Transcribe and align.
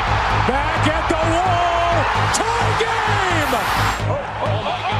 Back 0.00 0.88
at 0.88 1.04
the 1.08 1.20
wall. 1.34 1.96
Tie 2.32 2.72
game. 2.80 3.52
Oh, 4.08 4.16
oh, 4.16 4.48
oh, 4.48 4.91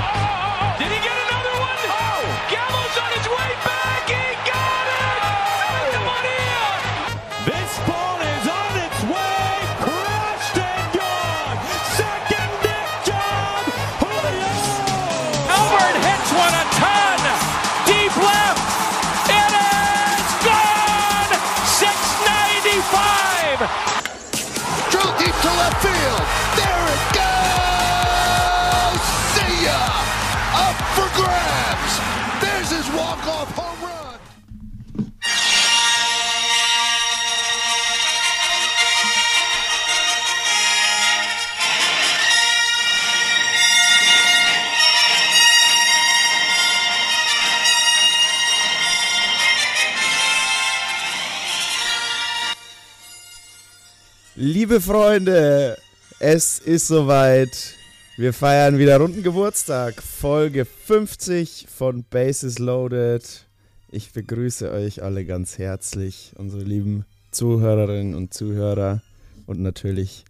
Liebe 54.73 54.85
Freunde, 54.85 55.77
es 56.19 56.59
ist 56.59 56.89
soweit. 56.89 57.75
Wir 58.17 58.33
feiern 58.33 58.79
wieder 58.79 58.97
runden 58.97 59.23
Geburtstag. 59.23 60.03
Folge 60.03 60.65
50 60.65 61.67
von 61.69 62.05
Bases 62.09 62.59
Loaded. 62.59 63.47
Ich 63.91 64.13
begrüße 64.15 64.71
euch 64.71 65.03
alle 65.03 65.27
ganz 65.27 65.59
herzlich, 65.59 66.33
unsere 66.39 66.63
lieben 66.63 67.05
Zuhörerinnen 67.33 68.15
und 68.15 68.33
Zuhörer. 68.33 69.03
Und 69.45 69.61
natürlich 69.61 70.25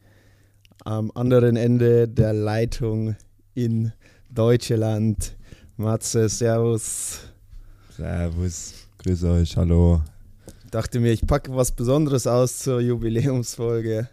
am 0.84 1.12
anderen 1.14 1.54
Ende 1.54 2.08
der 2.08 2.32
Leitung 2.32 3.14
in 3.54 3.92
Deutschland. 4.28 5.36
Matze, 5.76 6.28
Servus. 6.28 7.20
Servus, 7.96 8.74
grüß 8.98 9.22
euch, 9.22 9.56
hallo. 9.56 10.02
Dachte 10.72 10.98
mir, 10.98 11.12
ich 11.12 11.24
packe 11.24 11.54
was 11.54 11.70
Besonderes 11.70 12.26
aus 12.26 12.58
zur 12.58 12.80
Jubiläumsfolge. 12.80 14.08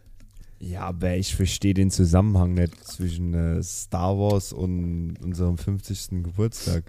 Ja, 0.59 0.81
aber 0.81 1.15
ich 1.15 1.35
verstehe 1.35 1.73
den 1.73 1.89
Zusammenhang 1.89 2.53
nicht 2.53 2.85
zwischen 2.85 3.33
äh, 3.33 3.63
Star 3.63 4.17
Wars 4.17 4.52
und 4.52 5.15
unserem 5.21 5.57
50. 5.57 6.23
Geburtstag. 6.23 6.83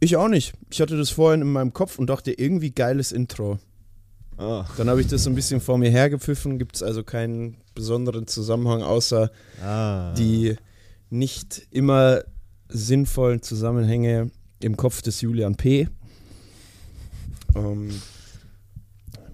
Ich 0.00 0.16
auch 0.16 0.28
nicht. 0.28 0.52
Ich 0.70 0.80
hatte 0.80 0.96
das 0.96 1.10
vorhin 1.10 1.40
in 1.42 1.52
meinem 1.52 1.72
Kopf 1.72 1.98
und 1.98 2.08
dachte, 2.08 2.32
irgendwie 2.32 2.70
geiles 2.72 3.12
Intro. 3.12 3.58
Ah. 4.36 4.66
Dann 4.76 4.88
habe 4.88 5.00
ich 5.00 5.06
das 5.06 5.24
so 5.24 5.30
ein 5.30 5.34
bisschen 5.34 5.60
vor 5.60 5.78
mir 5.78 5.90
hergepfiffen. 5.90 6.58
Gibt 6.58 6.76
es 6.76 6.82
also 6.82 7.02
keinen 7.02 7.56
besonderen 7.74 8.26
Zusammenhang, 8.26 8.82
außer 8.82 9.30
Ah. 9.62 10.12
die 10.14 10.56
nicht 11.10 11.66
immer 11.70 12.22
sinnvollen 12.68 13.42
Zusammenhänge 13.42 14.30
im 14.60 14.76
Kopf 14.76 15.02
des 15.02 15.20
Julian 15.20 15.56
P. 15.56 15.88
Ähm, 17.54 17.90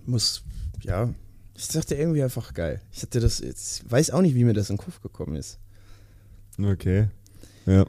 muss, 0.06 0.42
ja, 0.83 1.11
ich 1.57 1.69
dachte 1.69 1.95
irgendwie 1.95 2.23
einfach 2.23 2.55
geil. 2.55 2.81
Ich 2.93 3.03
hatte 3.03 3.21
das, 3.21 3.41
jetzt 3.41 3.91
weiß 3.91 4.11
auch 4.11 4.23
nicht, 4.23 4.35
wie 4.35 4.45
mir 4.45 4.53
das 4.53 4.71
in 4.71 4.77
den 4.77 4.85
Kopf 4.85 5.01
gekommen 5.01 5.37
ist. 5.37 5.59
Okay. 6.62 7.09
Ja. 7.67 7.87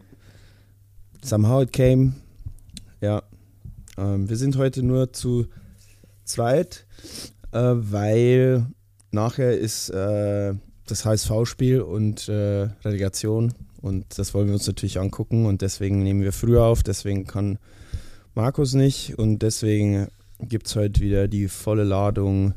Somehow 1.24 1.62
it 1.62 1.74
came. 1.74 2.14
Ja. 3.02 3.24
Ähm, 3.98 4.30
wir 4.30 4.38
sind 4.38 4.58
heute 4.58 4.84
nur 4.84 5.14
zu 5.14 5.48
zweit, 6.24 6.86
äh, 7.52 7.60
weil 7.60 8.68
nachher 9.12 9.58
ist 9.58 9.90
äh, 9.90 10.54
das 10.86 11.06
HSV-Spiel 11.06 11.82
und 11.82 12.30
äh, 12.30 12.70
Relegation 12.84 13.54
und 13.82 14.06
das 14.18 14.34
wollen 14.34 14.48
wir 14.48 14.54
uns 14.54 14.68
natürlich 14.68 15.00
angucken 15.00 15.46
und 15.46 15.62
deswegen 15.62 16.04
nehmen 16.04 16.22
wir 16.22 16.34
früher 16.34 16.64
auf, 16.64 16.84
deswegen 16.84 17.26
kann 17.26 17.58
Markus 18.36 18.74
nicht 18.74 19.18
und 19.18 19.40
deswegen 19.40 20.08
gibt 20.40 20.68
es 20.68 20.76
heute 20.76 21.02
wieder 21.02 21.28
die 21.28 21.48
volle 21.48 21.84
Ladung 21.84 22.54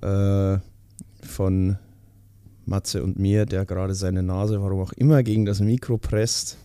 äh, 0.00 0.58
von 1.26 1.78
Matze 2.64 3.02
und 3.02 3.18
mir, 3.18 3.46
der 3.46 3.66
gerade 3.66 3.94
seine 3.94 4.22
Nase, 4.22 4.62
warum 4.62 4.80
auch 4.80 4.92
immer, 4.92 5.22
gegen 5.22 5.44
das 5.44 5.60
Mikro 5.60 5.98
presst. 5.98 6.58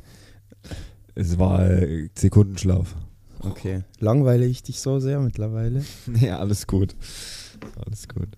Es 1.15 1.39
war 1.39 1.69
äh, 1.69 2.09
Sekundenschlaf. 2.15 2.95
Okay. 3.39 3.83
Langweile 3.99 4.45
ich 4.45 4.63
dich 4.63 4.79
so 4.79 4.99
sehr 4.99 5.19
mittlerweile? 5.19 5.83
ja, 6.19 6.39
alles 6.39 6.67
gut. 6.67 6.95
Alles 7.85 8.07
gut. 8.07 8.29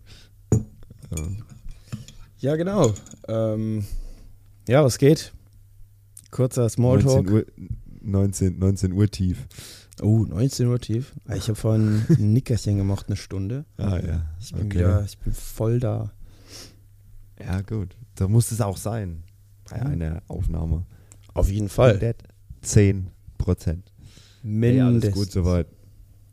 Ähm, 1.17 1.43
Ja, 2.39 2.55
genau. 2.55 2.93
Ähm, 3.27 3.85
ja, 4.67 4.83
was 4.83 4.97
geht? 4.97 5.33
Kurzer 6.31 6.61
19 6.61 6.69
Smalltalk. 6.69 7.29
Uhr, 7.31 7.45
19, 8.01 8.59
19 8.59 8.93
Uhr 8.93 9.07
tief. 9.09 9.47
Oh, 10.01 10.23
19 10.25 10.67
Uhr 10.67 10.79
tief. 10.79 11.13
Ah, 11.27 11.35
Ich 11.35 11.47
habe 11.49 11.55
vorhin 11.55 12.05
ein 12.09 12.33
Nickerchen 12.33 12.77
gemacht, 12.77 13.07
eine 13.07 13.15
Stunde. 13.17 13.65
Ah 13.77 13.99
ja. 13.99 14.25
Ich 14.39 14.51
bin 14.53 14.67
Okay. 14.67 14.79
wieder, 14.79 15.03
ich 15.03 15.17
bin 15.17 15.33
voll 15.33 15.79
da. 15.79 16.11
Ja, 17.39 17.61
gut. 17.61 17.95
Da 18.15 18.27
muss 18.27 18.51
es 18.51 18.61
auch 18.61 18.77
sein. 18.77 19.23
Bei 19.69 19.81
einer 19.81 20.21
Aufnahme. 20.27 20.85
Auf 21.33 21.49
jeden 21.49 21.69
Fall. 21.69 22.15
10 22.61 23.07
Prozent. 23.37 23.91
Alles 24.43 24.43
Mindestens. 24.43 25.13
gut 25.13 25.31
soweit. 25.31 25.67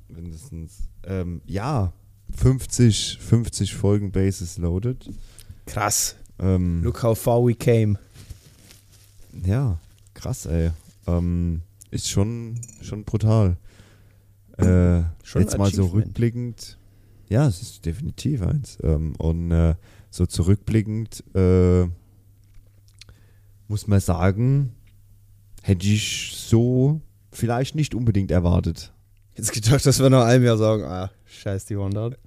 Mindestens. 0.09 0.89
Ähm, 1.05 1.43
ja, 1.47 1.93
50, 2.35 3.19
50 3.21 3.75
Folgen 3.75 4.11
Bases 4.11 4.59
loaded. 4.59 5.09
Krass. 5.67 6.17
Ähm, 6.39 6.83
Look 6.83 7.03
how 7.03 7.17
far 7.19 7.45
we 7.47 7.55
came. 7.55 7.99
Ja, 9.45 9.79
krass, 10.15 10.47
ey. 10.47 10.71
Ähm, 11.07 11.63
ist 11.91 12.09
schon, 12.11 12.61
schon 12.83 13.05
brutal. 13.05 13.57
Äh, 14.59 15.03
Schon 15.23 15.43
jetzt 15.43 15.59
mal 15.59 15.71
so 15.71 15.87
rückblickend. 15.87 16.79
Ja, 17.29 17.47
es 17.47 17.61
ist 17.61 17.85
definitiv 17.85 18.43
eins. 18.43 18.79
Ähm, 18.83 19.15
und 19.17 19.51
äh, 19.51 19.75
so 20.11 20.27
zurückblickend 20.27 21.23
äh, 21.35 21.85
muss 23.69 23.87
man 23.87 24.01
sagen, 24.01 24.73
hätte 25.63 25.87
ich 25.87 26.33
so 26.37 27.01
vielleicht 27.33 27.75
nicht 27.75 27.95
unbedingt 27.95 28.31
erwartet. 28.31 28.93
Jetzt 29.35 29.53
gedacht, 29.53 29.85
dass 29.85 29.99
wir 30.01 30.09
nach 30.09 30.25
einem 30.25 30.45
Jahr 30.45 30.57
sagen, 30.57 30.85
ah, 30.85 31.11
scheiß 31.27 31.67
die 31.67 31.75
100. 31.75 32.19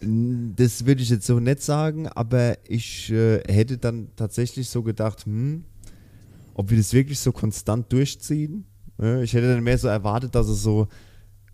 N- 0.00 0.54
Das 0.56 0.86
würde 0.86 1.02
ich 1.02 1.10
jetzt 1.10 1.26
so 1.26 1.38
nicht 1.40 1.62
sagen, 1.62 2.08
aber 2.08 2.56
ich 2.68 3.10
äh, 3.12 3.42
hätte 3.52 3.76
dann 3.78 4.08
tatsächlich 4.16 4.68
so 4.68 4.82
gedacht, 4.82 5.26
hm, 5.26 5.64
ob 6.54 6.70
wir 6.70 6.76
das 6.78 6.92
wirklich 6.92 7.18
so 7.18 7.32
konstant 7.32 7.92
durchziehen. 7.92 8.64
Äh, 9.00 9.22
ich 9.22 9.32
hätte 9.32 9.52
dann 9.54 9.64
mehr 9.64 9.78
so 9.78 9.88
erwartet, 9.88 10.34
dass 10.34 10.48
es 10.48 10.62
so 10.62 10.88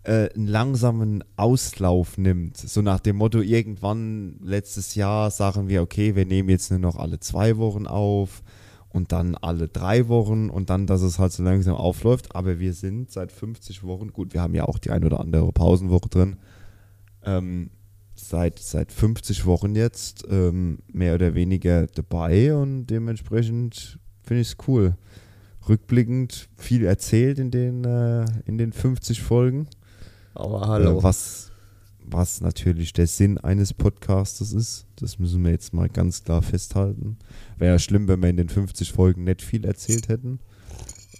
äh, 0.03 0.29
einen 0.33 0.47
langsamen 0.47 1.23
Auslauf 1.35 2.17
nimmt. 2.17 2.57
So 2.57 2.81
nach 2.81 2.99
dem 2.99 3.17
Motto, 3.17 3.41
irgendwann 3.41 4.39
letztes 4.41 4.95
Jahr 4.95 5.31
sagen 5.31 5.67
wir, 5.67 5.81
okay, 5.81 6.15
wir 6.15 6.25
nehmen 6.25 6.49
jetzt 6.49 6.71
nur 6.71 6.79
noch 6.79 6.95
alle 6.95 7.19
zwei 7.19 7.57
Wochen 7.57 7.85
auf 7.85 8.43
und 8.89 9.11
dann 9.11 9.35
alle 9.35 9.67
drei 9.67 10.07
Wochen 10.07 10.49
und 10.49 10.69
dann, 10.69 10.87
dass 10.87 11.01
es 11.01 11.19
halt 11.19 11.31
so 11.31 11.43
langsam 11.43 11.75
aufläuft. 11.75 12.35
Aber 12.35 12.59
wir 12.59 12.73
sind 12.73 13.11
seit 13.11 13.31
50 13.31 13.83
Wochen, 13.83 14.11
gut, 14.11 14.33
wir 14.33 14.41
haben 14.41 14.55
ja 14.55 14.65
auch 14.65 14.79
die 14.79 14.89
ein 14.89 15.03
oder 15.03 15.19
andere 15.19 15.51
Pausenwoche 15.51 16.09
drin, 16.09 16.37
ähm, 17.23 17.69
seit, 18.15 18.59
seit 18.59 18.91
50 18.91 19.45
Wochen 19.45 19.75
jetzt 19.75 20.25
ähm, 20.29 20.79
mehr 20.91 21.15
oder 21.15 21.35
weniger 21.35 21.87
dabei 21.87 22.55
und 22.55 22.87
dementsprechend 22.87 23.99
finde 24.23 24.41
ich 24.41 24.49
es 24.49 24.57
cool. 24.67 24.95
Rückblickend 25.69 26.49
viel 26.57 26.83
erzählt 26.83 27.39
in 27.39 27.51
den, 27.51 27.85
äh, 27.85 28.25
in 28.45 28.57
den 28.57 28.73
50 28.73 29.21
Folgen. 29.21 29.67
Aber 30.33 30.67
hallo. 30.67 30.99
Äh, 30.99 31.03
was, 31.03 31.51
was 31.99 32.41
natürlich 32.41 32.93
der 32.93 33.07
Sinn 33.07 33.37
eines 33.37 33.73
Podcastes 33.73 34.51
ist. 34.51 34.85
Das 34.95 35.19
müssen 35.19 35.43
wir 35.43 35.51
jetzt 35.51 35.73
mal 35.73 35.89
ganz 35.89 36.23
klar 36.23 36.41
festhalten. 36.41 37.17
Wäre 37.57 37.73
ja 37.73 37.79
schlimm, 37.79 38.07
wenn 38.07 38.21
wir 38.21 38.29
in 38.29 38.37
den 38.37 38.49
50 38.49 38.91
Folgen 38.91 39.23
nicht 39.23 39.41
viel 39.41 39.65
erzählt 39.65 40.09
hätten. 40.09 40.39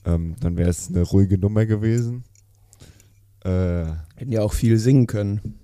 Ähm, 0.06 0.36
dann 0.40 0.58
wäre 0.58 0.70
es 0.70 0.90
eine 0.90 1.04
ruhige 1.04 1.38
Nummer 1.38 1.66
gewesen. 1.66 2.24
Äh, 3.44 3.86
Hätten 4.16 4.32
ja 4.32 4.42
auch 4.42 4.54
viel 4.54 4.78
singen 4.78 5.08
können. 5.08 5.60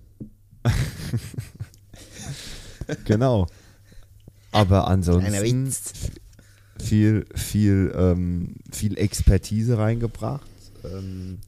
genau. 3.06 3.48
Aber 4.52 4.88
ansonsten. 4.88 5.34
Viel, 6.82 7.26
viel, 7.34 7.94
ähm, 7.96 8.56
viel 8.72 8.98
Expertise 8.98 9.78
reingebracht. 9.78 10.50
Ähm, 10.84 11.40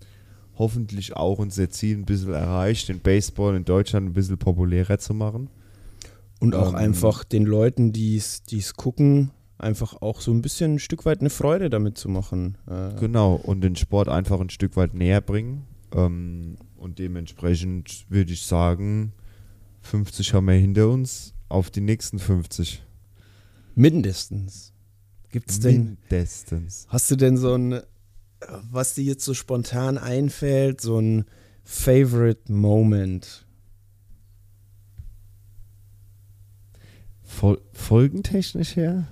hoffentlich 0.58 1.16
auch 1.16 1.40
unser 1.40 1.70
Ziel 1.70 1.98
ein 1.98 2.06
bisschen 2.06 2.34
erreicht, 2.34 2.90
den 2.90 3.00
Baseball 3.00 3.56
in 3.56 3.66
Deutschland 3.66 4.08
ein 4.08 4.14
bisschen 4.14 4.38
populärer 4.38 4.98
zu 4.98 5.14
machen. 5.14 5.50
Und 6.40 6.56
auch 6.56 6.70
Ähm, 6.70 6.76
einfach 6.76 7.24
den 7.24 7.46
Leuten, 7.46 7.94
die 7.94 8.18
es 8.18 8.74
gucken, 8.76 9.32
einfach 9.58 10.02
auch 10.02 10.22
so 10.22 10.32
ein 10.32 10.42
bisschen 10.42 10.76
ein 10.76 10.80
Stück 10.80 11.06
weit 11.06 11.20
eine 11.20 11.30
Freude 11.30 11.70
damit 11.70 11.98
zu 11.98 12.10
machen. 12.10 12.58
Äh, 12.68 12.94
Genau, 13.00 13.36
und 13.36 13.62
den 13.62 13.76
Sport 13.76 14.08
einfach 14.08 14.40
ein 14.40 14.50
Stück 14.50 14.76
weit 14.76 14.94
näher 14.94 15.22
bringen. 15.22 15.64
Ähm, 15.94 16.58
und 16.76 17.00
dementsprechend 17.00 18.06
würde 18.10 18.34
ich 18.34 18.44
sagen, 18.44 19.14
50 19.82 20.34
haben 20.34 20.46
wir 20.46 20.54
hinter 20.54 20.90
uns, 20.90 21.34
auf 21.50 21.70
die 21.72 21.82
nächsten 21.82 22.20
50. 22.20 22.84
mindestens. 23.76 24.74
Gibt's 25.38 25.60
denn, 25.60 25.98
Mindestens. 26.10 26.88
hast 26.90 27.12
du 27.12 27.16
denn 27.16 27.38
so 27.38 27.54
ein, 27.54 27.80
was 28.72 28.96
dir 28.96 29.04
jetzt 29.04 29.24
so 29.24 29.36
spontan 29.36 30.00
einfällt, 30.00 30.82
so 30.82 31.00
ein 31.00 31.26
Favorite 31.64 32.52
Moment? 32.52 33.46
Fol 37.22 37.62
folgentechnisch 37.72 38.76
her? 38.78 39.08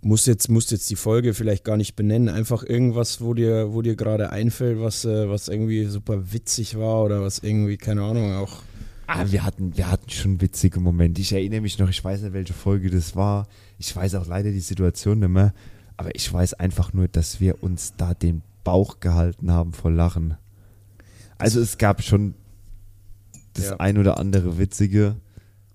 Muss 0.00 0.24
jetzt, 0.24 0.48
musst 0.48 0.70
jetzt 0.70 0.88
die 0.88 0.96
Folge 0.96 1.34
vielleicht 1.34 1.64
gar 1.64 1.76
nicht 1.76 1.94
benennen, 1.94 2.30
einfach 2.30 2.62
irgendwas, 2.62 3.20
wo 3.20 3.34
dir, 3.34 3.74
wo 3.74 3.82
dir 3.82 3.96
gerade 3.96 4.30
einfällt, 4.30 4.80
was, 4.80 5.04
äh, 5.04 5.28
was 5.28 5.48
irgendwie 5.48 5.84
super 5.84 6.32
witzig 6.32 6.78
war 6.78 7.04
oder 7.04 7.20
was 7.20 7.40
irgendwie, 7.40 7.76
keine 7.76 8.02
Ahnung, 8.02 8.32
auch. 8.32 8.62
Ah, 9.06 9.24
wir 9.30 9.44
hatten, 9.44 9.76
wir 9.76 9.90
hatten 9.90 10.08
schon 10.10 10.40
witzige 10.40 10.80
Momente. 10.80 11.20
Ich 11.20 11.32
erinnere 11.32 11.60
mich 11.60 11.78
noch, 11.78 11.88
ich 11.90 12.02
weiß 12.02 12.22
nicht, 12.22 12.32
welche 12.32 12.54
Folge 12.54 12.90
das 12.90 13.14
war. 13.14 13.46
Ich 13.78 13.94
weiß 13.94 14.14
auch 14.16 14.26
leider 14.26 14.50
die 14.50 14.60
Situation 14.60 15.18
nicht 15.20 15.28
mehr. 15.28 15.52
Aber 15.96 16.14
ich 16.14 16.32
weiß 16.32 16.54
einfach 16.54 16.92
nur, 16.92 17.08
dass 17.08 17.40
wir 17.40 17.62
uns 17.62 17.94
da 17.96 18.14
den 18.14 18.42
Bauch 18.64 19.00
gehalten 19.00 19.50
haben 19.50 19.72
vor 19.72 19.90
Lachen. 19.90 20.36
Also 21.38 21.60
es 21.60 21.78
gab 21.78 22.02
schon 22.02 22.34
das 23.52 23.66
Ja. 23.70 23.76
ein 23.80 23.98
oder 23.98 24.18
andere 24.18 24.58
witzige. 24.58 25.16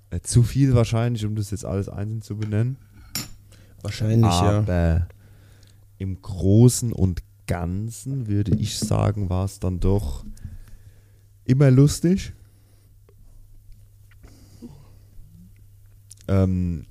Äh, 0.10 0.22
zu 0.22 0.42
viel 0.44 0.74
wahrscheinlich, 0.74 1.26
um 1.26 1.36
das 1.36 1.52
jetzt 1.52 1.66
alles 1.66 1.88
einzeln 1.88 2.22
zu 2.22 2.36
benennen. 2.38 2.78
Wahrscheinlich, 3.82 4.24
ja. 4.32 4.58
Aber 4.60 5.08
im 6.00 6.22
Großen 6.22 6.92
und 6.92 7.22
Ganzen 7.48 8.28
würde 8.28 8.56
ich 8.58 8.78
sagen, 8.78 9.30
war 9.30 9.46
es 9.46 9.60
dann 9.60 9.80
doch 9.80 10.26
immer 11.46 11.72
lustig. 11.72 12.34
Ähm, 16.30 16.86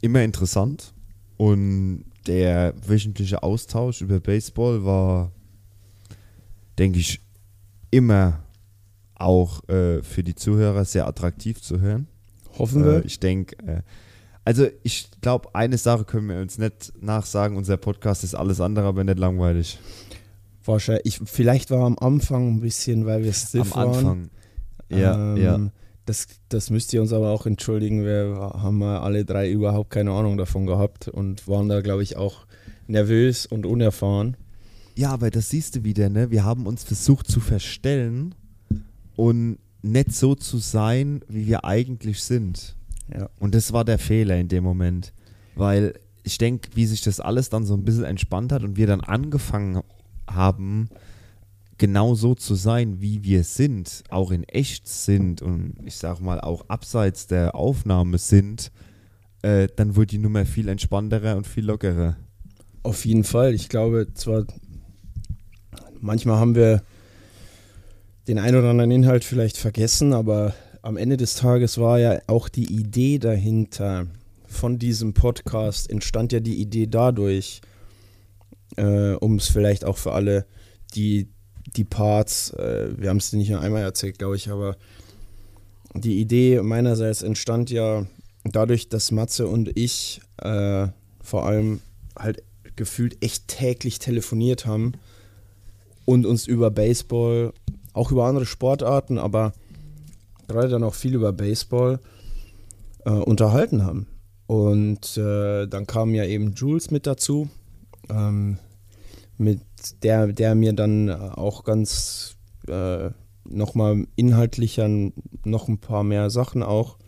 immer 0.00 0.22
interessant. 0.22 0.94
Und 1.36 2.04
der 2.26 2.74
wöchentliche 2.86 3.42
Austausch 3.42 4.00
über 4.02 4.20
Baseball 4.20 4.84
war, 4.84 5.32
denke 6.78 6.98
ich, 6.98 7.20
immer 7.90 8.44
auch 9.14 9.68
äh, 9.68 10.02
für 10.02 10.22
die 10.22 10.34
Zuhörer 10.34 10.84
sehr 10.84 11.06
attraktiv 11.06 11.60
zu 11.60 11.80
hören. 11.80 12.06
Hoffen 12.58 12.84
wir. 12.84 13.02
Äh, 13.02 13.06
ich 13.06 13.20
denke, 13.20 13.56
äh, 13.66 13.82
also 14.44 14.66
ich 14.82 15.10
glaube, 15.20 15.54
eine 15.54 15.78
Sache 15.78 16.04
können 16.04 16.28
wir 16.28 16.40
uns 16.40 16.58
nicht 16.58 16.92
nachsagen, 17.00 17.56
unser 17.56 17.76
Podcast 17.76 18.24
ist 18.24 18.34
alles 18.34 18.60
andere, 18.60 18.86
aber 18.86 19.04
nicht 19.04 19.18
langweilig. 19.18 19.78
Wahrscheinlich. 20.64 21.06
Ich, 21.06 21.20
vielleicht 21.24 21.70
war 21.70 21.84
am 21.84 21.98
Anfang 21.98 22.48
ein 22.56 22.60
bisschen, 22.60 23.06
weil 23.06 23.24
wir 23.24 23.32
stiff 23.32 23.76
Am 23.76 23.88
Anfang. 23.88 24.04
waren. 24.04 24.30
Ja, 24.90 25.34
Ähm, 25.34 25.36
ja. 25.36 25.70
Das, 26.10 26.26
das 26.48 26.70
müsst 26.70 26.92
ihr 26.92 27.00
uns 27.00 27.12
aber 27.12 27.30
auch 27.30 27.46
entschuldigen. 27.46 28.04
Wir 28.04 28.50
haben 28.52 28.78
mal 28.78 28.98
alle 28.98 29.24
drei 29.24 29.48
überhaupt 29.48 29.90
keine 29.90 30.10
Ahnung 30.10 30.36
davon 30.36 30.66
gehabt 30.66 31.06
und 31.06 31.46
waren 31.46 31.68
da, 31.68 31.82
glaube 31.82 32.02
ich, 32.02 32.16
auch 32.16 32.46
nervös 32.88 33.46
und 33.46 33.64
unerfahren. 33.64 34.36
Ja, 34.96 35.12
aber 35.12 35.30
das 35.30 35.50
siehst 35.50 35.76
du 35.76 35.84
wieder, 35.84 36.08
ne? 36.08 36.32
Wir 36.32 36.44
haben 36.44 36.66
uns 36.66 36.82
versucht 36.82 37.30
zu 37.30 37.38
verstellen 37.38 38.34
und 39.14 39.58
nicht 39.82 40.12
so 40.12 40.34
zu 40.34 40.58
sein, 40.58 41.20
wie 41.28 41.46
wir 41.46 41.64
eigentlich 41.64 42.24
sind. 42.24 42.74
Ja. 43.16 43.30
Und 43.38 43.54
das 43.54 43.72
war 43.72 43.84
der 43.84 44.00
Fehler 44.00 44.36
in 44.36 44.48
dem 44.48 44.64
Moment. 44.64 45.12
Weil 45.54 45.94
ich 46.24 46.38
denke, 46.38 46.70
wie 46.74 46.86
sich 46.86 47.02
das 47.02 47.20
alles 47.20 47.50
dann 47.50 47.64
so 47.64 47.74
ein 47.74 47.84
bisschen 47.84 48.02
entspannt 48.02 48.50
hat 48.50 48.64
und 48.64 48.76
wir 48.76 48.88
dann 48.88 49.00
angefangen 49.00 49.80
haben, 50.28 50.88
genau 51.80 52.14
so 52.14 52.34
zu 52.34 52.54
sein, 52.54 53.00
wie 53.00 53.24
wir 53.24 53.42
sind, 53.42 54.04
auch 54.10 54.30
in 54.30 54.44
echt 54.44 54.86
sind 54.86 55.40
und 55.40 55.76
ich 55.82 55.96
sag 55.96 56.20
mal 56.20 56.38
auch 56.38 56.68
abseits 56.68 57.26
der 57.26 57.54
Aufnahme 57.54 58.18
sind, 58.18 58.70
äh, 59.40 59.66
dann 59.74 59.96
wurde 59.96 60.08
die 60.08 60.18
Nummer 60.18 60.44
viel 60.44 60.68
entspannter 60.68 61.36
und 61.36 61.46
viel 61.46 61.64
lockerer. 61.64 62.16
Auf 62.82 63.06
jeden 63.06 63.24
Fall. 63.24 63.54
Ich 63.54 63.70
glaube, 63.70 64.08
zwar 64.12 64.44
manchmal 65.98 66.38
haben 66.38 66.54
wir 66.54 66.82
den 68.28 68.38
ein 68.38 68.54
oder 68.54 68.68
anderen 68.68 68.90
Inhalt 68.90 69.24
vielleicht 69.24 69.56
vergessen, 69.56 70.12
aber 70.12 70.54
am 70.82 70.98
Ende 70.98 71.16
des 71.16 71.34
Tages 71.34 71.78
war 71.78 71.98
ja 71.98 72.20
auch 72.26 72.50
die 72.50 72.70
Idee 72.70 73.18
dahinter 73.18 74.06
von 74.44 74.78
diesem 74.78 75.14
Podcast, 75.14 75.88
entstand 75.88 76.32
ja 76.32 76.40
die 76.40 76.60
Idee 76.60 76.86
dadurch, 76.86 77.62
äh, 78.76 79.12
um 79.14 79.36
es 79.36 79.48
vielleicht 79.48 79.86
auch 79.86 79.96
für 79.96 80.12
alle, 80.12 80.44
die 80.94 81.28
die 81.76 81.84
Parts, 81.84 82.50
äh, 82.54 82.88
wir 82.96 83.10
haben 83.10 83.18
es 83.18 83.32
nicht 83.32 83.50
nur 83.50 83.60
einmal 83.60 83.82
erzählt, 83.82 84.18
glaube 84.18 84.36
ich, 84.36 84.50
aber 84.50 84.76
die 85.94 86.20
Idee 86.20 86.60
meinerseits 86.62 87.22
entstand 87.22 87.70
ja 87.70 88.06
dadurch, 88.44 88.88
dass 88.88 89.10
Matze 89.10 89.46
und 89.46 89.76
ich 89.76 90.20
äh, 90.38 90.88
vor 91.20 91.46
allem 91.46 91.80
halt 92.18 92.42
gefühlt 92.76 93.22
echt 93.22 93.48
täglich 93.48 93.98
telefoniert 93.98 94.66
haben 94.66 94.92
und 96.04 96.26
uns 96.26 96.46
über 96.46 96.70
Baseball, 96.70 97.52
auch 97.92 98.10
über 98.10 98.26
andere 98.26 98.46
Sportarten, 98.46 99.18
aber 99.18 99.52
gerade 100.48 100.68
dann 100.68 100.84
auch 100.84 100.94
viel 100.94 101.14
über 101.14 101.32
Baseball 101.32 102.00
äh, 103.04 103.10
unterhalten 103.10 103.84
haben. 103.84 104.06
Und 104.46 105.16
äh, 105.16 105.66
dann 105.66 105.86
kam 105.86 106.14
ja 106.14 106.24
eben 106.24 106.54
Jules 106.54 106.90
mit 106.90 107.06
dazu, 107.06 107.48
ähm, 108.08 108.58
mit 109.40 109.60
der, 110.02 110.28
der 110.28 110.54
mir 110.54 110.72
dann 110.74 111.10
auch 111.10 111.64
ganz 111.64 112.36
äh, 112.68 113.10
nochmal 113.44 114.06
inhaltlicher 114.14 114.88
noch 115.44 115.68
ein 115.68 115.78
paar 115.78 116.04
mehr 116.04 116.30
Sachen 116.30 116.62
auch 116.62 116.98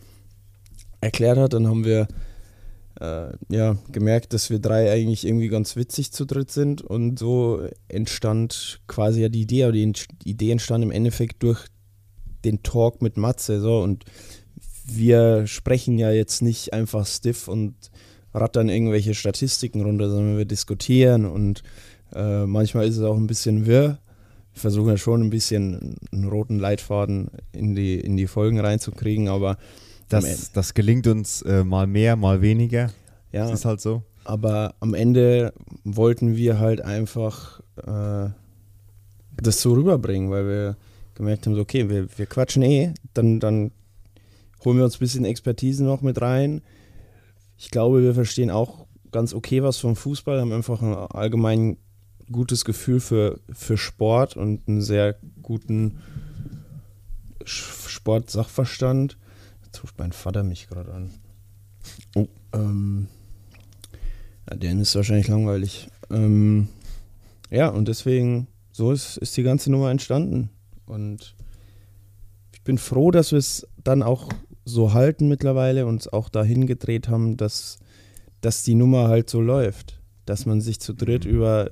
erklärt 0.99 1.37
hat. 1.37 1.53
Dann 1.53 1.67
haben 1.67 1.85
wir 1.85 2.07
äh, 2.99 3.33
ja, 3.49 3.77
gemerkt, 3.91 4.33
dass 4.33 4.49
wir 4.49 4.59
drei 4.59 4.91
eigentlich 4.91 5.25
irgendwie 5.25 5.47
ganz 5.47 5.75
witzig 5.75 6.11
zu 6.11 6.25
dritt 6.25 6.51
sind. 6.51 6.81
Und 6.81 7.19
so 7.19 7.61
entstand 7.87 8.81
quasi 8.87 9.21
ja 9.21 9.29
die 9.29 9.41
Idee, 9.41 9.63
aber 9.65 9.73
die, 9.73 9.93
Idee 10.23 10.51
entstand 10.51 10.83
im 10.83 10.91
Endeffekt 10.91 11.43
durch 11.43 11.67
den 12.43 12.63
Talk 12.63 13.01
mit 13.01 13.15
Matze. 13.15 13.61
So 13.61 13.81
und 13.81 14.05
wir 14.85 15.45
sprechen 15.47 15.97
ja 15.99 16.11
jetzt 16.11 16.41
nicht 16.41 16.73
einfach 16.73 17.05
stiff 17.05 17.47
und 17.47 17.75
rattern 18.33 18.69
irgendwelche 18.69 19.13
Statistiken 19.13 19.81
runter, 19.81 20.09
sondern 20.09 20.37
wir 20.37 20.45
diskutieren 20.45 21.25
und 21.25 21.61
äh, 22.15 22.45
manchmal 22.45 22.87
ist 22.87 22.97
es 22.97 23.03
auch 23.03 23.17
ein 23.17 23.27
bisschen 23.27 23.65
wirr. 23.65 23.97
Wir 24.53 24.59
versuchen 24.61 24.89
ja 24.89 24.97
schon 24.97 25.21
ein 25.21 25.29
bisschen 25.29 25.95
einen 26.11 26.27
roten 26.27 26.59
Leitfaden 26.59 27.29
in 27.53 27.75
die, 27.75 27.99
in 27.99 28.17
die 28.17 28.27
Folgen 28.27 28.59
reinzukriegen, 28.59 29.27
aber 29.27 29.57
am 30.11 30.19
Ende- 30.19 30.29
Das, 30.29 30.51
das 30.51 30.73
gelingt 30.75 31.07
uns 31.07 31.41
äh, 31.41 31.63
mal 31.63 31.87
mehr, 31.87 32.15
mal 32.15 32.41
weniger. 32.41 32.91
ja, 33.31 33.45
Das 33.47 33.59
ist 33.59 33.65
halt 33.65 33.81
so. 33.81 34.03
aber 34.25 34.75
am 34.79 34.93
Ende 34.93 35.53
wollten 35.83 36.35
wir 36.35 36.59
halt 36.59 36.81
einfach 36.81 37.61
äh, 37.77 38.29
das 39.41 39.59
so 39.61 39.73
rüberbringen, 39.73 40.29
weil 40.29 40.47
wir 40.47 40.77
gemerkt 41.15 41.45
haben, 41.47 41.55
so, 41.55 41.61
okay, 41.61 41.89
wir, 41.89 42.07
wir 42.15 42.25
quatschen 42.27 42.61
eh, 42.61 42.93
dann, 43.15 43.39
dann 43.39 43.71
holen 44.63 44.77
wir 44.77 44.85
uns 44.85 44.95
ein 44.97 44.99
bisschen 44.99 45.25
Expertise 45.25 45.83
noch 45.83 46.01
mit 46.01 46.21
rein. 46.21 46.61
Ich 47.57 47.71
glaube, 47.71 48.03
wir 48.03 48.13
verstehen 48.13 48.49
auch 48.51 48.85
ganz 49.11 49.33
okay 49.33 49.63
was 49.63 49.77
vom 49.77 49.95
Fußball, 49.95 50.39
haben 50.39 50.51
einfach 50.51 50.81
ein 50.81 50.93
allgemein 50.93 51.77
gutes 52.31 52.65
Gefühl 52.65 52.99
für, 52.99 53.39
für 53.51 53.77
Sport 53.77 54.37
und 54.37 54.67
einen 54.67 54.81
sehr 54.81 55.15
guten 55.41 55.99
Sportsachverstand. 57.45 59.17
Jetzt 59.65 59.83
ruft 59.83 59.97
mein 59.97 60.11
Vater 60.11 60.43
mich 60.43 60.67
gerade 60.67 60.93
an. 60.93 61.11
Oh. 62.15 62.27
Ähm, 62.53 63.07
ja, 64.49 64.55
denen 64.55 64.81
ist 64.81 64.95
wahrscheinlich 64.95 65.27
langweilig. 65.27 65.89
Ähm, 66.09 66.67
ja, 67.49 67.69
und 67.69 67.87
deswegen, 67.87 68.47
so 68.71 68.91
ist, 68.91 69.17
ist 69.17 69.35
die 69.37 69.43
ganze 69.43 69.71
Nummer 69.71 69.91
entstanden. 69.91 70.49
Und 70.85 71.35
ich 72.53 72.61
bin 72.63 72.77
froh, 72.77 73.11
dass 73.11 73.31
wir 73.31 73.39
es 73.39 73.67
dann 73.83 74.03
auch 74.03 74.29
so 74.65 74.93
halten 74.93 75.27
mittlerweile 75.27 75.85
und 75.85 76.13
auch 76.13 76.29
dahin 76.29 76.67
gedreht 76.67 77.09
haben, 77.09 77.37
dass, 77.37 77.79
dass 78.41 78.63
die 78.63 78.75
Nummer 78.75 79.07
halt 79.07 79.29
so 79.29 79.41
läuft. 79.41 80.01
Dass 80.25 80.45
man 80.45 80.61
sich 80.61 80.79
zu 80.79 80.93
dritt 80.93 81.25
über 81.25 81.69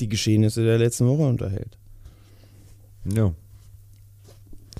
die 0.00 0.08
Geschehnisse 0.08 0.64
der 0.64 0.78
letzten 0.78 1.06
Woche 1.06 1.22
unterhält. 1.22 1.78
Ja. 3.04 3.32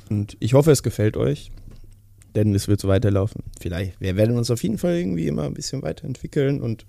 Und 0.08 0.36
ich 0.40 0.54
hoffe, 0.54 0.70
es 0.70 0.82
gefällt 0.82 1.16
euch, 1.16 1.50
denn 2.34 2.54
es 2.54 2.68
wird 2.68 2.80
so 2.80 2.88
weiterlaufen. 2.88 3.42
Vielleicht, 3.60 4.00
wir 4.00 4.16
werden 4.16 4.36
uns 4.36 4.50
auf 4.50 4.62
jeden 4.62 4.78
Fall 4.78 4.96
irgendwie 4.96 5.26
immer 5.26 5.44
ein 5.44 5.54
bisschen 5.54 5.82
weiterentwickeln 5.82 6.60
und 6.60 6.86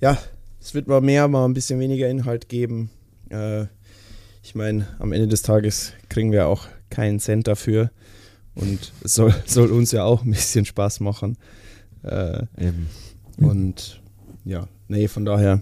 ja, 0.00 0.18
es 0.60 0.74
wird 0.74 0.88
mal 0.88 1.00
mehr, 1.00 1.28
mal 1.28 1.44
ein 1.44 1.54
bisschen 1.54 1.78
weniger 1.80 2.08
Inhalt 2.08 2.48
geben. 2.48 2.90
Äh, 3.28 3.66
ich 4.42 4.54
meine, 4.54 4.88
am 4.98 5.12
Ende 5.12 5.28
des 5.28 5.42
Tages 5.42 5.92
kriegen 6.08 6.32
wir 6.32 6.48
auch 6.48 6.66
keinen 6.88 7.20
Cent 7.20 7.46
dafür 7.46 7.90
Und 8.54 8.92
es 9.02 9.14
soll, 9.14 9.34
soll 9.46 9.70
uns 9.70 9.92
ja 9.92 10.04
auch 10.04 10.22
ein 10.24 10.30
bisschen 10.30 10.64
Spaß 10.64 11.00
machen. 11.00 11.36
Äh, 12.02 12.44
Eben. 12.58 12.88
und 13.38 14.00
ja, 14.44 14.68
nee, 14.88 15.06
von 15.06 15.24
daher, 15.24 15.60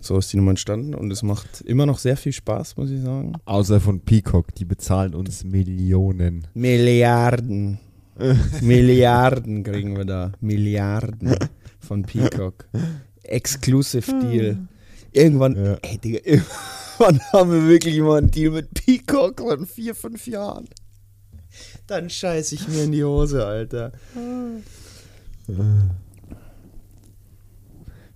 so 0.00 0.16
ist 0.18 0.32
die 0.32 0.36
Nummer 0.38 0.50
entstanden 0.50 0.94
und 0.94 1.10
es 1.10 1.22
macht 1.22 1.60
immer 1.62 1.86
noch 1.86 1.98
sehr 1.98 2.16
viel 2.16 2.32
Spaß, 2.32 2.76
muss 2.76 2.90
ich 2.90 3.00
sagen. 3.02 3.32
Außer 3.44 3.80
von 3.80 4.00
Peacock, 4.00 4.54
die 4.54 4.64
bezahlen 4.64 5.14
uns 5.14 5.44
Millionen. 5.44 6.46
Milliarden. 6.54 7.78
Milliarden 8.62 9.62
kriegen 9.62 9.96
wir 9.96 10.04
da. 10.04 10.32
Milliarden 10.40 11.34
von 11.78 12.02
Peacock. 12.02 12.66
Exclusive 13.22 14.10
Deal. 14.20 14.58
Irgendwann, 15.12 15.56
Ja. 15.56 15.76
ey, 15.82 15.98
Digga, 15.98 16.18
irgendwann 16.24 17.20
haben 17.32 17.50
wir 17.52 17.68
wirklich 17.68 17.98
mal 18.00 18.18
einen 18.18 18.30
Deal 18.30 18.52
mit 18.52 18.72
Peacock 18.74 19.40
von 19.40 19.66
vier, 19.66 19.94
fünf 19.94 20.26
Jahren. 20.26 20.66
Dann 21.86 22.08
scheiße 22.08 22.54
ich 22.54 22.68
mir 22.68 22.84
in 22.84 22.92
die 22.92 23.02
Hose, 23.04 23.44
Alter. 23.44 23.92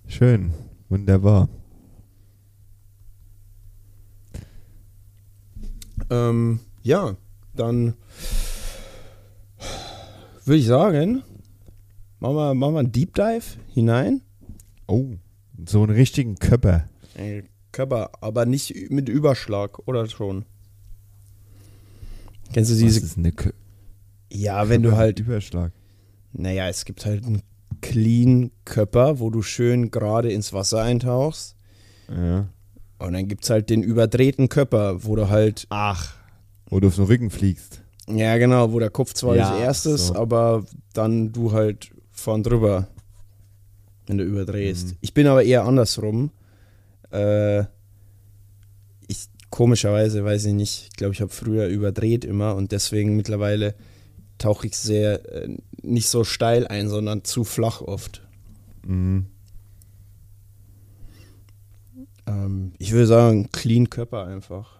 Schön. 0.07 0.51
Wunderbar. 0.89 1.49
Ähm, 6.09 6.59
ja, 6.83 7.15
dann 7.55 7.95
würde 10.45 10.59
ich 10.59 10.67
sagen, 10.67 11.23
machen 12.19 12.35
wir, 12.35 12.53
machen 12.53 12.73
wir 12.73 12.79
einen 12.79 12.91
Deep 12.91 13.13
Dive 13.15 13.43
hinein. 13.73 14.21
Oh, 14.87 15.05
so 15.65 15.83
einen 15.83 15.91
richtigen 15.95 16.35
Köpper. 16.35 16.85
Ey, 17.15 17.43
Körper, 17.71 18.11
aber 18.21 18.45
nicht 18.45 18.89
mit 18.91 19.09
Überschlag, 19.09 19.79
oder 19.87 20.07
schon? 20.07 20.45
Kennst 22.53 22.69
du 22.71 22.75
Was 22.75 22.81
diese? 22.81 22.99
ist 22.99 23.17
eine 23.17 23.31
Kö 23.31 23.51
Ja, 24.31 24.69
wenn 24.69 24.83
du 24.83 24.95
halt, 24.95 25.19
Überschlag. 25.19 25.71
naja, 26.33 26.69
es 26.69 26.85
gibt 26.85 27.05
halt 27.05 27.25
einen 27.25 27.41
clean 27.81 28.51
Körper, 28.65 29.19
wo 29.19 29.29
du 29.29 29.41
schön 29.41 29.91
gerade 29.91 30.31
ins 30.31 30.53
Wasser 30.53 30.81
eintauchst. 30.83 31.55
Ja. 32.09 32.47
Und 32.99 33.13
dann 33.13 33.27
gibt 33.27 33.43
es 33.43 33.49
halt 33.49 33.69
den 33.69 33.83
überdrehten 33.83 34.47
Körper, 34.49 35.03
wo 35.03 35.15
du 35.15 35.29
halt, 35.29 35.65
Ach. 35.69 36.13
Wo 36.69 36.79
du 36.79 36.87
auf 36.87 36.95
den 36.95 37.05
Rücken 37.05 37.29
fliegst. 37.29 37.81
ja 38.07 38.37
genau, 38.37 38.71
wo 38.71 38.79
der 38.79 38.89
Kopf 38.89 39.13
zwar 39.13 39.35
Ja, 39.35 39.51
als 39.51 39.59
erstes, 39.61 40.07
so. 40.07 40.15
aber 40.15 40.65
dann 40.93 41.31
du 41.31 41.51
halt 41.51 41.91
vorn 42.11 42.41
drüber, 42.43 42.87
wenn 44.07 44.17
du 44.17 44.23
überdrehst. 44.23 44.87
Mhm. 44.89 44.97
Ich 45.01 45.13
bin 45.13 45.27
aber 45.27 45.43
eher 45.43 45.65
andersrum. 45.65 46.31
Äh, 47.11 47.61
ich, 49.07 49.27
komischerweise, 49.49 50.23
weiß 50.23 50.45
ich 50.45 50.53
nicht, 50.53 50.87
ich 50.91 50.95
glaube, 50.95 51.13
ich 51.13 51.21
habe 51.21 51.31
früher 51.31 51.67
überdreht 51.67 52.23
immer 52.25 52.55
und 52.55 52.71
deswegen 52.71 53.15
mittlerweile 53.15 53.75
tauche 54.37 54.67
ich 54.67 54.77
sehr 54.77 55.25
äh, 55.43 55.49
nicht 55.81 56.09
so 56.09 56.23
steil 56.23 56.65
ein, 56.67 56.89
sondern 56.89 57.23
zu 57.23 57.43
flach 57.43 57.81
oft. 57.81 58.21
Mhm. 58.87 59.27
Ähm, 62.27 62.73
ich 62.77 62.91
würde 62.91 63.07
sagen, 63.07 63.49
clean 63.51 63.89
Körper 63.89 64.25
einfach. 64.25 64.79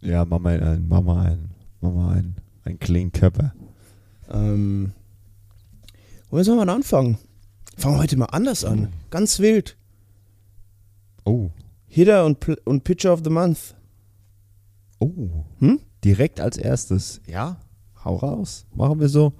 Ja, 0.00 0.24
mach 0.24 0.38
mal 0.38 0.60
einen, 0.62 0.88
mach 0.88 1.02
mal 1.02 1.26
einen, 1.26 1.50
mach 1.80 1.92
mal 1.92 2.16
einen, 2.16 2.36
einen 2.64 2.78
clean 2.78 3.10
Körper. 3.12 3.54
Ähm, 4.30 4.92
wo 6.30 6.42
sollen 6.42 6.58
wir 6.58 6.66
denn 6.66 6.74
anfangen? 6.74 7.18
Fangen 7.76 7.96
wir 7.96 8.02
heute 8.02 8.16
mal 8.16 8.26
anders 8.26 8.64
an. 8.64 8.92
Ganz 9.10 9.38
wild. 9.38 9.76
Oh. 11.24 11.50
Hitter 11.86 12.24
und, 12.24 12.40
Pl- 12.40 12.60
und 12.64 12.84
Pitcher 12.84 13.12
of 13.12 13.20
the 13.24 13.30
Month. 13.30 13.74
Oh. 14.98 15.44
Hm? 15.58 15.80
Direkt 16.04 16.40
als 16.40 16.56
erstes. 16.56 17.20
Ja, 17.26 17.58
hau 18.04 18.16
raus. 18.16 18.66
Machen 18.74 19.00
wir 19.00 19.08
so. 19.08 19.32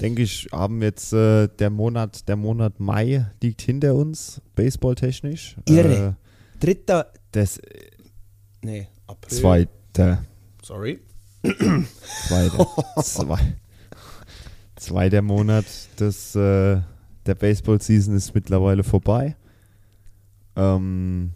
Denke 0.00 0.22
ich, 0.22 0.48
haben 0.52 0.82
jetzt 0.82 1.12
äh, 1.12 1.48
der 1.48 1.70
Monat, 1.70 2.26
der 2.28 2.36
Monat 2.36 2.80
Mai 2.80 3.26
liegt 3.42 3.60
hinter 3.62 3.94
uns, 3.94 4.40
baseballtechnisch. 4.54 5.56
Irre. 5.68 6.16
Dritter. 6.60 7.12
Äh, 7.14 7.18
das 7.32 7.60
Nee, 8.62 8.88
April. 9.06 9.38
zweite, 9.38 10.18
Sorry. 10.62 11.00
zweite, 12.28 12.66
zwei, 13.02 13.54
zweiter 14.76 15.22
Monat 15.22 15.64
des, 15.98 16.34
äh, 16.34 16.80
der 17.26 17.34
Baseball-Season 17.34 18.14
ist 18.14 18.34
mittlerweile 18.34 18.84
vorbei. 18.84 19.36
Ähm, 20.56 21.32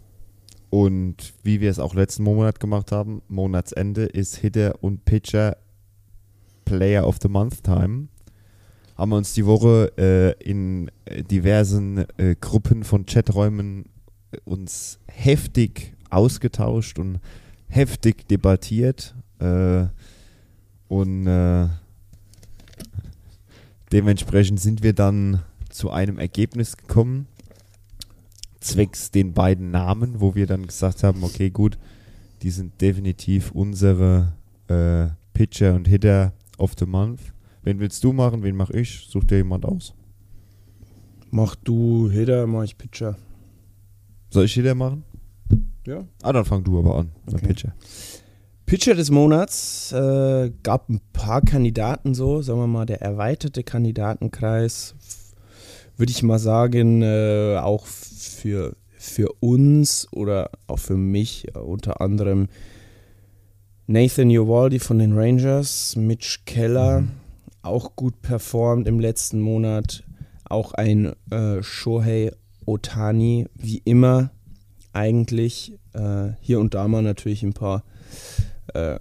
und 0.69 1.33
wie 1.43 1.61
wir 1.61 1.71
es 1.71 1.79
auch 1.79 1.95
letzten 1.95 2.23
Monat 2.23 2.59
gemacht 2.59 2.91
haben, 2.91 3.21
Monatsende 3.27 4.05
ist 4.05 4.35
Hitter 4.37 4.83
und 4.83 5.05
Pitcher 5.05 5.57
Player 6.65 7.07
of 7.07 7.17
the 7.21 7.29
Month 7.29 7.63
Time. 7.63 8.07
Haben 8.97 9.11
wir 9.11 9.17
uns 9.17 9.33
die 9.33 9.45
Woche 9.45 9.91
äh, 9.97 10.31
in 10.43 10.91
äh, 11.05 11.23
diversen 11.23 12.05
äh, 12.17 12.35
Gruppen 12.39 12.83
von 12.83 13.05
Chaträumen 13.05 13.85
äh, 13.85 13.89
uns 14.43 14.99
heftig 15.07 15.93
ausgetauscht 16.09 16.99
und 16.99 17.19
heftig 17.67 18.27
debattiert. 18.27 19.15
Äh, 19.39 19.85
und 20.87 21.27
äh, 21.27 21.67
dementsprechend 23.91 24.59
sind 24.59 24.83
wir 24.83 24.93
dann 24.93 25.41
zu 25.69 25.89
einem 25.89 26.19
Ergebnis 26.19 26.77
gekommen, 26.77 27.27
zwecks 28.59 29.11
den 29.11 29.33
beiden 29.33 29.71
Namen, 29.71 30.21
wo 30.21 30.35
wir 30.35 30.47
dann 30.47 30.65
gesagt 30.67 31.03
haben, 31.03 31.23
okay, 31.23 31.49
gut, 31.49 31.77
die 32.41 32.49
sind 32.49 32.79
definitiv 32.81 33.51
unsere 33.51 34.33
äh, 34.67 35.07
Pitcher 35.33 35.73
und 35.75 35.87
Hitter 35.87 36.33
of 36.57 36.73
the 36.79 36.85
Month. 36.85 37.19
Wen 37.63 37.79
willst 37.79 38.03
du 38.03 38.13
machen? 38.13 38.43
Wen 38.43 38.55
mach 38.55 38.69
ich? 38.69 39.07
Such 39.09 39.25
dir 39.25 39.37
jemand 39.37 39.65
aus. 39.65 39.93
Mach 41.31 41.55
du 41.55 42.09
Hitter, 42.09 42.47
mach 42.47 42.63
ich 42.63 42.77
Pitcher. 42.77 43.17
Soll 44.35 44.43
ich 44.43 44.53
Hitter 44.53 44.75
machen? 44.75 45.05
Ja. 45.87 46.03
Ah, 46.21 46.33
dann 46.33 46.43
fang 46.43 46.61
du 46.61 46.77
aber 46.77 46.97
an. 46.97 47.11
Okay. 47.25 47.47
Pitcher. 47.47 47.73
Pitcher 48.65 48.93
des 48.93 49.09
Monats 49.09 49.93
äh, 49.93 50.51
gab 50.61 50.89
ein 50.89 50.99
paar 51.13 51.39
Kandidaten 51.39 52.13
so, 52.13 52.41
sagen 52.41 52.59
wir 52.59 52.67
mal, 52.67 52.85
der 52.85 53.01
erweiterte 53.01 53.63
Kandidatenkreis, 53.63 54.93
würde 55.95 56.11
ich 56.11 56.21
mal 56.21 56.37
sagen, 56.37 57.01
äh, 57.01 57.57
auch 57.61 57.85
für, 57.85 58.75
für 58.97 59.29
uns 59.39 60.11
oder 60.11 60.49
auch 60.67 60.79
für 60.79 60.97
mich 60.97 61.47
äh, 61.55 61.59
unter 61.59 62.01
anderem 62.01 62.49
Nathan 63.87 64.27
Uvaldi 64.31 64.79
von 64.79 64.99
den 64.99 65.17
Rangers, 65.17 65.95
Mitch 65.95 66.39
Keller, 66.45 67.05
auch 67.61 67.95
gut 67.95 68.21
performt 68.21 68.85
im 68.85 68.99
letzten 68.99 69.39
Monat, 69.39 70.03
auch 70.43 70.73
ein 70.73 71.13
äh, 71.31 71.63
Shohei 71.63 72.33
Otani, 72.65 73.47
wie 73.55 73.81
immer 73.85 74.31
eigentlich, 74.93 75.77
äh, 75.93 76.31
hier 76.41 76.59
und 76.59 76.73
da 76.73 76.87
mal 76.87 77.01
natürlich 77.01 77.43
ein 77.43 77.53
paar 77.53 77.83
äh, 78.73 78.99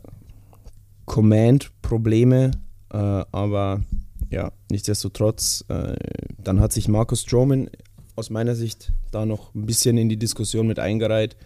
Command-Probleme, 1.06 2.50
äh, 2.90 2.96
aber 2.96 3.82
ja, 4.30 4.52
nichtsdestotrotz, 4.70 5.64
äh, 5.68 5.94
dann 6.38 6.60
hat 6.60 6.72
sich 6.72 6.88
Marcus 6.88 7.22
Stroman 7.22 7.70
aus 8.16 8.30
meiner 8.30 8.54
Sicht 8.54 8.92
da 9.10 9.26
noch 9.26 9.54
ein 9.54 9.66
bisschen 9.66 9.98
in 9.98 10.08
die 10.08 10.16
Diskussion 10.16 10.66
mit 10.66 10.78
eingereiht. 10.78 11.36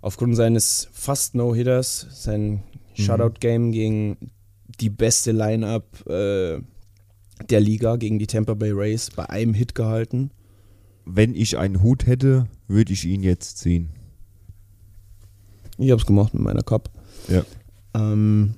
Aufgrund 0.00 0.36
seines 0.36 0.88
fast 0.92 1.34
No-Hitters, 1.34 2.06
sein 2.10 2.62
Shutout-Game 2.94 3.72
gegen 3.72 4.30
die 4.80 4.90
beste 4.90 5.32
Line-Up 5.32 6.06
äh, 6.06 6.60
der 7.48 7.60
Liga, 7.60 7.96
gegen 7.96 8.18
die 8.18 8.26
Tampa 8.26 8.54
Bay 8.54 8.70
Rays, 8.72 9.10
bei 9.10 9.28
einem 9.28 9.54
Hit 9.54 9.74
gehalten. 9.74 10.30
Wenn 11.04 11.34
ich 11.34 11.58
einen 11.58 11.82
Hut 11.82 12.06
hätte, 12.06 12.46
würde 12.66 12.92
ich 12.92 13.04
ihn 13.04 13.22
jetzt 13.22 13.58
ziehen. 13.58 13.90
Ich 15.78 15.90
habe 15.90 16.00
es 16.00 16.06
gemacht 16.06 16.34
mit 16.34 16.42
meiner 16.42 16.62
Cup. 16.62 16.90
Ja. 17.28 17.44
Ähm, 17.94 18.54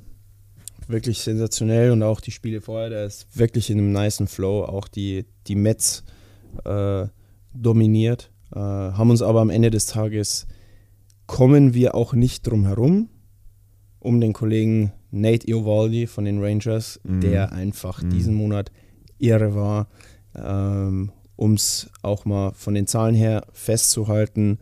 wirklich 0.86 1.18
sensationell 1.20 1.90
und 1.90 2.02
auch 2.02 2.20
die 2.20 2.30
Spiele 2.30 2.60
vorher, 2.60 2.90
der 2.90 3.06
ist 3.06 3.26
wirklich 3.36 3.70
in 3.70 3.78
einem 3.78 3.92
nicen 3.92 4.28
Flow. 4.28 4.64
Auch 4.64 4.86
die, 4.88 5.24
die 5.46 5.56
Mets 5.56 6.04
äh, 6.64 7.06
dominiert, 7.54 8.30
äh, 8.54 8.58
haben 8.58 9.10
uns 9.10 9.22
aber 9.22 9.40
am 9.40 9.50
Ende 9.50 9.70
des 9.70 9.86
Tages 9.86 10.46
kommen 11.26 11.74
wir 11.74 11.94
auch 11.94 12.12
nicht 12.12 12.46
drum 12.46 12.66
herum, 12.66 13.08
um 13.98 14.20
den 14.20 14.32
Kollegen 14.32 14.92
Nate 15.10 15.48
Iovaldi 15.50 16.06
von 16.06 16.24
den 16.24 16.40
Rangers, 16.42 17.00
Mhm. 17.02 17.20
der 17.20 17.52
einfach 17.52 18.02
Mhm. 18.02 18.10
diesen 18.10 18.34
Monat 18.34 18.70
irre 19.18 19.54
war, 19.54 19.88
ähm, 20.36 21.10
um 21.36 21.54
es 21.54 21.90
auch 22.02 22.24
mal 22.24 22.52
von 22.52 22.74
den 22.74 22.86
Zahlen 22.86 23.14
her 23.14 23.46
festzuhalten. 23.52 24.58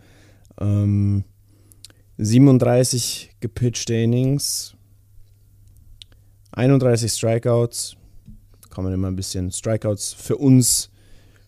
Ähm, 0.60 1.24
37 2.18 3.36
gepitchte 3.40 3.94
Innings, 3.94 4.74
31 6.52 7.12
Strikeouts. 7.12 7.96
Kann 8.70 8.84
man 8.84 8.92
immer 8.92 9.08
ein 9.08 9.16
bisschen 9.16 9.52
Strikeouts 9.52 10.12
für 10.12 10.36
uns, 10.36 10.90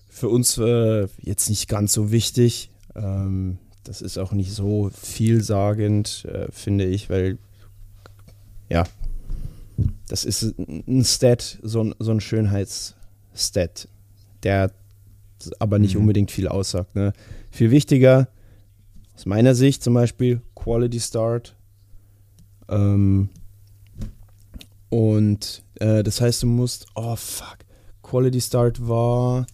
für 0.09 0.29
uns 0.29 0.59
äh, 0.59 1.09
jetzt 1.21 1.49
nicht 1.49 1.69
ganz 1.69 1.93
so 1.93 2.11
wichtig. 2.13 2.71
Ähm, 2.95 3.59
das 3.85 4.03
ist 4.03 4.19
auch 4.19 4.33
nicht 4.33 4.53
so 4.53 4.91
vielsagend, 4.91 6.25
äh, 6.25 6.51
finde 6.51 6.87
ich, 6.87 7.11
weil 7.11 7.39
ja, 8.69 8.85
das 10.09 10.25
ist 10.25 10.59
ein 10.59 11.05
Stat, 11.05 11.59
so 11.63 11.85
ein, 11.85 11.95
so 11.99 12.11
ein 12.11 12.21
Schönheitsstat, 12.21 13.89
der 14.43 14.73
aber 15.59 15.79
nicht 15.79 15.95
Mhm. 15.95 16.03
unbedingt 16.03 16.31
viel 16.31 16.49
aussagt. 16.49 16.95
Ne? 16.95 17.13
Viel 17.51 17.71
wichtiger, 17.71 18.29
aus 19.15 19.27
meiner 19.27 19.55
Sicht 19.55 19.83
zum 19.83 19.95
Beispiel, 19.95 20.41
Quality 20.55 21.01
Start. 21.01 21.55
Ähm, 22.69 23.29
und 24.91 25.63
äh, 25.77 26.03
das 26.03 26.21
heißt, 26.21 26.43
du 26.43 26.47
musst, 26.47 26.87
oh 26.95 27.17
fuck, 27.17 27.59
Quality 28.03 28.41
Start 28.41 28.87
war 28.89 29.47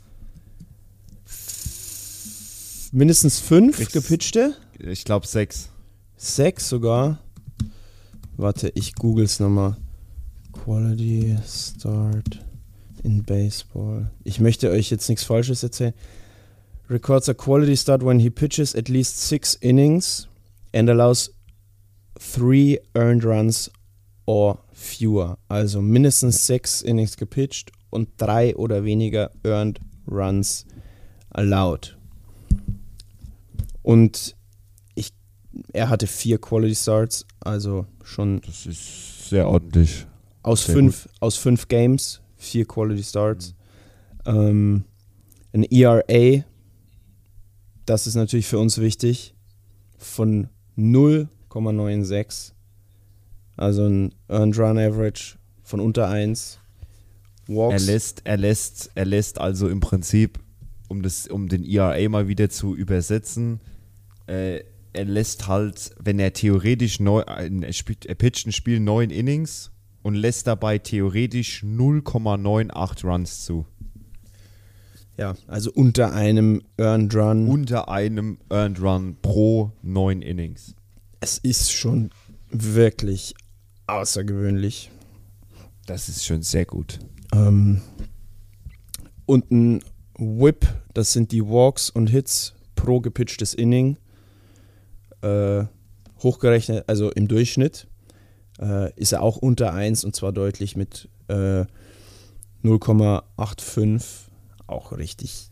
mindestens 2.93 3.39
fünf 3.41 3.77
Kriegst- 3.77 3.93
gepitchte, 3.93 4.55
Ich 4.79 5.05
glaube 5.05 5.27
sechs. 5.27 5.69
sechs 6.17 6.69
sogar. 6.69 7.19
Warte, 8.37 8.71
ich 8.75 8.95
google's 8.95 9.41
nochmal. 9.41 9.77
Quality 10.53 11.37
Start 11.47 12.45
in 13.03 13.23
Baseball. 13.23 14.11
Ich 14.25 14.41
möchte 14.41 14.71
euch 14.71 14.91
jetzt 14.91 15.09
nichts 15.09 15.25
Falsches 15.25 15.63
erzählen. 15.63 15.95
Records 16.89 17.29
a 17.29 17.35
quality 17.35 17.77
start 17.77 18.05
when 18.05 18.19
he 18.19 18.31
pitches 18.31 18.75
at 18.75 18.89
least 18.89 19.19
six 19.19 19.55
innings 19.55 20.29
and 20.75 20.89
allows 20.91 21.31
three 22.19 22.79
earned 22.95 23.25
runs 23.25 23.71
or 24.27 24.59
fewer. 24.73 25.39
Also 25.49 25.81
mindestens 25.81 26.47
sechs 26.47 26.83
Innings 26.83 27.17
gepitcht 27.17 27.73
und 27.91 28.09
drei 28.17 28.57
oder 28.57 28.85
weniger 28.85 29.31
earned 29.45 29.81
runs 30.11 30.67
allowed. 31.31 31.97
Und 33.83 34.37
ich, 34.95 35.13
er 35.73 35.89
hatte 35.89 36.07
vier 36.07 36.39
Quality 36.41 36.75
Starts, 36.75 37.27
also 37.41 37.87
schon 38.05 38.41
Das 38.43 38.67
ist 38.67 39.29
sehr 39.29 39.49
ordentlich. 39.49 40.07
aus 40.43 40.65
Sehr 40.65 40.75
fünf, 40.75 41.09
aus 41.21 41.37
fünf 41.37 41.69
Games, 41.69 42.22
vier 42.43 42.67
Quality 42.67 43.03
Starts. 43.03 43.55
Ähm, 44.27 44.85
ein 45.53 45.65
ERA, 45.65 46.45
das 47.87 48.07
ist 48.07 48.15
natürlich 48.15 48.47
für 48.47 48.59
uns 48.59 48.79
wichtig, 48.79 49.35
von 49.99 50.49
0,96. 50.77 52.53
Also 53.57 53.87
ein 53.87 54.15
Earned 54.29 54.59
Run 54.59 54.79
Average 54.79 55.37
von 55.63 55.81
unter 55.81 56.09
1. 56.09 56.59
Er 57.49 57.55
Walks. 57.55 57.87
lässt, 57.87 58.23
er 58.25 58.37
lässt, 58.39 58.91
er 58.95 59.05
lässt 59.05 59.39
also 59.41 59.69
im 59.69 59.81
Prinzip, 59.81 60.39
um 60.89 61.03
das, 61.03 61.27
um 61.27 61.49
den 61.49 61.65
ERA 61.65 62.09
mal 62.09 62.29
wieder 62.29 62.49
zu 62.49 62.75
übersetzen, 62.75 63.61
äh, 64.27 64.61
er 64.95 65.05
lässt 65.05 65.49
halt, 65.49 65.91
wenn 65.99 66.19
er 66.19 66.33
theoretisch 66.33 67.01
neu, 67.01 67.23
ein- 67.25 67.63
er, 67.63 67.73
spielt, 67.73 68.07
er 68.07 68.15
pitcht 68.15 68.47
ein 68.47 68.53
Spiel 68.53 68.79
neun 68.81 69.11
Innings 69.11 69.71
und 70.03 70.15
lässt 70.15 70.47
dabei 70.47 70.79
theoretisch 70.79 71.63
0,98 71.63 73.07
Runs 73.07 73.45
zu. 73.45 73.67
Ja, 75.17 75.35
also 75.47 75.71
unter 75.73 76.13
einem 76.13 76.63
Earned 76.79 77.15
Run. 77.15 77.47
Unter 77.47 77.89
einem 77.89 78.39
Earned 78.51 78.81
Run 78.81 79.17
pro 79.21 79.73
neun 79.83 80.23
Innings. 80.23 80.75
es 81.21 81.39
ist 81.39 81.71
schon 81.73 82.11
wirklich 82.51 83.35
außergewöhnlich. 83.87 84.91
Das 85.87 86.09
ist 86.09 86.25
schon 86.25 86.43
sehr 86.43 86.65
gut. 86.65 86.99
Ähm, 87.33 87.83
und 89.27 89.51
ein 89.51 89.83
Whip, 90.19 90.67
das 90.95 91.13
sind 91.13 91.33
die 91.33 91.45
Walks 91.45 91.91
und 91.91 92.09
Hits 92.09 92.55
pro 92.75 93.01
gepitchtes 93.01 93.55
Inning. 93.55 93.99
Äh, 95.21 95.65
hochgerechnet, 96.23 96.89
also 96.89 97.11
im 97.11 97.29
Durchschnitt, 97.29 97.87
äh, 98.63 98.93
ist 98.95 99.13
er 99.13 99.23
auch 99.23 99.37
unter 99.37 99.75
1 99.75 100.05
und 100.05 100.15
zwar 100.17 100.33
deutlich 100.33 100.77
mit 100.77 101.09
äh, 101.29 101.65
0,85. 102.65 104.03
Auch 104.67 104.93
richtig 104.93 105.51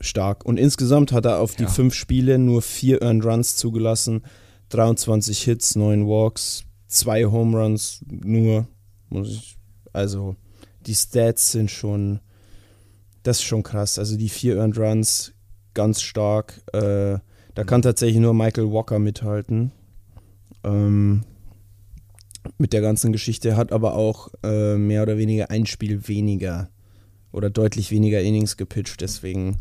stark. 0.00 0.44
Und 0.44 0.58
insgesamt 0.58 1.12
hat 1.12 1.24
er 1.24 1.40
auf 1.40 1.54
die 1.56 1.64
Ja. 1.64 1.68
fünf 1.68 1.94
Spiele 1.94 2.38
nur 2.38 2.62
vier 2.62 3.02
Earned 3.02 3.24
Runs 3.24 3.56
zugelassen, 3.56 4.22
23 4.68 5.42
Hits, 5.42 5.76
9 5.76 6.06
Walks, 6.06 6.64
zwei 6.88 7.24
Home 7.24 7.56
Runs 7.58 8.04
nur. 8.08 8.68
Muss 9.08 9.28
ich, 9.28 9.56
also 9.92 10.36
die 10.86 10.94
Stats 10.94 11.52
sind 11.52 11.70
schon, 11.70 12.20
das 13.22 13.38
ist 13.38 13.44
schon 13.44 13.62
krass. 13.62 13.98
Also 13.98 14.16
die 14.16 14.28
vier 14.28 14.56
Earned 14.56 14.78
Runs 14.78 15.32
ganz 15.72 16.02
stark. 16.02 16.60
Äh, 16.72 17.18
da 17.54 17.64
kann 17.64 17.82
tatsächlich 17.82 18.20
nur 18.20 18.34
Michael 18.34 18.70
Walker 18.70 18.98
mithalten. 18.98 19.72
Ähm, 20.64 21.24
mit 22.58 22.72
der 22.72 22.80
ganzen 22.80 23.12
Geschichte 23.12 23.56
hat 23.56 23.72
aber 23.72 23.94
auch 23.94 24.28
äh, 24.42 24.76
mehr 24.76 25.02
oder 25.02 25.16
weniger 25.16 25.50
ein 25.50 25.66
Spiel 25.66 26.08
weniger 26.08 26.68
oder 27.32 27.50
deutlich 27.50 27.90
weniger 27.90 28.20
Innings 28.20 28.56
gepitcht. 28.56 29.00
Deswegen 29.00 29.58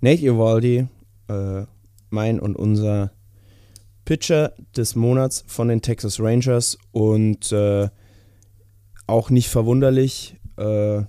Nate 0.00 0.22
Eovaldi, 0.22 0.86
äh, 1.28 1.62
mein 2.10 2.40
und 2.40 2.56
unser 2.56 3.12
Pitcher 4.04 4.52
des 4.76 4.96
Monats 4.96 5.44
von 5.46 5.68
den 5.68 5.82
Texas 5.82 6.20
Rangers 6.20 6.78
und 6.92 7.52
äh, 7.52 7.88
auch 9.06 9.30
nicht 9.30 9.48
verwunderlich 9.48 10.36
äh, 10.56 11.02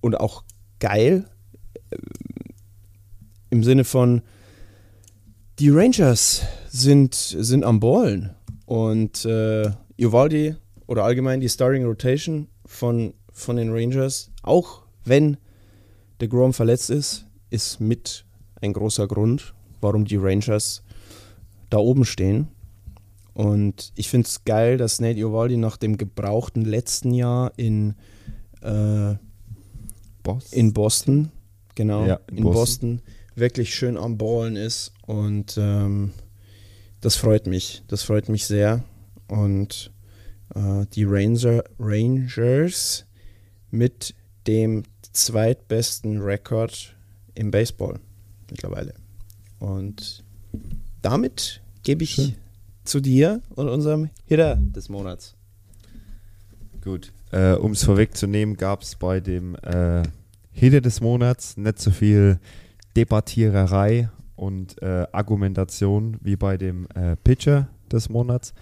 und 0.00 0.20
auch 0.20 0.44
geil 0.80 1.28
äh, 1.90 1.96
im 3.50 3.62
Sinne 3.62 3.84
von 3.84 4.22
die 5.58 5.70
Rangers 5.70 6.42
sind, 6.68 7.14
sind 7.14 7.64
am 7.64 7.78
Ballen 7.78 8.34
und 8.66 9.24
äh, 9.24 9.70
Uvaldi 9.98 10.56
oder 10.86 11.04
allgemein 11.04 11.40
die 11.40 11.48
Starting 11.48 11.84
Rotation 11.84 12.48
von, 12.66 13.14
von 13.32 13.56
den 13.56 13.72
Rangers, 13.72 14.30
auch 14.42 14.82
wenn 15.04 15.36
der 16.20 16.28
Grom 16.28 16.52
verletzt 16.52 16.90
ist, 16.90 17.26
ist 17.50 17.80
mit 17.80 18.24
ein 18.60 18.72
großer 18.72 19.06
Grund, 19.06 19.54
warum 19.80 20.04
die 20.04 20.16
Rangers 20.16 20.82
da 21.70 21.78
oben 21.78 22.04
stehen. 22.04 22.48
Und 23.34 23.92
ich 23.96 24.08
finde 24.08 24.26
es 24.28 24.44
geil, 24.44 24.78
dass 24.78 25.00
Nate 25.00 25.26
Uvaldi 25.26 25.56
nach 25.56 25.76
dem 25.76 25.98
gebrauchten 25.98 26.64
letzten 26.64 27.12
Jahr 27.12 27.52
in, 27.56 27.94
äh, 28.62 29.14
Boss. 30.22 30.52
in 30.52 30.72
Boston, 30.72 31.30
genau, 31.74 32.06
Ja, 32.06 32.20
in, 32.30 32.38
in 32.38 32.44
Boston. 32.44 33.02
wirklich 33.34 33.74
schön 33.74 33.96
am 33.96 34.16
Ballen 34.16 34.56
ist. 34.56 34.92
Und 35.06 35.56
ähm, 35.58 36.12
das 37.00 37.16
freut 37.16 37.46
mich. 37.46 37.82
Das 37.88 38.04
freut 38.04 38.28
mich 38.28 38.46
sehr. 38.46 38.84
Und 39.28 39.92
äh, 40.54 40.86
die 40.92 41.04
Ranger, 41.04 41.64
Rangers 41.78 43.06
mit 43.70 44.14
dem 44.46 44.84
zweitbesten 45.12 46.20
Rekord 46.20 46.94
im 47.34 47.50
Baseball 47.50 47.98
mittlerweile. 48.50 48.94
Und 49.58 50.24
damit 51.02 51.62
gebe 51.82 52.04
ich 52.04 52.14
Schön. 52.14 52.34
zu 52.84 53.00
dir 53.00 53.42
und 53.54 53.68
unserem 53.68 54.10
Hitter 54.26 54.56
des 54.56 54.88
Monats. 54.88 55.34
Gut. 56.82 57.12
Äh, 57.30 57.54
um 57.54 57.72
es 57.72 57.84
vorwegzunehmen, 57.84 58.56
gab 58.56 58.82
es 58.82 58.94
bei 58.96 59.20
dem 59.20 59.56
äh, 59.56 60.02
Hitter 60.52 60.80
des 60.80 61.00
Monats 61.00 61.56
nicht 61.56 61.80
so 61.80 61.90
viel 61.90 62.38
Debattiererei 62.96 64.08
und 64.36 64.80
äh, 64.82 65.06
Argumentation 65.10 66.18
wie 66.20 66.36
bei 66.36 66.56
dem 66.56 66.86
äh, 66.94 67.16
Pitcher 67.16 67.68
des 67.90 68.08
Monats. 68.08 68.54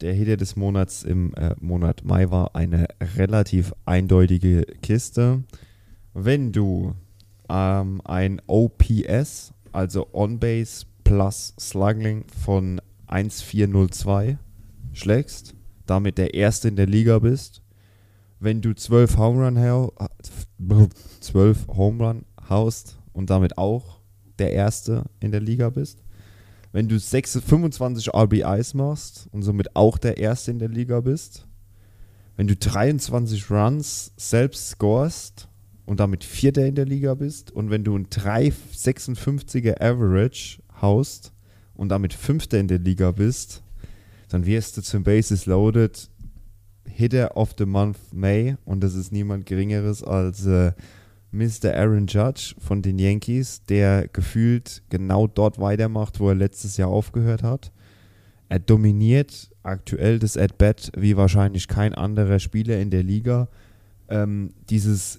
Der 0.00 0.12
Hitter 0.12 0.36
des 0.36 0.56
Monats 0.56 1.02
im 1.04 1.32
äh, 1.34 1.54
Monat 1.60 2.04
Mai 2.04 2.30
war 2.30 2.54
eine 2.54 2.86
relativ 3.16 3.72
eindeutige 3.84 4.62
Kiste. 4.82 5.44
Wenn 6.12 6.52
du 6.52 6.94
ähm, 7.48 8.00
ein 8.04 8.40
OPS, 8.46 9.52
also 9.72 10.08
On-Base 10.12 10.86
plus 11.04 11.54
Slugging 11.58 12.24
von 12.42 12.80
1402 13.06 14.38
schlägst, 14.92 15.54
damit 15.86 16.18
der 16.18 16.34
Erste 16.34 16.68
in 16.68 16.76
der 16.76 16.86
Liga 16.86 17.18
bist, 17.18 17.62
wenn 18.40 18.60
du 18.60 18.74
12 18.74 19.16
Home 19.16 19.44
Run, 19.44 19.58
hau- 19.58 19.92
12 21.20 21.66
Home 21.68 22.04
Run 22.04 22.24
haust 22.48 22.98
und 23.12 23.30
damit 23.30 23.58
auch 23.58 24.00
der 24.38 24.52
Erste 24.52 25.04
in 25.20 25.30
der 25.30 25.40
Liga 25.40 25.70
bist, 25.70 26.03
wenn 26.74 26.88
du 26.88 26.98
6, 26.98 27.38
25 27.46 28.12
RBIs 28.12 28.74
machst 28.74 29.28
und 29.30 29.42
somit 29.42 29.76
auch 29.76 29.96
der 29.96 30.18
Erste 30.18 30.50
in 30.50 30.58
der 30.58 30.68
Liga 30.68 31.00
bist, 31.00 31.46
wenn 32.36 32.48
du 32.48 32.56
23 32.56 33.48
Runs 33.48 34.10
selbst 34.16 34.70
scorest 34.70 35.48
und 35.86 36.00
damit 36.00 36.24
Vierter 36.24 36.66
in 36.66 36.74
der 36.74 36.84
Liga 36.84 37.14
bist 37.14 37.52
und 37.52 37.70
wenn 37.70 37.84
du 37.84 37.96
ein 37.96 38.08
3,56er 38.08 39.80
Average 39.80 40.64
haust 40.82 41.32
und 41.74 41.90
damit 41.90 42.12
Fünfter 42.12 42.58
in 42.58 42.66
der 42.66 42.80
Liga 42.80 43.12
bist, 43.12 43.62
dann 44.28 44.44
wirst 44.44 44.76
du 44.76 44.82
zum 44.82 45.04
Bases 45.04 45.46
Loaded 45.46 46.10
Hitter 46.88 47.36
of 47.36 47.54
the 47.56 47.66
Month 47.66 47.98
May 48.12 48.56
und 48.64 48.82
das 48.82 48.96
ist 48.96 49.12
niemand 49.12 49.46
Geringeres 49.46 50.02
als 50.02 50.44
äh, 50.44 50.72
Mr. 51.34 51.74
Aaron 51.74 52.06
Judge 52.06 52.54
von 52.58 52.80
den 52.80 52.98
Yankees, 52.98 53.62
der 53.64 54.08
gefühlt 54.08 54.82
genau 54.88 55.26
dort 55.26 55.58
weitermacht, 55.58 56.20
wo 56.20 56.28
er 56.28 56.36
letztes 56.36 56.76
Jahr 56.76 56.90
aufgehört 56.90 57.42
hat. 57.42 57.72
Er 58.48 58.60
dominiert 58.60 59.50
aktuell 59.64 60.20
das 60.20 60.36
At-Bat 60.36 60.92
wie 60.96 61.16
wahrscheinlich 61.16 61.66
kein 61.66 61.94
anderer 61.94 62.38
Spieler 62.38 62.78
in 62.78 62.90
der 62.90 63.02
Liga. 63.02 63.48
Ähm, 64.08 64.54
dieses, 64.70 65.18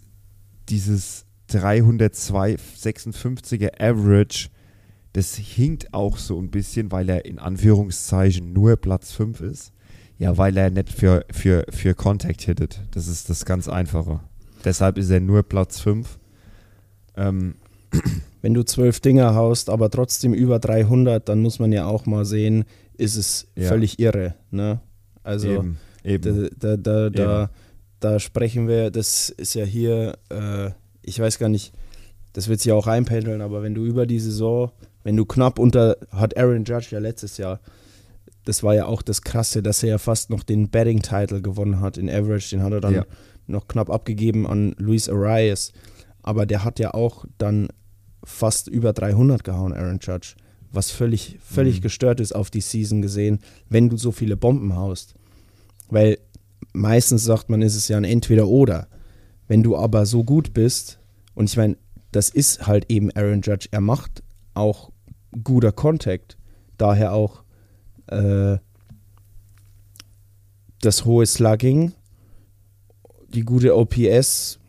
dieses 0.69 1.25
356er 1.49 3.81
Average, 3.81 4.47
das 5.13 5.35
hinkt 5.35 5.93
auch 5.93 6.17
so 6.17 6.39
ein 6.39 6.49
bisschen, 6.49 6.91
weil 6.91 7.09
er 7.09 7.25
in 7.25 7.39
Anführungszeichen 7.39 8.53
nur 8.53 8.77
Platz 8.77 9.11
5 9.11 9.41
ist. 9.41 9.73
Ja, 10.17 10.37
weil 10.37 10.55
er 10.55 10.69
nicht 10.69 10.89
für, 10.89 11.25
für, 11.29 11.65
für 11.69 11.93
Contact 11.93 12.43
hittet. 12.43 12.79
Das 12.91 13.09
ist 13.09 13.29
das 13.29 13.43
ganz 13.43 13.67
Einfache. 13.67 14.21
Deshalb 14.65 14.97
ist 14.97 15.09
er 15.11 15.19
nur 15.19 15.43
Platz 15.43 15.79
5. 15.79 16.19
Ähm, 17.15 17.55
Wenn 18.41 18.53
du 18.53 18.63
zwölf 18.63 18.99
Dinger 18.99 19.33
haust, 19.35 19.69
aber 19.69 19.89
trotzdem 19.89 20.33
über 20.33 20.59
300, 20.59 21.27
dann 21.29 21.41
muss 21.41 21.59
man 21.59 21.71
ja 21.71 21.85
auch 21.85 22.05
mal 22.05 22.25
sehen, 22.25 22.65
ist 22.97 23.15
es 23.15 23.47
Ja. 23.55 23.69
völlig 23.69 23.99
irre. 23.99 24.35
Ne? 24.51 24.81
Also 25.23 25.47
eben, 25.49 25.77
eben. 26.03 26.49
Da, 26.59 26.75
da, 26.75 26.77
da, 26.77 27.09
da, 27.09 27.49
da 27.99 28.19
sprechen 28.19 28.67
wir, 28.67 28.91
das 28.91 29.29
ist 29.29 29.55
ja 29.55 29.65
hier, 29.65 30.17
äh, 30.29 30.71
ich 31.01 31.19
weiß 31.19 31.39
gar 31.39 31.49
nicht, 31.49 31.73
das 32.33 32.47
wird 32.47 32.59
sich 32.59 32.71
auch 32.71 32.87
einpendeln, 32.87 33.41
aber 33.41 33.63
wenn 33.63 33.73
du 33.73 33.85
über 33.85 34.05
die 34.05 34.19
Saison, 34.19 34.71
wenn 35.03 35.15
du 35.15 35.25
knapp 35.25 35.57
unter, 35.57 35.97
hat 36.11 36.37
Aaron 36.37 36.65
Judge 36.65 36.89
ja 36.91 36.99
letztes 36.99 37.37
Jahr, 37.37 37.59
das 38.43 38.61
war 38.61 38.75
ja 38.75 38.85
auch 38.85 39.01
das 39.01 39.21
Krasse, 39.23 39.63
dass 39.63 39.81
er 39.81 39.89
ja 39.89 39.97
fast 39.97 40.29
noch 40.29 40.43
den 40.43 40.69
Batting-Title 40.69 41.41
gewonnen 41.41 41.79
hat 41.79 41.97
in 41.97 42.09
Average, 42.09 42.49
den 42.51 42.61
hat 42.63 42.73
er 42.73 42.81
dann 42.81 42.93
Ja. 42.93 43.05
Noch 43.47 43.67
knapp 43.67 43.89
abgegeben 43.89 44.47
an 44.47 44.75
Luis 44.77 45.09
Arias, 45.09 45.71
aber 46.23 46.45
der 46.45 46.63
hat 46.63 46.79
ja 46.79 46.93
auch 46.93 47.25
dann 47.37 47.67
fast 48.23 48.67
über 48.67 48.93
300 48.93 49.43
gehauen, 49.43 49.73
Aaron 49.73 49.99
Judge, 50.01 50.35
was 50.71 50.89
völlig, 50.91 51.37
völlig 51.41 51.77
Mhm. 51.77 51.81
gestört 51.83 52.19
ist 52.19 52.33
auf 52.33 52.49
die 52.49 52.61
Season 52.61 53.01
gesehen, 53.01 53.39
wenn 53.69 53.89
du 53.89 53.97
so 53.97 54.11
viele 54.11 54.35
Bomben 54.35 54.75
haust. 54.75 55.13
Weil 55.89 56.17
meistens 56.73 57.23
sagt 57.23 57.49
man, 57.49 57.61
ist 57.61 57.75
es 57.75 57.87
ja 57.87 57.97
ein 57.97 58.03
Entweder-Oder. 58.03 58.87
Wenn 59.47 59.61
du 59.61 59.77
aber 59.77 60.05
so 60.07 60.23
gut 60.23 60.53
bist, 60.53 60.99
und 61.35 61.49
ich 61.49 61.57
meine, 61.57 61.77
das 62.11 62.29
ist 62.29 62.65
halt 62.65 62.89
eben 62.89 63.11
Aaron 63.11 63.41
Judge, 63.41 63.67
er 63.71 63.81
macht 63.81 64.23
auch 64.55 64.91
guter 65.43 65.71
Contact, 65.71 66.37
daher 66.77 67.13
auch 67.13 67.43
äh, 68.07 68.57
das 70.81 71.05
hohe 71.05 71.25
Slugging, 71.25 71.93
die 73.35 73.43
gute 73.43 73.75
OPS, 73.75 74.59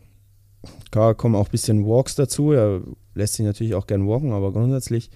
klar 0.91 1.15
kommen 1.15 1.35
auch 1.35 1.45
ein 1.47 1.51
bisschen 1.51 1.85
Walks 1.85 2.15
dazu, 2.15 2.51
er 2.51 2.81
lässt 3.15 3.35
sich 3.35 3.45
natürlich 3.45 3.73
auch 3.75 3.87
gern 3.87 4.07
walken, 4.07 4.31
aber 4.33 4.51
grundsätzlich 4.51 5.09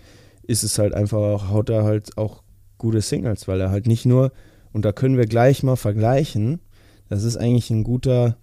ist 0.43 0.63
es 0.63 0.79
halt 0.79 0.93
einfach, 0.93 1.17
auch- 1.19 1.49
haut 1.49 1.69
er 1.69 1.83
halt 1.83 2.17
auch 2.17 2.43
gute 2.77 3.01
Singles, 3.01 3.47
weil 3.47 3.61
er 3.61 3.69
halt 3.69 3.85
nicht 3.87 4.05
nur, 4.05 4.31
und 4.73 4.85
da 4.85 4.91
können 4.91 5.17
wir 5.17 5.25
gleich 5.27 5.61
mal 5.63 5.75
vergleichen, 5.75 6.59
das 7.09 7.23
ist 7.23 7.37
eigentlich 7.37 7.69
ein 7.69 7.83
guter 7.83 8.37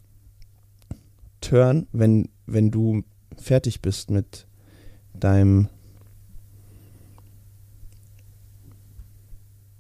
Turn, 1.41 1.87
wenn, 1.93 2.29
wenn 2.47 2.71
du 2.71 3.03
fertig 3.37 3.81
bist 3.81 4.11
mit 4.11 4.47
deinem. 5.15 5.69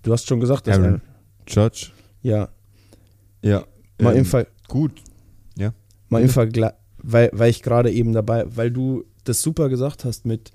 Du 0.02 0.12
hast 0.12 0.26
schon 0.26 0.40
gesagt, 0.40 0.66
dass 0.66 0.78
Aaron. 0.78 1.02
Judge. 1.46 1.88
ja, 2.22 2.48
Ja. 3.42 3.64
mal 4.00 4.12
ähm, 4.12 4.20
im 4.20 4.24
Ver 4.24 4.46
Gut. 4.68 5.02
Mal 6.08 6.18
im 6.18 6.22
Bitte? 6.24 6.32
Vergleich, 6.34 6.72
weil, 6.98 7.30
weil 7.32 7.50
ich 7.50 7.62
gerade 7.62 7.90
eben 7.90 8.12
dabei, 8.12 8.44
weil 8.48 8.70
du 8.70 9.04
das 9.24 9.42
super 9.42 9.68
gesagt 9.68 10.04
hast 10.04 10.24
mit, 10.26 10.50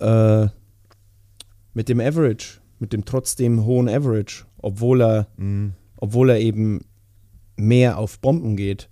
äh, 0.00 0.46
mit 1.74 1.88
dem 1.88 2.00
Average, 2.00 2.60
mit 2.78 2.92
dem 2.92 3.04
trotzdem 3.04 3.64
hohen 3.64 3.88
Average, 3.88 4.44
obwohl 4.58 5.02
er, 5.02 5.26
Mhm. 5.36 5.72
obwohl 5.96 6.30
er 6.30 6.40
eben 6.40 6.80
mehr 7.56 7.98
auf 7.98 8.18
Bomben 8.18 8.56
geht, 8.56 8.88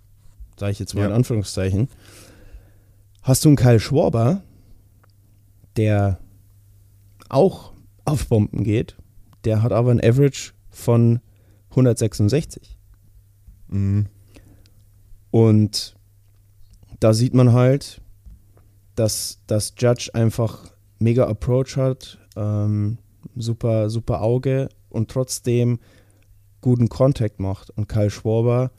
sage 0.59 0.71
ich 0.71 0.79
jetzt 0.79 0.93
mal 0.95 1.01
Ja. 1.01 1.07
in 1.07 1.13
Anführungszeichen, 1.13 1.87
hast 3.21 3.45
du 3.45 3.49
einen 3.49 3.55
Kyle 3.57 3.79
Schwarber, 3.79 4.41
der 5.77 6.19
auch 7.29 7.73
auf 8.05 8.27
Bomben 8.27 8.63
geht, 8.63 8.95
der 9.45 9.61
hat 9.63 9.71
aber 9.71 9.91
ein 9.91 10.01
Average 10.03 10.53
von 10.69 11.19
166. 11.69 12.77
Mhm. 13.69 14.07
Und 15.31 15.95
da 16.99 17.13
sieht 17.13 17.33
man 17.33 17.53
halt, 17.53 18.01
dass 18.95 19.39
das 19.47 19.73
Judge 19.77 20.11
einfach 20.13 20.71
mega 20.99 21.25
Approach 21.27 21.77
hat, 21.77 22.19
ähm, 22.35 22.97
super, 23.35 23.89
super 23.89 24.21
Auge 24.21 24.69
und 24.89 25.09
trotzdem 25.09 25.79
guten 26.61 26.89
Contact 26.89 27.39
macht. 27.39 27.71
Und 27.71 27.87
Kyle 27.87 28.09
Schwarber 28.09 28.71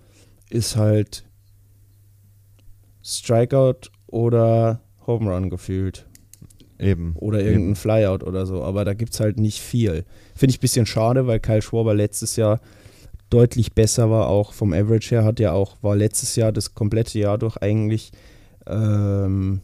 ist 0.50 0.76
halt 0.76 1.24
Strikeout 3.02 3.90
oder 4.06 4.80
Home 5.06 5.32
Run 5.32 5.50
gefühlt. 5.50 6.06
Eben. 6.78 7.14
Oder 7.16 7.40
irgendein 7.40 7.76
Flyout 7.76 8.24
oder 8.24 8.44
so. 8.46 8.62
Aber 8.62 8.84
da 8.84 8.94
gibt 8.94 9.14
es 9.14 9.20
halt 9.20 9.38
nicht 9.38 9.60
viel. 9.60 10.04
Finde 10.34 10.52
ich 10.52 10.58
ein 10.58 10.60
bisschen 10.60 10.86
schade, 10.86 11.26
weil 11.26 11.40
Kyle 11.40 11.62
Schwarber 11.62 11.94
letztes 11.94 12.36
Jahr 12.36 12.60
deutlich 13.32 13.74
besser 13.74 14.10
war, 14.10 14.28
auch 14.28 14.52
vom 14.52 14.72
Average 14.72 15.10
her, 15.10 15.24
hat 15.24 15.40
ja 15.40 15.52
auch, 15.52 15.76
war 15.82 15.96
letztes 15.96 16.36
Jahr 16.36 16.52
das 16.52 16.74
komplette 16.74 17.18
Jahr 17.18 17.38
durch 17.38 17.56
eigentlich, 17.58 18.12
ähm, 18.66 19.60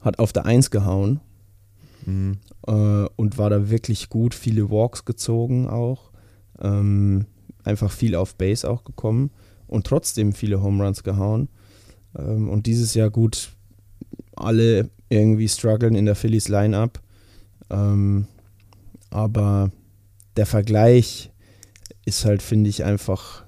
hat 0.00 0.18
auf 0.18 0.32
der 0.32 0.46
Eins 0.46 0.70
gehauen 0.70 1.20
Mhm. 2.06 2.38
äh, 2.68 3.06
und 3.16 3.36
war 3.36 3.50
da 3.50 3.68
wirklich 3.68 4.08
gut, 4.08 4.34
viele 4.34 4.70
Walks 4.70 5.04
gezogen 5.04 5.68
auch, 5.68 6.10
ähm, 6.60 7.26
einfach 7.64 7.90
viel 7.90 8.14
auf 8.14 8.36
Base 8.36 8.68
auch 8.68 8.84
gekommen 8.84 9.30
und 9.66 9.86
trotzdem 9.86 10.32
viele 10.32 10.62
Home 10.62 10.84
Runs 10.84 11.02
gehauen. 11.02 11.48
Ähm, 12.16 12.48
und 12.48 12.66
dieses 12.66 12.94
Jahr 12.94 13.10
gut, 13.10 13.50
alle 14.36 14.88
irgendwie 15.08 15.48
strugglen 15.48 15.96
in 15.96 16.06
der 16.06 16.14
Phillies 16.14 16.48
Lineup. 16.48 17.00
Ähm, 17.70 18.28
aber 19.10 19.72
der 20.36 20.46
Vergleich 20.46 21.30
ist 22.06 22.24
halt, 22.24 22.40
finde 22.40 22.70
ich, 22.70 22.84
einfach 22.84 23.44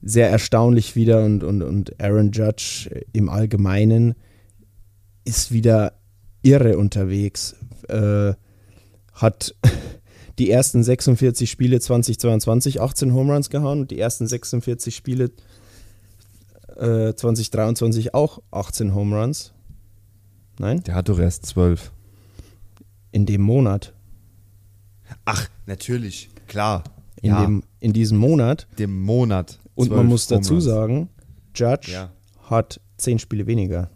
sehr 0.00 0.30
erstaunlich 0.30 0.96
wieder 0.96 1.24
und, 1.24 1.42
und, 1.42 1.62
und 1.62 2.00
Aaron 2.00 2.30
Judge 2.30 3.04
im 3.12 3.28
Allgemeinen 3.28 4.14
ist 5.24 5.52
wieder 5.52 5.92
irre 6.42 6.78
unterwegs. 6.78 7.56
Äh, 7.88 8.32
hat 9.12 9.54
die 10.38 10.50
ersten 10.50 10.82
46 10.82 11.50
Spiele 11.50 11.80
2022 11.80 12.80
18 12.80 13.12
Home 13.12 13.34
Runs 13.34 13.50
gehauen 13.50 13.80
und 13.80 13.90
die 13.90 13.98
ersten 13.98 14.26
46 14.26 14.94
Spiele 14.94 15.32
äh, 16.76 17.12
2023 17.12 18.14
auch 18.14 18.40
18 18.52 18.94
Home 18.94 19.20
Runs. 19.20 19.52
Nein? 20.60 20.82
Der 20.84 20.94
hat 20.94 21.08
doch 21.08 21.18
erst 21.18 21.46
zwölf. 21.46 21.92
In 23.10 23.26
dem 23.26 23.42
Monat. 23.42 23.92
Ach, 25.24 25.48
natürlich. 25.66 26.28
Klar. 26.46 26.84
In, 27.22 27.30
ja, 27.30 27.40
dem, 27.44 27.62
in 27.80 27.92
diesem 27.92 28.18
Monat. 28.18 28.66
dem 28.78 29.00
Monat. 29.02 29.58
Und 29.74 29.90
man 29.90 30.06
muss 30.06 30.26
dazu 30.26 30.50
Home 30.50 30.60
Runs. 30.60 30.64
sagen, 30.64 31.08
Judge 31.54 31.92
Ja. 31.92 32.12
hat 32.48 32.80
10 32.98 33.18
Spiele 33.18 33.46
weniger. 33.46 33.90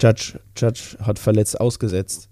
Judge, 0.00 0.40
Judge 0.56 0.96
hat 1.00 1.18
verletzt 1.18 1.60
ausgesetzt. 1.60 2.28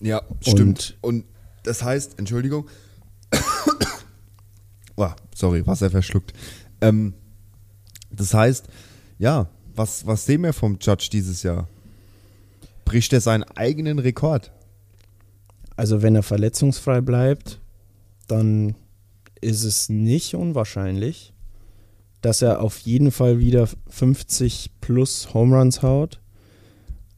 Ja, 0.00 0.22
stimmt. 0.40 0.96
Und, 1.00 1.24
das 1.64 1.82
heißt, 1.82 2.18
Entschuldigung. 2.18 2.68
oh, 4.96 5.10
sorry, 5.34 5.66
Wasser 5.66 5.90
verschluckt. 5.90 6.32
Ähm, 6.80 7.14
das 8.10 8.32
heißt, 8.34 8.68
ja, 9.18 9.48
was, 9.74 10.06
was 10.06 10.24
sehen 10.26 10.42
wir 10.42 10.52
vom 10.52 10.78
Judge 10.80 11.08
dieses 11.10 11.42
Jahr? 11.42 11.68
Bricht 12.94 13.12
er 13.12 13.20
seinen 13.20 13.42
eigenen 13.42 13.98
Rekord? 13.98 14.52
Also 15.74 16.02
wenn 16.02 16.14
er 16.14 16.22
verletzungsfrei 16.22 17.00
bleibt, 17.00 17.60
dann 18.28 18.76
ist 19.40 19.64
es 19.64 19.88
nicht 19.88 20.36
unwahrscheinlich, 20.36 21.32
dass 22.20 22.40
er 22.40 22.62
auf 22.62 22.78
jeden 22.78 23.10
Fall 23.10 23.40
wieder 23.40 23.68
50 23.88 24.70
plus 24.80 25.34
Home 25.34 25.58
Runs 25.58 25.82
haut. 25.82 26.20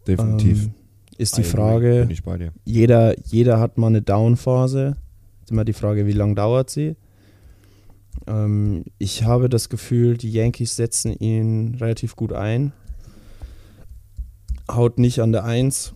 Definitiv. 0.07 0.65
Ähm, 0.65 0.75
ist 1.19 1.37
die 1.37 1.43
Bin 1.43 1.51
Frage, 1.51 2.09
ich 2.11 2.23
bei 2.23 2.39
dir. 2.39 2.55
jeder, 2.65 3.15
jeder 3.27 3.61
hat 3.61 3.77
mal 3.77 3.89
eine 3.89 4.01
Down-Phase. 4.01 4.97
Ist 5.43 5.51
immer 5.51 5.67
die 5.67 5.75
Frage, 5.75 6.07
wie 6.07 6.13
lange 6.13 6.37
dauert 6.37 6.71
sie. 6.71 6.97
Ähm, 8.27 8.85
ich 8.97 9.25
habe 9.25 9.51
das 9.51 9.69
Gefühl, 9.69 10.17
die 10.17 10.33
Yankees 10.33 10.75
setzen 10.75 11.13
ihn 11.13 11.75
relativ 11.75 12.17
gut 12.17 12.33
ein. 12.33 12.73
Haut 14.71 14.99
nicht 14.99 15.21
an 15.21 15.33
der 15.33 15.45
1. 15.45 15.93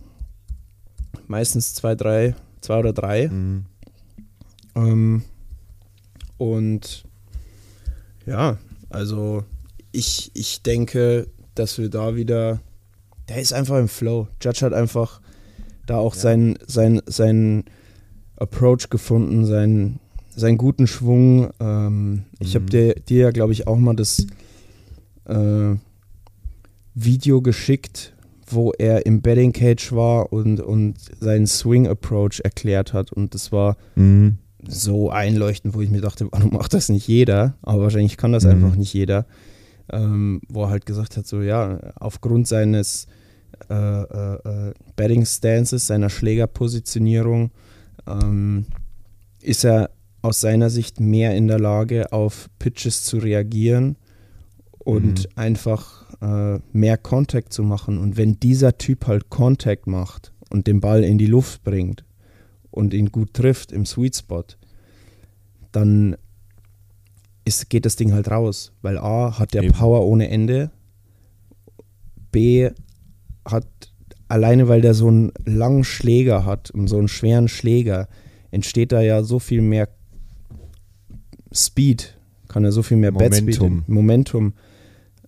Meistens 1.27 1.73
2, 1.75 1.95
3, 1.95 2.35
2 2.61 2.79
oder 2.79 2.93
3. 2.93 3.27
Mhm. 3.29 3.65
Ähm, 4.75 5.23
und 6.37 7.05
ja, 8.25 8.57
also 8.89 9.43
ich, 9.91 10.31
ich 10.33 10.61
denke, 10.63 11.27
dass 11.55 11.77
wir 11.77 11.89
da 11.89 12.15
wieder, 12.15 12.61
der 13.29 13.41
ist 13.41 13.53
einfach 13.53 13.77
im 13.77 13.87
Flow. 13.89 14.27
Judge 14.41 14.65
hat 14.65 14.73
einfach 14.73 15.21
da 15.85 15.97
auch 15.97 16.13
seinen 16.13 16.57
sein, 16.67 17.01
sein 17.05 17.65
Approach 18.37 18.89
gefunden, 18.89 19.45
seinen, 19.45 19.99
seinen 20.35 20.57
guten 20.57 20.87
Schwung. 20.87 21.51
Ähm, 21.59 22.23
Ich 22.39 22.55
habe 22.55 22.63
Mhm. 22.65 22.69
dir, 22.69 22.95
dir 22.95 23.21
ja, 23.23 23.31
glaube 23.31 23.51
ich, 23.53 23.67
auch 23.67 23.77
mal 23.77 23.95
das 23.95 24.25
äh, 25.25 25.75
Video 26.95 27.41
geschickt, 27.41 28.13
wo 28.53 28.71
er 28.73 29.05
im 29.05 29.21
Betting 29.21 29.51
Cage 29.53 29.91
war 29.91 30.31
und, 30.33 30.59
und 30.59 30.95
seinen 31.19 31.47
Swing 31.47 31.87
Approach 31.87 32.41
erklärt 32.43 32.93
hat. 32.93 33.11
Und 33.11 33.33
das 33.33 33.51
war 33.51 33.77
Mhm. 33.95 34.37
so 34.67 35.09
einleuchtend, 35.09 35.73
wo 35.73 35.81
ich 35.81 35.89
mir 35.89 36.01
dachte, 36.01 36.27
warum 36.31 36.53
macht 36.53 36.73
das 36.73 36.89
nicht 36.89 37.07
jeder? 37.07 37.55
Aber 37.61 37.83
wahrscheinlich 37.83 38.17
kann 38.17 38.31
das 38.31 38.43
Mhm. 38.45 38.51
einfach 38.51 38.75
nicht 38.75 38.93
jeder. 38.93 39.25
Ähm, 39.91 40.41
wo 40.47 40.63
er 40.63 40.69
halt 40.69 40.85
gesagt 40.85 41.17
hat, 41.17 41.27
so 41.27 41.41
ja, 41.41 41.79
aufgrund 41.99 42.47
seines 42.47 43.07
äh, 43.69 43.73
äh, 43.73 44.69
äh, 44.69 44.73
Betting 44.95 45.25
Stances, 45.25 45.85
seiner 45.87 46.09
Schlägerpositionierung, 46.09 47.51
ähm, 48.07 48.65
ist 49.41 49.63
er 49.65 49.89
aus 50.21 50.39
seiner 50.39 50.69
Sicht 50.69 50.99
mehr 50.99 51.35
in 51.35 51.47
der 51.47 51.59
Lage, 51.59 52.11
auf 52.11 52.49
Pitches 52.59 53.03
zu 53.03 53.17
reagieren 53.17 53.97
und 54.79 55.19
Mhm. 55.19 55.25
einfach 55.35 56.00
äh, 56.21 56.59
mehr 56.71 56.97
Contact 56.97 57.51
zu 57.53 57.63
machen. 57.63 57.97
Und 57.97 58.17
wenn 58.17 58.39
dieser 58.39 58.77
Typ 58.77 59.07
halt 59.07 59.29
Contact 59.29 59.87
macht 59.87 60.33
und 60.49 60.67
den 60.67 60.79
Ball 60.79 61.03
in 61.03 61.17
die 61.17 61.27
Luft 61.27 61.63
bringt 61.63 62.03
und 62.69 62.93
ihn 62.93 63.11
gut 63.11 63.33
trifft 63.33 63.71
im 63.71 63.85
Sweet 63.85 64.15
Spot, 64.15 64.43
dann 65.71 66.15
ist, 67.45 67.69
geht 67.69 67.85
das 67.85 67.95
Ding 67.95 68.13
halt 68.13 68.29
raus. 68.29 68.71
Weil 68.81 68.97
A 68.97 69.37
hat 69.39 69.53
der 69.53 69.63
Eben. 69.63 69.73
Power 69.73 70.05
ohne 70.05 70.29
Ende, 70.29 70.71
B 72.31 72.69
hat 73.45 73.67
alleine 74.27 74.69
weil 74.69 74.81
der 74.81 74.93
so 74.93 75.07
einen 75.07 75.31
langen 75.45 75.83
Schläger 75.83 76.45
hat 76.45 76.71
und 76.71 76.87
so 76.87 76.97
einen 76.97 77.09
schweren 77.09 77.49
Schläger, 77.49 78.07
entsteht 78.49 78.93
da 78.93 79.01
ja 79.01 79.23
so 79.23 79.39
viel 79.39 79.61
mehr 79.61 79.89
Speed, 81.51 82.17
kann 82.47 82.63
er 82.63 82.71
so 82.71 82.81
viel 82.81 82.97
mehr 82.97 83.11
Batspeed, 83.11 83.59
Momentum. 83.59 83.83
Momentum, 83.87 84.53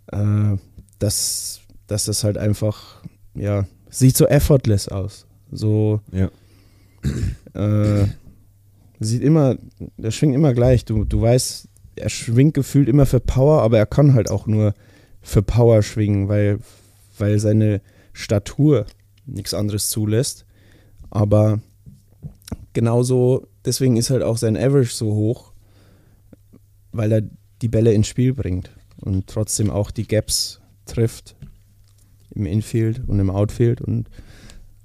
äh, 0.08 0.58
dass, 1.00 1.62
dass 1.88 2.06
das 2.06 2.24
halt 2.24 2.38
einfach, 2.38 3.02
ja, 3.36 3.66
sieht 3.90 4.18
so 4.18 4.26
effortless 4.26 4.88
aus. 4.88 5.26
So, 5.52 6.02
Ja. 6.12 6.30
äh, 7.54 8.08
sieht 9.00 9.22
immer, 9.22 9.58
der 9.98 10.12
schwingt 10.12 10.36
immer 10.36 10.54
gleich. 10.54 10.86
Du, 10.86 11.04
du 11.04 11.22
weißt, 11.22 11.68
er 11.96 12.10
schwingt 12.10 12.54
gefühlt 12.54 12.88
immer 12.88 13.06
für 13.06 13.20
Power, 13.20 13.62
aber 13.62 13.78
er 13.78 13.86
kann 13.86 14.14
halt 14.14 14.32
auch 14.32 14.48
nur 14.48 14.74
für 15.22 15.42
Power 15.42 15.84
schwingen, 15.84 16.28
weil, 16.28 16.60
weil 17.18 17.40
seine 17.40 17.82
Statur 18.14 18.86
nichts 19.26 19.54
anderes 19.54 19.90
zulässt. 19.90 20.46
Aber 21.10 21.60
genauso, 22.74 23.48
deswegen 23.66 23.98
ist 23.98 24.10
halt 24.10 24.24
auch 24.24 24.38
sein 24.38 24.58
Average 24.58 24.94
so 24.94 25.14
hoch, 25.14 25.54
weil 26.92 27.12
er 27.12 27.22
die 27.62 27.70
Bälle 27.70 27.94
ins 27.94 28.08
Spiel 28.08 28.34
bringt 28.34 28.72
und 28.98 29.28
trotzdem 29.28 29.70
auch 29.70 29.92
die 29.92 30.08
Gaps 30.08 30.60
trifft 30.86 31.36
im 32.32 32.46
Infield 32.46 33.02
und 33.08 33.20
im 33.20 33.30
Outfield. 33.30 33.82
Und 33.82 34.10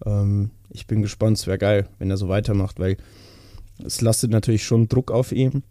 ähm, 0.04 0.50
ich 0.70 0.86
bin 0.86 1.02
gespannt, 1.02 1.38
es 1.38 1.46
wäre 1.46 1.58
geil, 1.58 1.88
wenn 1.98 2.10
er 2.10 2.16
so 2.16 2.28
weitermacht, 2.28 2.78
weil 2.78 2.96
es 3.84 4.00
lastet 4.00 4.30
natürlich 4.30 4.64
schon 4.64 4.88
Druck 4.88 5.10
auf 5.10 5.32
ihm. 5.32 5.62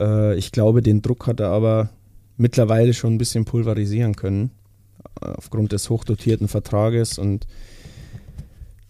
Äh, 0.00 0.36
ich 0.36 0.52
glaube, 0.52 0.82
den 0.82 1.02
Druck 1.02 1.26
hat 1.26 1.40
er 1.40 1.48
aber 1.48 1.90
mittlerweile 2.36 2.94
schon 2.94 3.14
ein 3.14 3.18
bisschen 3.18 3.44
pulverisieren 3.44 4.16
können, 4.16 4.50
äh, 5.20 5.26
aufgrund 5.26 5.72
des 5.72 5.90
hochdotierten 5.90 6.48
Vertrages 6.48 7.18
und 7.18 7.46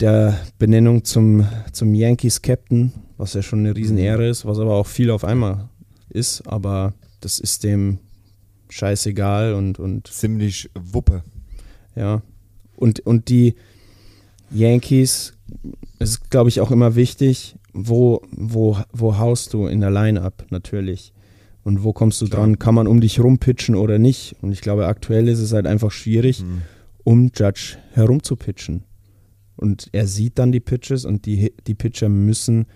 der 0.00 0.38
Benennung 0.58 1.04
zum, 1.04 1.46
zum 1.72 1.94
Yankees 1.94 2.42
Captain, 2.42 2.92
was 3.16 3.34
ja 3.34 3.42
schon 3.42 3.60
eine 3.60 3.76
Riesenehre 3.76 4.28
ist, 4.28 4.44
was 4.44 4.58
aber 4.58 4.74
auch 4.74 4.86
viel 4.86 5.10
auf 5.10 5.24
einmal 5.24 5.68
ist, 6.08 6.46
aber 6.46 6.94
das 7.20 7.38
ist 7.38 7.62
dem 7.62 7.98
scheißegal 8.72 9.54
und, 9.54 9.78
und 9.78 10.06
Ziemlich 10.08 10.70
Wuppe. 10.74 11.22
ja. 11.94 12.22
Und, 12.76 13.00
und 13.00 13.28
die 13.28 13.54
Yankees, 14.50 15.34
es 15.98 16.10
ist, 16.10 16.30
glaube 16.30 16.48
ich, 16.48 16.60
auch 16.60 16.70
immer 16.72 16.94
wichtig, 16.96 17.54
wo, 17.72 18.22
wo, 18.32 18.76
wo 18.92 19.18
haust 19.18 19.54
du 19.54 19.66
in 19.66 19.80
der 19.80 19.90
Line-Up 19.90 20.46
natürlich. 20.50 21.12
Und 21.64 21.84
wo 21.84 21.92
kommst 21.92 22.20
du 22.20 22.26
Klar. 22.26 22.40
dran? 22.40 22.58
Kann 22.58 22.74
man 22.74 22.88
um 22.88 23.00
dich 23.00 23.20
rumpitchen 23.20 23.76
oder 23.76 23.98
nicht? 24.00 24.34
Und 24.42 24.50
ich 24.52 24.60
glaube, 24.62 24.86
aktuell 24.88 25.28
ist 25.28 25.38
es 25.38 25.52
halt 25.52 25.66
einfach 25.66 25.92
schwierig, 25.92 26.40
Mhm. 26.42 26.62
um 27.04 27.30
Judge 27.34 27.76
herum 27.92 28.22
zu 28.22 28.34
pitchen. 28.36 28.82
Und 29.56 29.88
er 29.92 30.08
sieht 30.08 30.38
dann 30.40 30.50
die 30.50 30.58
Pitches 30.60 31.04
und 31.04 31.24
die, 31.24 31.52
die 31.68 31.74
Pitcher 31.74 32.08
müssen 32.08 32.66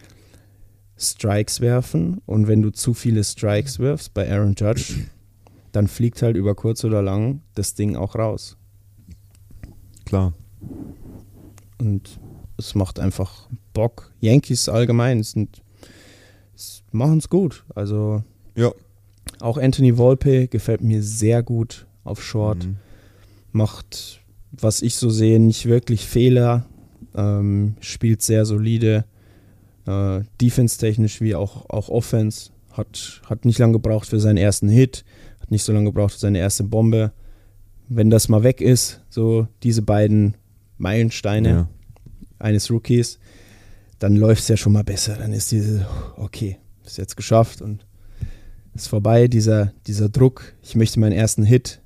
Strikes 0.96 1.60
werfen. 1.60 2.20
Und 2.26 2.46
wenn 2.46 2.62
du 2.62 2.70
zu 2.70 2.94
viele 2.94 3.24
Strikes 3.24 3.78
wirfst 3.80 4.14
bei 4.14 4.30
Aaron 4.30 4.54
Judge, 4.56 4.94
dann 5.76 5.88
fliegt 5.88 6.22
halt 6.22 6.36
über 6.36 6.54
kurz 6.54 6.84
oder 6.84 7.02
lang 7.02 7.42
das 7.54 7.74
Ding 7.74 7.96
auch 7.96 8.14
raus. 8.14 8.56
Klar. 10.06 10.32
Und 11.78 12.18
es 12.56 12.74
macht 12.74 12.98
einfach 12.98 13.46
Bock. 13.74 14.10
Yankees 14.20 14.70
allgemein 14.70 15.22
sind 15.22 15.62
machen 16.92 17.18
es 17.18 17.28
gut. 17.28 17.64
Also 17.74 18.22
Ja. 18.54 18.72
auch 19.40 19.58
Anthony 19.58 19.98
Volpe 19.98 20.48
gefällt 20.48 20.80
mir 20.80 21.02
sehr 21.02 21.42
gut 21.42 21.86
auf 22.04 22.22
Short. 22.22 22.64
Mhm. 22.64 22.76
Macht, 23.52 24.22
was 24.52 24.80
ich 24.80 24.96
so 24.96 25.10
sehe, 25.10 25.38
nicht 25.38 25.66
wirklich 25.66 26.06
Fehler. 26.06 26.64
Ähm, 27.14 27.76
spielt 27.80 28.22
sehr 28.22 28.46
solide. 28.46 29.04
Äh, 29.86 30.22
Defense-technisch 30.40 31.20
wie 31.20 31.34
auch, 31.34 31.68
auch 31.68 31.90
Offense. 31.90 32.50
Hat, 32.72 33.20
hat 33.28 33.44
nicht 33.44 33.58
lange 33.58 33.74
gebraucht 33.74 34.08
für 34.08 34.20
seinen 34.20 34.38
ersten 34.38 34.68
Hit. 34.70 35.04
Nicht 35.48 35.62
so 35.64 35.72
lange 35.72 35.86
gebraucht 35.86 36.12
für 36.12 36.18
seine 36.18 36.38
erste 36.38 36.64
Bombe. 36.64 37.12
Wenn 37.88 38.10
das 38.10 38.28
mal 38.28 38.42
weg 38.42 38.60
ist, 38.60 39.00
so 39.08 39.46
diese 39.62 39.82
beiden 39.82 40.34
Meilensteine 40.78 41.48
Ja. 41.48 41.68
eines 42.38 42.70
Rookies, 42.70 43.18
dann 43.98 44.16
läuft 44.16 44.42
es 44.42 44.48
ja 44.48 44.56
schon 44.56 44.72
mal 44.72 44.84
besser. 44.84 45.16
Dann 45.16 45.32
ist 45.32 45.52
diese, 45.52 45.86
okay, 46.16 46.58
ist 46.84 46.98
jetzt 46.98 47.16
geschafft 47.16 47.62
und 47.62 47.86
ist 48.74 48.88
vorbei, 48.88 49.28
dieser, 49.28 49.72
dieser 49.86 50.08
Druck. 50.08 50.54
Ich 50.62 50.74
möchte 50.74 51.00
meinen 51.00 51.12
ersten 51.12 51.44
Hit, 51.44 51.80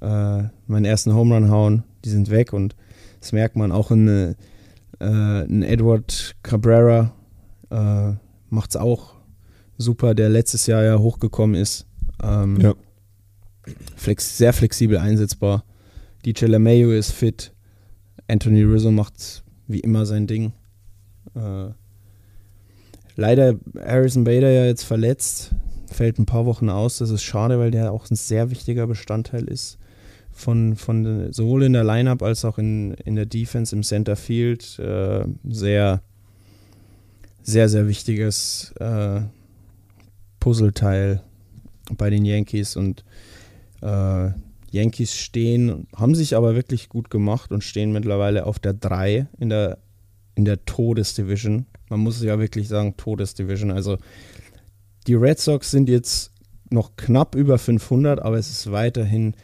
äh, 0.00 0.42
meinen 0.66 0.84
ersten 0.84 1.14
Home 1.14 1.34
Run 1.34 1.50
hauen, 1.50 1.84
die 2.04 2.10
sind 2.10 2.30
weg 2.30 2.52
und 2.52 2.74
das 3.20 3.32
merkt 3.32 3.56
man 3.56 3.72
auch 3.72 3.90
in, 3.90 4.34
äh, 5.00 5.44
in 5.44 5.62
Edward 5.62 6.36
Cabrera 6.42 7.12
äh, 7.70 8.12
macht 8.50 8.70
es 8.70 8.76
auch 8.76 9.14
super, 9.78 10.14
der 10.14 10.28
letztes 10.28 10.66
Jahr 10.66 10.82
ja 10.82 10.98
hochgekommen 10.98 11.54
ist. 11.60 11.86
Ähm, 12.22 12.60
Ja. 12.60 12.74
flex, 13.96 14.36
sehr 14.38 14.52
flexibel 14.52 14.98
einsetzbar. 14.98 15.64
DJ 16.24 16.46
LeMayo 16.46 16.90
ist 16.92 17.12
fit. 17.12 17.52
Anthony 18.28 18.62
Rizzo 18.62 18.90
macht 18.90 19.42
wie 19.66 19.80
immer 19.80 20.06
sein 20.06 20.26
Ding. 20.26 20.52
Äh, 21.34 21.70
leider 23.16 23.54
Harrison 23.78 24.24
Bader 24.24 24.50
ja 24.50 24.64
jetzt 24.66 24.84
verletzt, 24.84 25.52
fällt 25.90 26.18
ein 26.18 26.26
paar 26.26 26.46
Wochen 26.46 26.68
aus. 26.68 26.98
Das 26.98 27.10
ist 27.10 27.22
schade, 27.22 27.58
weil 27.58 27.70
der 27.70 27.92
auch 27.92 28.08
ein 28.10 28.16
sehr 28.16 28.50
wichtiger 28.50 28.86
Bestandteil 28.86 29.44
ist 29.44 29.78
von, 30.32 30.76
von 30.76 31.32
sowohl 31.32 31.64
in 31.64 31.72
der 31.72 31.84
Lineup 31.84 32.22
als 32.22 32.44
auch 32.44 32.58
in, 32.58 32.94
in 33.04 33.16
der 33.16 33.26
Defense 33.26 33.74
im 33.74 33.82
Center 33.82 34.16
Field. 34.16 34.78
Äh, 34.78 35.24
sehr, 35.48 36.02
sehr, 37.42 37.68
sehr 37.68 37.88
wichtiges 37.88 38.72
äh, 38.80 39.22
Puzzleteil 40.38 41.22
bei 41.96 42.10
den 42.10 42.24
Yankees 42.24 42.76
und 42.76 43.04
äh, 43.82 44.30
Yankees 44.70 45.16
stehen, 45.16 45.88
haben 45.96 46.14
sich 46.14 46.36
aber 46.36 46.54
wirklich 46.54 46.88
gut 46.88 47.10
gemacht 47.10 47.50
und 47.50 47.64
stehen 47.64 47.92
mittlerweile 47.92 48.46
auf 48.46 48.58
der 48.58 48.72
3 48.72 49.26
in 49.38 49.48
der, 49.48 49.78
in 50.34 50.44
der 50.44 50.64
Todesdivision. 50.64 51.66
Man 51.88 52.00
muss 52.00 52.22
ja 52.22 52.38
wirklich 52.38 52.68
sagen, 52.68 52.96
Todesdivision. 52.96 53.72
Also 53.72 53.98
die 55.06 55.14
Red 55.14 55.40
Sox 55.40 55.70
sind 55.70 55.88
jetzt 55.88 56.32
noch 56.70 56.94
knapp 56.96 57.34
über 57.34 57.58
500, 57.58 58.20
aber 58.20 58.38
es 58.38 58.48
ist 58.48 58.70
weiterhin 58.70 59.34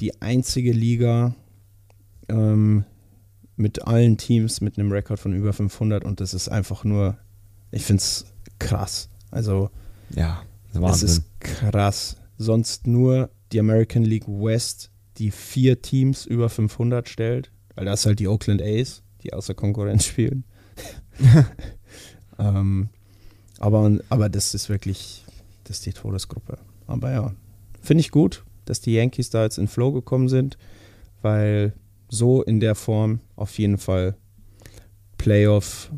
die 0.00 0.20
einzige 0.20 0.72
Liga 0.72 1.34
ähm, 2.28 2.84
mit 3.56 3.86
allen 3.86 4.18
Teams 4.18 4.60
mit 4.60 4.78
einem 4.78 4.92
Rekord 4.92 5.20
von 5.20 5.32
über 5.32 5.52
500 5.52 6.04
und 6.04 6.20
das 6.20 6.34
ist 6.34 6.48
einfach 6.48 6.84
nur, 6.84 7.16
ich 7.70 7.84
finde 7.84 8.00
es 8.00 8.26
krass. 8.58 9.08
Also 9.30 9.70
Ja. 10.14 10.42
Das 10.80 11.02
ist 11.02 11.22
Wahnsinn. 11.42 11.70
krass. 11.70 12.16
Sonst 12.38 12.86
nur 12.86 13.30
die 13.52 13.60
American 13.60 14.04
League 14.04 14.26
West, 14.28 14.90
die 15.18 15.30
vier 15.30 15.80
Teams 15.80 16.26
über 16.26 16.48
500 16.48 17.08
stellt. 17.08 17.50
Weil 17.74 17.84
das 17.86 18.06
halt 18.06 18.18
die 18.18 18.28
Oakland 18.28 18.62
A's, 18.62 19.02
die 19.22 19.32
außer 19.32 19.54
Konkurrenz 19.54 20.04
spielen. 20.06 20.44
ähm, 22.38 22.88
aber, 23.58 23.98
aber 24.08 24.28
das 24.28 24.54
ist 24.54 24.68
wirklich, 24.68 25.24
das 25.64 25.78
ist 25.78 25.86
die 25.86 25.92
Todesgruppe. 25.92 26.58
Aber 26.86 27.10
ja, 27.10 27.34
finde 27.80 28.00
ich 28.00 28.10
gut, 28.10 28.44
dass 28.64 28.80
die 28.80 28.94
Yankees 28.94 29.30
da 29.30 29.44
jetzt 29.44 29.58
in 29.58 29.68
Flow 29.68 29.92
gekommen 29.92 30.28
sind, 30.28 30.58
weil 31.22 31.72
so 32.08 32.42
in 32.42 32.60
der 32.60 32.74
Form 32.74 33.20
auf 33.34 33.58
jeden 33.58 33.78
Fall 33.78 34.16
Playoff, 35.18 35.90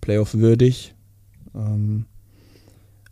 Playoff 0.00 0.34
würdig. 0.34 0.94
Ähm, 1.54 2.06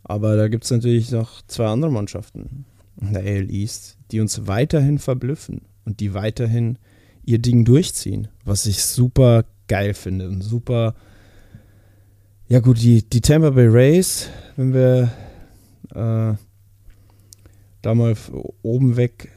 aber 0.03 0.35
da 0.35 0.47
gibt 0.47 0.63
es 0.63 0.71
natürlich 0.71 1.11
noch 1.11 1.41
zwei 1.47 1.67
andere 1.67 1.91
Mannschaften 1.91 2.65
in 2.99 3.13
der 3.13 3.23
AL 3.23 3.49
East, 3.49 3.97
die 4.11 4.19
uns 4.19 4.47
weiterhin 4.47 4.99
verblüffen 4.99 5.61
und 5.85 5.99
die 5.99 6.13
weiterhin 6.13 6.77
ihr 7.23 7.39
Ding 7.39 7.65
durchziehen, 7.65 8.27
was 8.45 8.65
ich 8.65 8.83
super 8.83 9.45
geil 9.67 9.93
finde 9.93 10.27
und 10.27 10.41
super. 10.41 10.95
Ja, 12.47 12.59
gut, 12.59 12.81
die, 12.81 13.07
die 13.07 13.21
Tampa 13.21 13.51
Bay 13.51 13.67
Rays, 13.67 14.29
wenn 14.57 14.73
wir 14.73 15.11
äh, 15.91 16.35
da 17.81 17.95
mal 17.95 18.15
oben 18.61 18.97
weg, 18.97 19.31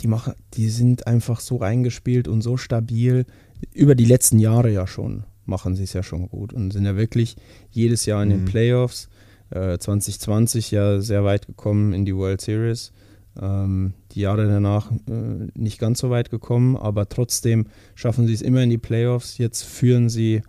die, 0.00 0.06
machen, 0.06 0.34
die 0.54 0.68
sind 0.68 1.06
einfach 1.06 1.40
so 1.40 1.60
eingespielt 1.60 2.28
und 2.28 2.42
so 2.42 2.56
stabil. 2.56 3.26
Über 3.72 3.94
die 3.94 4.04
letzten 4.04 4.38
Jahre 4.38 4.70
ja 4.70 4.86
schon 4.86 5.24
machen 5.44 5.74
sie 5.74 5.84
es 5.84 5.94
ja 5.94 6.02
schon 6.02 6.28
gut 6.28 6.52
und 6.52 6.72
sind 6.72 6.84
ja 6.84 6.94
wirklich 6.94 7.36
jedes 7.70 8.04
Jahr 8.06 8.22
in 8.22 8.28
den 8.30 8.42
Mhm. 8.42 8.44
Playoffs. 8.44 9.08
Äh, 9.50 9.78
2020 9.78 10.70
ja 10.70 11.00
sehr 11.00 11.24
weit 11.24 11.46
gekommen 11.46 11.92
in 11.92 12.04
die 12.04 12.14
World 12.14 12.40
Series. 12.40 12.92
Ähm, 13.40 13.94
die 14.12 14.20
Jahre 14.20 14.46
danach 14.46 14.90
äh, 14.90 15.48
nicht 15.54 15.78
ganz 15.78 16.00
so 16.00 16.10
weit 16.10 16.30
gekommen, 16.30 16.76
aber 16.76 17.08
trotzdem 17.08 17.66
schaffen 17.94 18.26
sie 18.26 18.34
es 18.34 18.42
immer 18.42 18.62
in 18.62 18.70
die 18.70 18.78
Playoffs. 18.78 19.38
Jetzt 19.38 19.62
führen 19.62 20.08
sie 20.08 20.42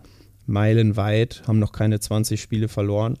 meilenweit, 0.46 1.42
haben 1.46 1.58
noch 1.58 1.72
keine 1.72 2.00
20 2.00 2.40
Spiele 2.40 2.68
verloren. 2.68 3.18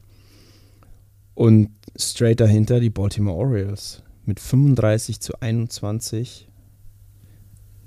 Und 1.34 1.70
straight 1.96 2.40
dahinter 2.40 2.80
die 2.80 2.90
Baltimore 2.90 3.36
Orioles 3.36 4.02
mit 4.26 4.40
35 4.40 5.20
zu 5.20 5.40
21. 5.40 6.48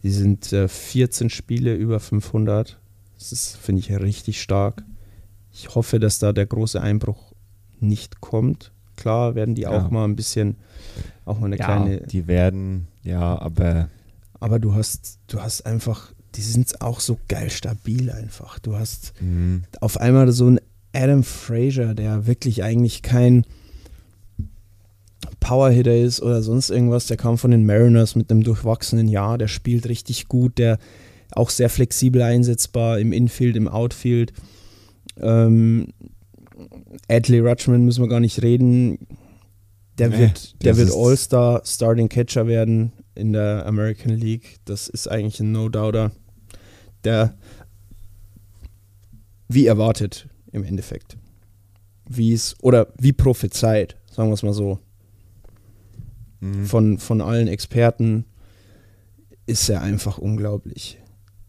Die 0.01 0.09
sind 0.09 0.51
äh, 0.53 0.67
14 0.67 1.29
Spiele 1.29 1.75
über 1.75 1.99
500. 1.99 2.79
Das 3.17 3.55
finde 3.55 3.79
ich, 3.79 3.91
richtig 3.91 4.41
stark. 4.41 4.83
Ich 5.51 5.75
hoffe, 5.75 5.99
dass 5.99 6.19
da 6.19 6.33
der 6.33 6.45
große 6.45 6.81
Einbruch 6.81 7.32
nicht 7.83 8.21
kommt. 8.21 8.71
Klar 8.95 9.35
werden 9.35 9.55
die 9.55 9.61
Ja. 9.63 9.69
auch 9.71 9.91
mal 9.91 10.05
ein 10.05 10.15
bisschen, 10.15 10.55
auch 11.25 11.39
mal 11.39 11.47
eine 11.47 11.57
kleine 11.57 12.01
die 12.01 12.27
werden, 12.27 12.87
ja, 13.03 13.39
aber 13.39 13.89
aber 14.39 14.59
du 14.59 14.73
hast, 14.73 15.19
du 15.27 15.41
hast 15.41 15.65
einfach, 15.65 16.11
die 16.35 16.41
sind 16.41 16.81
auch 16.81 16.99
so 16.99 17.17
geil 17.29 17.49
stabil 17.49 18.11
einfach. 18.11 18.59
Du 18.59 18.75
hast 18.75 19.13
mh, 19.21 19.61
auf 19.79 19.97
einmal 19.99 20.31
so 20.33 20.47
einen 20.47 20.59
Adam 20.93 21.23
Frazier, 21.23 21.93
der 21.95 22.27
wirklich 22.27 22.61
eigentlich 22.63 23.01
kein 23.01 23.45
Powerhitter 25.39 25.95
ist 25.95 26.21
oder 26.21 26.41
sonst 26.43 26.69
irgendwas. 26.69 27.07
Der 27.07 27.17
kam 27.17 27.37
von 27.37 27.51
den 27.51 27.65
Mariners 27.65 28.15
mit 28.15 28.29
einem 28.31 28.43
durchwachsenen 28.43 29.07
Jahr. 29.07 29.37
Der 29.37 29.47
spielt 29.47 29.87
richtig 29.87 30.27
gut, 30.27 30.57
der 30.57 30.77
auch 31.31 31.49
sehr 31.49 31.69
flexibel 31.69 32.21
einsetzbar 32.21 32.99
im 32.99 33.11
Infield, 33.13 33.55
im 33.55 33.67
Outfield. 33.67 34.33
Ähm, 35.19 35.87
Adley 37.09 37.39
Rutschman 37.39 37.85
müssen 37.85 38.03
wir 38.03 38.09
gar 38.09 38.19
nicht 38.19 38.41
reden. 38.41 39.07
Der 39.97 40.09
Nee, 40.09 40.19
wird, 40.19 40.63
der 40.63 40.77
wird 40.77 40.91
All-Star 40.91 41.61
Starting 41.65 42.09
Catcher 42.09 42.47
werden 42.47 42.93
in 43.15 43.33
der 43.33 43.65
American 43.65 44.13
League. 44.13 44.57
Das 44.65 44.87
ist 44.87 45.07
eigentlich 45.07 45.39
ein 45.39 45.51
No-Doubter. 45.51 46.11
Der 47.03 47.35
wie 49.47 49.67
erwartet 49.67 50.27
im 50.51 50.63
Endeffekt. 50.63 51.17
Wie 52.09 52.33
es, 52.33 52.55
oder 52.61 52.87
wie 52.99 53.13
prophezeit, 53.13 53.97
sagen 54.11 54.29
wir 54.29 54.33
es 54.33 54.43
mal 54.43 54.53
so. 54.53 54.79
mh, 56.39 56.65
Von, 56.65 56.97
von 56.97 57.21
allen 57.21 57.47
Experten 57.47 58.25
ist 59.45 59.69
er 59.69 59.81
einfach 59.81 60.17
unglaublich. 60.17 60.97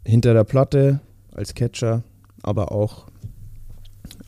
Hinter 0.04 0.35
der 0.35 0.44
Platte 0.44 1.00
als 1.33 1.54
Catcher, 1.54 2.02
aber 2.42 2.72
auch 2.72 3.07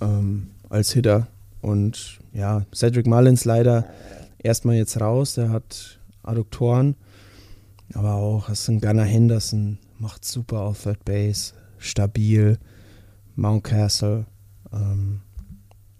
ähm, 0.00 0.48
als 0.68 0.92
Hitter. 0.92 1.28
Und 1.60 2.18
ja, 2.32 2.64
Cedric 2.74 3.06
Mullins 3.06 3.44
leider 3.44 3.84
erstmal 4.38 4.76
jetzt 4.76 5.00
raus. 5.00 5.34
Der 5.34 5.50
hat 5.50 5.98
Adduktoren. 6.22 6.96
Aber 7.94 8.14
auch 8.14 8.48
hast 8.48 8.68
du 8.68 8.80
Gunnar 8.80 9.06
Henderson, 9.06 9.78
macht 9.98 10.24
super 10.24 10.60
auf 10.60 10.82
Third 10.82 11.04
Base, 11.04 11.52
stabil. 11.78 12.58
Mountcastle. 13.36 14.26
Ähm, 14.72 15.20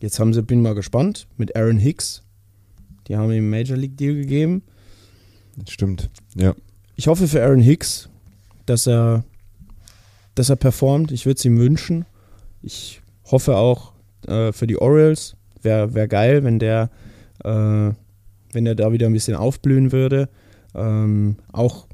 jetzt 0.00 0.18
haben 0.18 0.35
sie, 0.35 0.42
bin 0.42 0.62
mal 0.62 0.74
gespannt, 0.74 1.29
mit 1.37 1.55
Aaron 1.55 1.79
Hicks. 1.79 2.22
Die 3.07 3.16
haben 3.16 3.31
ihm 3.31 3.48
Major 3.48 3.76
League 3.76 3.96
Deal 3.96 4.14
gegeben. 4.14 4.62
stimmt. 5.68 6.11
Ja. 6.35 6.55
Ich 6.96 7.07
hoffe 7.07 7.29
für 7.29 7.42
Aaron 7.42 7.61
Hicks, 7.61 8.09
dass 8.64 8.87
er, 8.87 9.24
dass 10.35 10.48
er 10.48 10.57
performt. 10.57 11.12
Ich 11.12 11.26
würde 11.26 11.38
es 11.38 11.44
ihm 11.44 11.59
wünschen. 11.59 12.07
Ich 12.62 13.02
hoffe 13.31 13.57
auch 13.57 13.92
äh, 14.26 14.52
für 14.52 14.66
die 14.66 14.79
Orioles. 14.79 15.37
Wäre 15.62 15.94
wär 15.94 16.09
geil, 16.09 16.44
wenn 16.44 16.59
der, 16.59 16.90
äh, 17.44 17.90
wenn 18.52 18.64
der 18.64 18.74
da 18.74 18.92
wieder 18.92 19.07
ein 19.07 19.12
bisschen 19.12 19.37
aufblühen 19.37 19.92
würde. 19.92 20.29
Ähm, 20.74 21.37
auch 21.52 21.87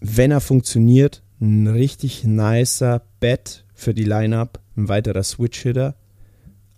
wenn 0.00 0.30
er 0.30 0.40
funktioniert, 0.40 1.22
ein 1.40 1.66
richtig 1.66 2.24
nicer 2.24 3.02
Bet 3.18 3.64
für 3.74 3.94
die 3.94 4.04
Lineup, 4.04 4.60
ein 4.76 4.88
weiterer 4.88 5.22
Switch-Hitter. 5.22 5.94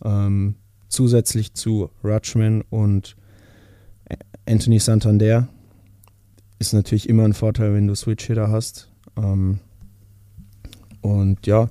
Ähm, 0.04 0.56
zusätzlich 0.88 1.54
zu 1.54 1.90
Rutschman 2.04 2.62
und 2.70 3.16
Anthony 4.46 4.78
Santander 4.78 5.48
ist 6.58 6.72
natürlich 6.72 7.08
immer 7.08 7.24
ein 7.24 7.32
Vorteil, 7.32 7.74
wenn 7.74 7.86
du 7.86 7.94
Switch-Hitter 7.94 8.50
hast. 8.50 8.88
Ähm, 9.16 9.58
und 11.00 11.46
ja, 11.46 11.68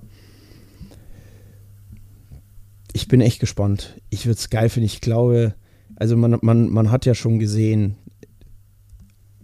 ich 2.93 3.07
bin 3.07 3.21
echt 3.21 3.39
gespannt. 3.39 4.01
Ich 4.09 4.25
würde 4.25 4.37
es 4.37 4.49
geil 4.49 4.69
finden. 4.69 4.85
Ich 4.85 5.01
glaube, 5.01 5.55
also 5.95 6.17
man, 6.17 6.37
man, 6.41 6.69
man 6.69 6.91
hat 6.91 7.05
ja 7.05 7.13
schon 7.13 7.39
gesehen, 7.39 7.95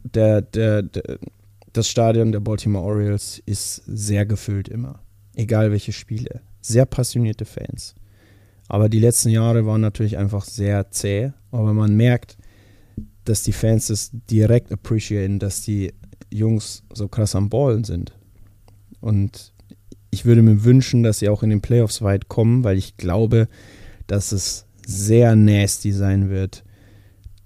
der, 0.04 0.42
der, 0.42 0.84
der, 0.84 1.20
das 1.74 1.88
Stadion 1.88 2.32
der 2.32 2.40
Baltimore 2.40 2.86
Orioles 2.86 3.42
ist 3.46 3.84
sehr 3.86 4.26
gefüllt 4.26 4.68
immer. 4.68 5.00
Egal 5.36 5.72
welche 5.72 5.94
Spiele. 5.94 6.42
Sehr 6.62 6.86
passionierte 6.86 7.46
Fans. 7.46 7.96
Aber 8.68 8.90
die 8.90 9.00
letzten 9.00 9.30
Jahre 9.30 9.66
waren 9.66 9.82
natürlich 9.82 10.18
einfach 10.18 10.44
sehr 10.44 10.90
zäh. 10.92 11.32
Aber 11.52 11.74
man 11.74 11.96
merkt, 11.96 12.38
dass 13.24 13.44
die 13.44 13.54
Fans 13.54 13.90
es 13.90 14.12
direkt 14.30 14.72
appreciaten, 14.72 15.40
dass 15.40 15.62
die 15.62 15.94
Jungs 16.32 16.84
so 16.94 17.08
krass 17.08 17.36
am 17.36 17.50
Ballen 17.50 17.84
sind. 17.84 18.14
Und 19.00 19.54
ich 20.10 20.26
würde 20.26 20.42
mir 20.42 20.64
wünschen, 20.64 21.04
dass 21.04 21.20
sie 21.20 21.30
auch 21.30 21.44
in 21.44 21.50
den 21.50 21.62
Playoffs 21.62 22.02
weit 22.02 22.28
kommen, 22.28 22.64
weil 22.64 22.78
ich 22.78 22.98
glaube, 22.98 23.48
dass 24.08 24.32
es 24.32 24.66
sehr 24.86 25.36
nasty 25.36 25.92
sein 25.92 26.30
wird, 26.30 26.64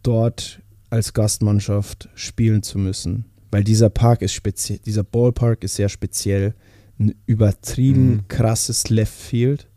dort 0.04 0.62
als 0.90 1.14
Gastmannschaft 1.14 2.10
spielen 2.16 2.62
zu 2.64 2.78
müssen. 2.78 3.26
Weil 3.50 3.64
dieser 3.64 3.90
Park 3.90 4.22
ist 4.22 4.34
speziell, 4.34 4.80
dieser 4.86 5.04
Ballpark 5.04 5.64
ist 5.64 5.76
sehr 5.76 5.90
speziell. 5.90 6.54
Ein 7.00 7.16
übertrieben 7.26 8.12
Mhm. 8.12 8.28
krasses 8.28 8.90
Left 8.90 9.14
Field. 9.14 9.68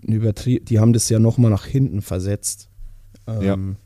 Übertrie 0.00 0.60
die 0.60 0.78
haben 0.78 0.92
das 0.92 1.08
ja 1.08 1.18
nochmal 1.18 1.50
nach 1.50 1.66
hinten 1.66 2.02
versetzt. 2.02 2.68
Ja. 3.26 3.54
Ähm, 3.54 3.76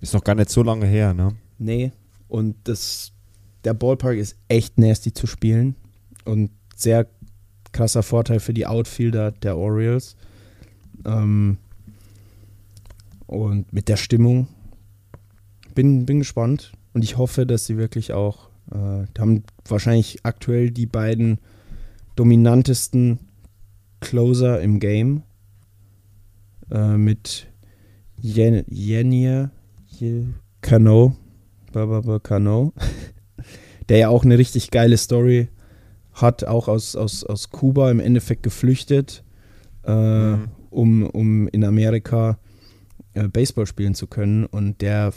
Ist 0.00 0.14
noch 0.14 0.24
gar 0.24 0.34
nicht 0.34 0.50
so 0.50 0.62
lange 0.62 0.86
her, 0.86 1.14
ne? 1.14 1.36
Nee. 1.58 1.92
Und 2.28 2.56
das, 2.64 3.12
der 3.64 3.74
Ballpark 3.74 4.16
ist 4.16 4.36
echt 4.48 4.78
nasty 4.78 5.12
zu 5.12 5.26
spielen. 5.26 5.76
Und 6.24 6.50
sehr 6.76 7.06
krasser 7.72 8.02
Vorteil 8.02 8.40
für 8.40 8.54
die 8.54 8.66
Outfielder 8.66 9.32
der 9.32 9.56
Orioles. 9.56 10.16
Ähm, 11.04 11.58
und 13.26 13.72
mit 13.72 13.88
der 13.88 13.96
Stimmung 13.96 14.48
bin, 15.74 16.06
bin 16.06 16.18
gespannt. 16.20 16.72
Und 16.92 17.02
ich 17.02 17.16
hoffe, 17.16 17.46
dass 17.46 17.66
sie 17.66 17.76
wirklich 17.76 18.12
auch, 18.12 18.48
äh, 18.70 19.04
haben 19.18 19.42
wahrscheinlich 19.66 20.18
aktuell 20.24 20.70
die 20.70 20.86
beiden 20.86 21.38
dominantesten 22.16 23.18
Closer 24.00 24.60
im 24.60 24.78
Game. 24.78 25.22
Äh, 26.70 26.96
mit 26.96 27.46
Yen- 28.22 28.64
Yenier 28.68 29.50
Je- 29.86 30.26
Cano, 30.62 31.16
Cano, 32.22 32.72
der 33.88 33.98
ja 33.98 34.08
auch 34.08 34.24
eine 34.24 34.38
richtig 34.38 34.70
geile 34.70 34.96
Story 34.96 35.48
hat, 36.14 36.44
auch 36.44 36.68
aus, 36.68 36.96
aus, 36.96 37.24
aus 37.24 37.50
Kuba 37.50 37.90
im 37.90 38.00
Endeffekt 38.00 38.42
geflüchtet, 38.42 39.22
äh, 39.84 39.92
Mhm. 39.92 40.48
um, 40.70 41.02
um 41.06 41.48
in 41.48 41.64
Amerika 41.64 42.38
äh, 43.14 43.28
Baseball 43.28 43.66
spielen 43.66 43.94
zu 43.94 44.06
können 44.06 44.46
und 44.46 44.80
der 44.80 45.12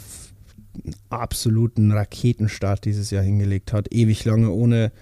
absoluten 1.10 1.90
Raketenstart 1.92 2.84
dieses 2.84 3.10
Jahr 3.10 3.24
hingelegt 3.24 3.72
hat, 3.72 3.92
ewig 3.92 4.24
lange 4.24 4.50
ohne, 4.50 4.92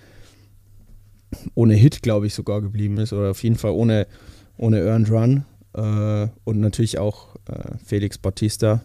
ohne 1.55 1.74
Hit, 1.74 2.03
glaube 2.03 2.26
ich, 2.26 2.34
sogar 2.34 2.61
geblieben 2.62 2.97
ist 2.99 3.12
oder 3.12 3.30
auf 3.30 3.42
jeden 3.42 3.57
Fall 3.57 3.72
ohne, 3.72 4.07
ohne 4.57 4.80
Earned 4.80 5.11
Run 5.11 5.44
äh, 5.74 6.28
und 6.44 6.61
natürlich 6.61 6.99
auch 6.99 7.36
äh, 7.49 7.76
Felix 7.84 8.16
Bautista. 8.18 8.82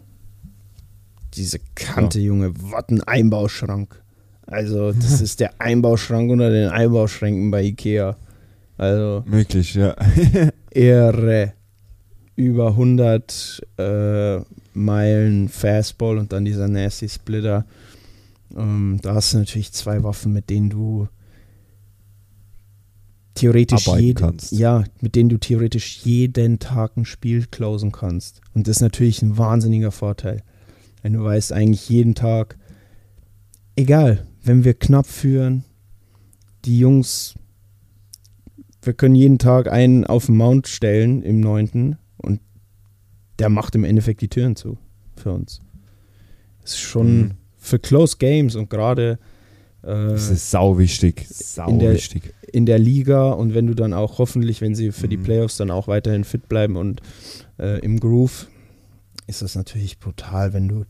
Diese 1.36 1.60
Kante, 1.76 2.20
Junge, 2.20 2.54
was 2.56 2.90
ein 2.90 3.02
Einbauschrank. 3.02 4.02
Also, 4.48 4.92
das 4.92 5.22
ist 5.22 5.40
der 5.40 5.60
Einbauschrank 5.60 6.30
unter 6.32 6.50
den 6.50 6.70
Einbauschränken 6.70 7.52
bei 7.52 7.64
Ikea. 7.64 8.18
Also, 8.78 9.24
Möglich, 9.26 9.76
ja. 9.76 9.96
irre. 10.72 11.54
Über 12.36 12.70
100 12.70 13.62
äh, 13.78 14.40
Meilen 14.74 15.50
Fastball 15.50 16.18
und 16.18 16.32
dann 16.34 16.46
dieser 16.46 16.68
Nasty 16.68 17.08
Splitter. 17.08 17.66
Ähm, 18.58 19.00
da 19.02 19.16
hast 19.16 19.34
du 19.34 19.38
natürlich 19.38 19.72
zwei 19.74 20.04
Waffen, 20.04 20.34
mit 20.34 20.50
denen 20.50 20.70
du 20.70 21.08
theoretisch 23.36 23.88
jeden, 23.88 24.38
ja, 24.52 24.84
mit 25.02 25.16
denen 25.16 25.30
du 25.30 25.38
theoretisch 25.38 26.00
jeden 26.04 26.60
Tag 26.60 26.98
ein 26.98 27.06
Spiel 27.06 27.46
closen 27.48 27.92
kannst. 27.92 28.42
Und 28.54 28.68
das 28.68 28.78
ist 28.78 28.82
natürlich 28.82 29.22
ein 29.22 29.38
wahnsinniger 29.38 29.92
Vorteil. 29.92 30.44
Wenn 31.02 31.14
du 31.14 31.24
weißt, 31.24 31.54
eigentlich 31.54 31.90
jeden 31.90 32.16
Tag, 32.16 32.58
egal, 33.76 34.28
wenn 34.44 34.64
wir 34.64 34.74
knapp 34.74 35.06
führen, 35.08 35.64
die 36.66 36.80
Jungs, 36.80 37.36
wir 38.82 38.94
können 38.94 39.16
jeden 39.16 39.38
Tag 39.38 39.68
einen 39.72 40.06
auf 40.06 40.26
den 40.28 40.38
Mount 40.38 40.68
stellen 40.68 41.22
im 41.22 41.40
neunten 41.40 41.98
und 42.18 42.40
der 43.40 43.50
macht 43.50 43.76
im 43.76 43.84
Endeffekt 43.84 44.22
die 44.22 44.28
Türen 44.28 44.56
zu 44.56 44.78
für 45.16 45.32
uns. 45.32 45.62
Das 46.62 46.72
ist 46.72 46.80
schon 46.80 47.20
Mhm. 47.22 47.32
für 47.58 47.80
Close 47.80 48.18
Games 48.18 48.56
und 48.56 48.70
gerade 48.70 49.20
äh, 49.84 49.88
Das 50.10 50.30
ist 50.30 50.52
sau 50.52 50.78
wichtig. 50.78 51.26
Sau 51.28 51.68
In 51.68 51.80
der- 51.80 51.94
wichtig. 51.94 52.36
in 52.54 52.68
der 52.68 52.78
Liga 52.78 53.32
und 53.32 53.56
wenn 53.56 53.66
du 53.66 53.74
dann 53.74 53.94
auch 53.94 54.20
hoffentlich, 54.20 54.62
wenn 54.62 54.76
sie 54.76 54.92
für 54.92 55.08
die 55.08 55.18
Mhm. 55.18 55.24
Playoffs 55.24 55.58
dann 55.58 55.72
auch 55.72 55.88
weiterhin 55.88 56.24
fit 56.24 56.48
bleiben 56.48 56.76
und 56.76 57.02
äh, 57.58 57.80
im 57.80 58.00
Groove, 58.00 58.48
ist 59.26 59.42
das 59.42 59.56
natürlich 59.56 59.98
brutal, 59.98 60.54
wenn 60.54 60.68
du, 60.68 60.86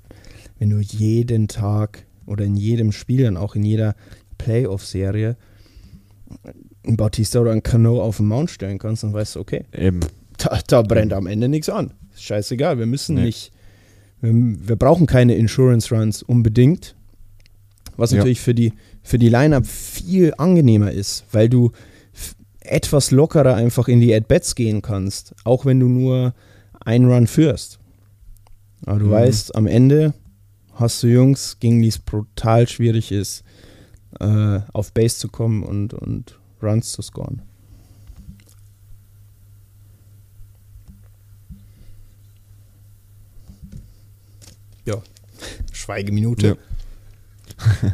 wenn 0.60 0.70
du 0.72 0.80
jeden 0.82 1.48
Tag 1.48 2.06
oder 2.32 2.46
in 2.46 2.56
jedem 2.56 2.92
Spiel, 2.92 3.24
dann 3.26 3.38
auch 3.38 3.56
in 3.56 3.64
jeder 3.64 3.96
Playoff-Serie 4.38 5.36
einen 6.86 6.98
Bautista 6.98 7.40
oder 7.40 7.52
einen 7.52 7.64
Cano 7.64 8.02
auf 8.02 8.18
den 8.18 8.28
Mount 8.28 8.50
stellen 8.50 8.80
kannst, 8.80 9.04
dann 9.04 9.14
weißt 9.14 9.36
du, 9.36 9.40
okay, 9.42 9.66
Eben. 9.74 10.00
da, 10.38 10.60
da 10.68 10.82
brennt 10.82 11.14
am 11.14 11.28
Ende 11.28 11.48
nichts 11.50 11.70
an. 11.70 11.92
Ist 12.14 12.24
scheißegal, 12.24 12.80
wir 12.80 12.86
müssen 12.86 13.16
Nee. 13.16 13.26
nicht, 13.26 13.52
wir, 14.22 14.32
wir 14.34 14.76
brauchen 14.76 15.08
keine 15.08 15.36
Insurance 15.36 15.94
Runs 15.94 16.24
unbedingt. 16.24 16.96
Was 17.98 18.12
Ja. 18.12 18.18
natürlich 18.18 18.40
für 18.42 18.56
die, 18.56 18.74
für 19.04 19.20
die 19.20 19.30
Lineup 19.30 19.66
viel 19.68 20.34
angenehmer 20.38 20.92
ist, 20.92 21.26
weil 21.32 21.50
du 21.50 21.72
etwas 22.62 23.12
lockerer 23.12 23.56
einfach 23.56 23.88
in 23.88 24.00
die 24.00 24.14
At-Bats 24.16 24.56
gehen 24.56 24.82
kannst, 24.82 25.34
auch 25.44 25.66
wenn 25.66 25.80
du 25.80 25.88
nur 25.88 26.34
einen 26.86 27.12
Run 27.12 27.28
führst. 27.28 27.80
Aber 28.86 29.00
du 29.00 29.08
Mhm. 29.08 29.12
weißt, 29.12 29.56
am 29.56 29.68
Ende 29.68 30.14
hast 30.74 31.04
du 31.04 31.08
Jungs, 31.08 31.58
gegen 31.60 31.82
die 31.82 31.88
es 31.88 32.00
brutal 32.00 32.68
schwierig 32.68 33.12
ist, 33.12 33.44
äh, 34.20 34.60
auf 34.74 34.94
Base 34.94 35.18
zu 35.18 35.28
kommen 35.28 35.64
und, 35.64 35.94
und 35.94 36.40
Runs 36.62 36.92
zu 36.92 37.02
scoren. 37.02 37.42
Ja, 44.86 45.02
Schweigeminute. 45.72 46.48
Ja. 46.48 47.94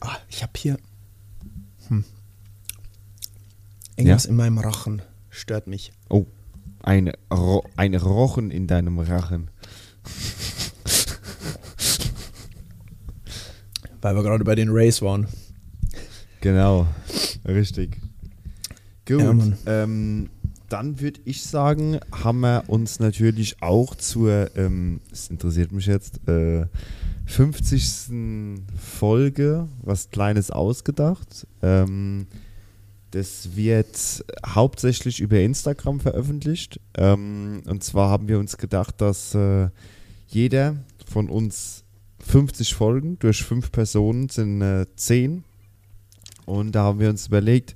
ah, 0.00 0.16
ich 0.28 0.42
habe 0.42 0.52
hier 0.56 0.76
hm. 1.88 2.04
irgendwas 3.96 4.26
in 4.26 4.36
meinem 4.36 4.58
Rachen 4.58 5.02
stört 5.30 5.66
mich. 5.66 5.92
Oh, 6.10 6.26
ein, 6.82 7.12
Ro 7.32 7.64
ein 7.76 7.94
Rochen 7.94 8.50
in 8.50 8.66
deinem 8.66 8.98
Rachen. 8.98 9.50
Weil 14.00 14.14
wir 14.14 14.22
gerade 14.22 14.44
bei 14.44 14.54
den 14.54 14.68
Rays 14.68 15.02
waren. 15.02 15.26
Genau, 16.40 16.86
richtig. 17.46 17.98
Gut, 19.06 19.20
Ja, 19.20 19.34
ähm, 19.66 20.30
dann 20.68 21.00
würde 21.00 21.20
ich 21.24 21.42
sagen, 21.42 21.98
haben 22.12 22.40
wir 22.40 22.64
uns 22.68 23.00
natürlich 23.00 23.62
auch 23.62 23.94
zur, 23.94 24.54
ähm, 24.56 25.00
das 25.10 25.28
interessiert 25.28 25.72
mich 25.72 25.86
jetzt, 25.86 26.26
äh, 26.28 26.66
50. 27.26 28.60
Folge 28.76 29.68
was 29.82 30.10
Kleines 30.10 30.50
ausgedacht. 30.50 31.46
Ähm, 31.62 32.26
das 33.10 33.56
wird 33.56 34.24
hauptsächlich 34.46 35.20
über 35.20 35.38
Instagram 35.38 36.00
veröffentlicht. 36.00 36.80
Ähm, 36.96 37.62
und 37.66 37.84
zwar 37.84 38.10
haben 38.10 38.28
wir 38.28 38.38
uns 38.38 38.56
gedacht, 38.56 39.00
dass 39.00 39.34
äh, 39.34 39.68
jeder 40.28 40.76
von 41.06 41.28
uns 41.28 41.84
50 42.20 42.74
Folgen 42.74 43.18
durch 43.18 43.42
fünf 43.42 43.72
Personen 43.72 44.28
sind 44.28 44.62
äh, 44.62 44.86
10. 44.94 45.44
Und 46.46 46.72
da 46.72 46.84
haben 46.84 47.00
wir 47.00 47.10
uns 47.10 47.26
überlegt, 47.26 47.74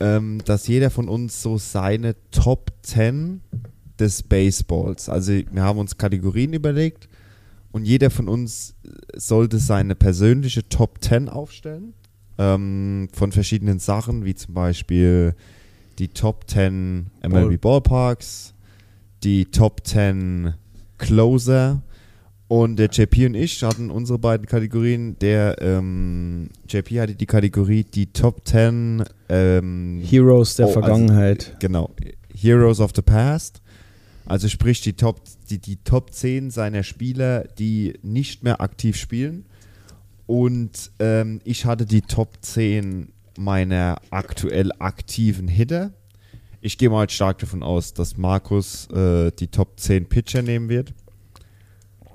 ähm, 0.00 0.42
dass 0.44 0.66
jeder 0.66 0.90
von 0.90 1.08
uns 1.08 1.42
so 1.42 1.58
seine 1.58 2.16
Top 2.30 2.72
10 2.82 3.42
des 3.98 4.22
Baseballs, 4.22 5.08
also 5.08 5.32
wir 5.32 5.62
haben 5.62 5.78
uns 5.78 5.98
Kategorien 5.98 6.54
überlegt 6.54 7.08
und 7.70 7.84
jeder 7.84 8.10
von 8.10 8.28
uns 8.28 8.74
sollte 9.14 9.58
seine 9.58 9.94
persönliche 9.94 10.66
Top 10.68 11.02
10 11.02 11.28
aufstellen 11.28 11.92
ähm, 12.38 13.08
von 13.12 13.30
verschiedenen 13.30 13.78
Sachen, 13.78 14.24
wie 14.24 14.34
zum 14.34 14.54
Beispiel 14.54 15.34
die 15.98 16.08
Top 16.08 16.48
10 16.48 17.10
MLB 17.28 17.60
Ballparks, 17.60 18.54
die 19.22 19.44
Top 19.44 19.86
10 19.86 20.54
Closer 21.00 21.82
und 22.48 22.76
der 22.76 22.88
JP 22.88 23.26
und 23.26 23.34
ich 23.34 23.62
hatten 23.62 23.90
unsere 23.90 24.18
beiden 24.18 24.46
Kategorien. 24.46 25.18
Der 25.20 25.56
ähm, 25.60 26.50
JP 26.68 27.00
hatte 27.00 27.14
die 27.14 27.26
Kategorie 27.26 27.84
die 27.84 28.12
Top 28.12 28.46
10 28.46 29.04
ähm, 29.28 30.00
Heroes 30.04 30.56
der 30.56 30.66
Oh, 30.66 30.68
also- 30.68 30.80
Vergangenheit. 30.80 31.56
Genau. 31.60 31.90
Heroes 32.34 32.80
of 32.80 32.92
the 32.94 33.02
Past. 33.02 33.60
Also 34.26 34.48
sprich 34.48 34.80
die 34.80 34.92
Top, 34.92 35.20
die, 35.48 35.58
die 35.58 35.76
Top 35.76 36.12
10 36.12 36.50
seiner 36.50 36.82
Spieler, 36.82 37.44
die 37.58 37.94
nicht 38.02 38.44
mehr 38.44 38.60
aktiv 38.60 38.96
spielen. 38.96 39.46
Und 40.26 40.92
ähm, 41.00 41.40
ich 41.44 41.64
hatte 41.64 41.86
die 41.86 42.02
Top 42.02 42.36
10 42.40 43.08
meiner 43.38 43.96
aktuell 44.10 44.70
aktiven 44.78 45.48
Hitter. 45.48 45.92
Ich 46.60 46.76
gehe 46.76 46.90
mal 46.90 47.08
stark 47.08 47.38
davon 47.38 47.62
aus, 47.62 47.94
dass 47.94 48.18
Markus 48.18 48.86
äh, 48.90 49.32
die 49.32 49.48
Top 49.48 49.80
10 49.80 50.08
Pitcher 50.08 50.42
nehmen 50.42 50.68
wird. 50.68 50.92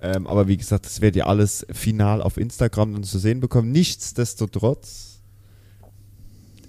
Ähm, 0.01 0.27
aber 0.27 0.47
wie 0.47 0.57
gesagt, 0.57 0.85
das 0.85 1.01
werdet 1.01 1.15
ihr 1.15 1.27
alles 1.27 1.65
final 1.71 2.21
auf 2.21 2.37
Instagram 2.37 2.93
dann 2.93 3.03
zu 3.03 3.17
sehen 3.17 3.39
bekommen. 3.39 3.71
Nichtsdestotrotz 3.71 5.21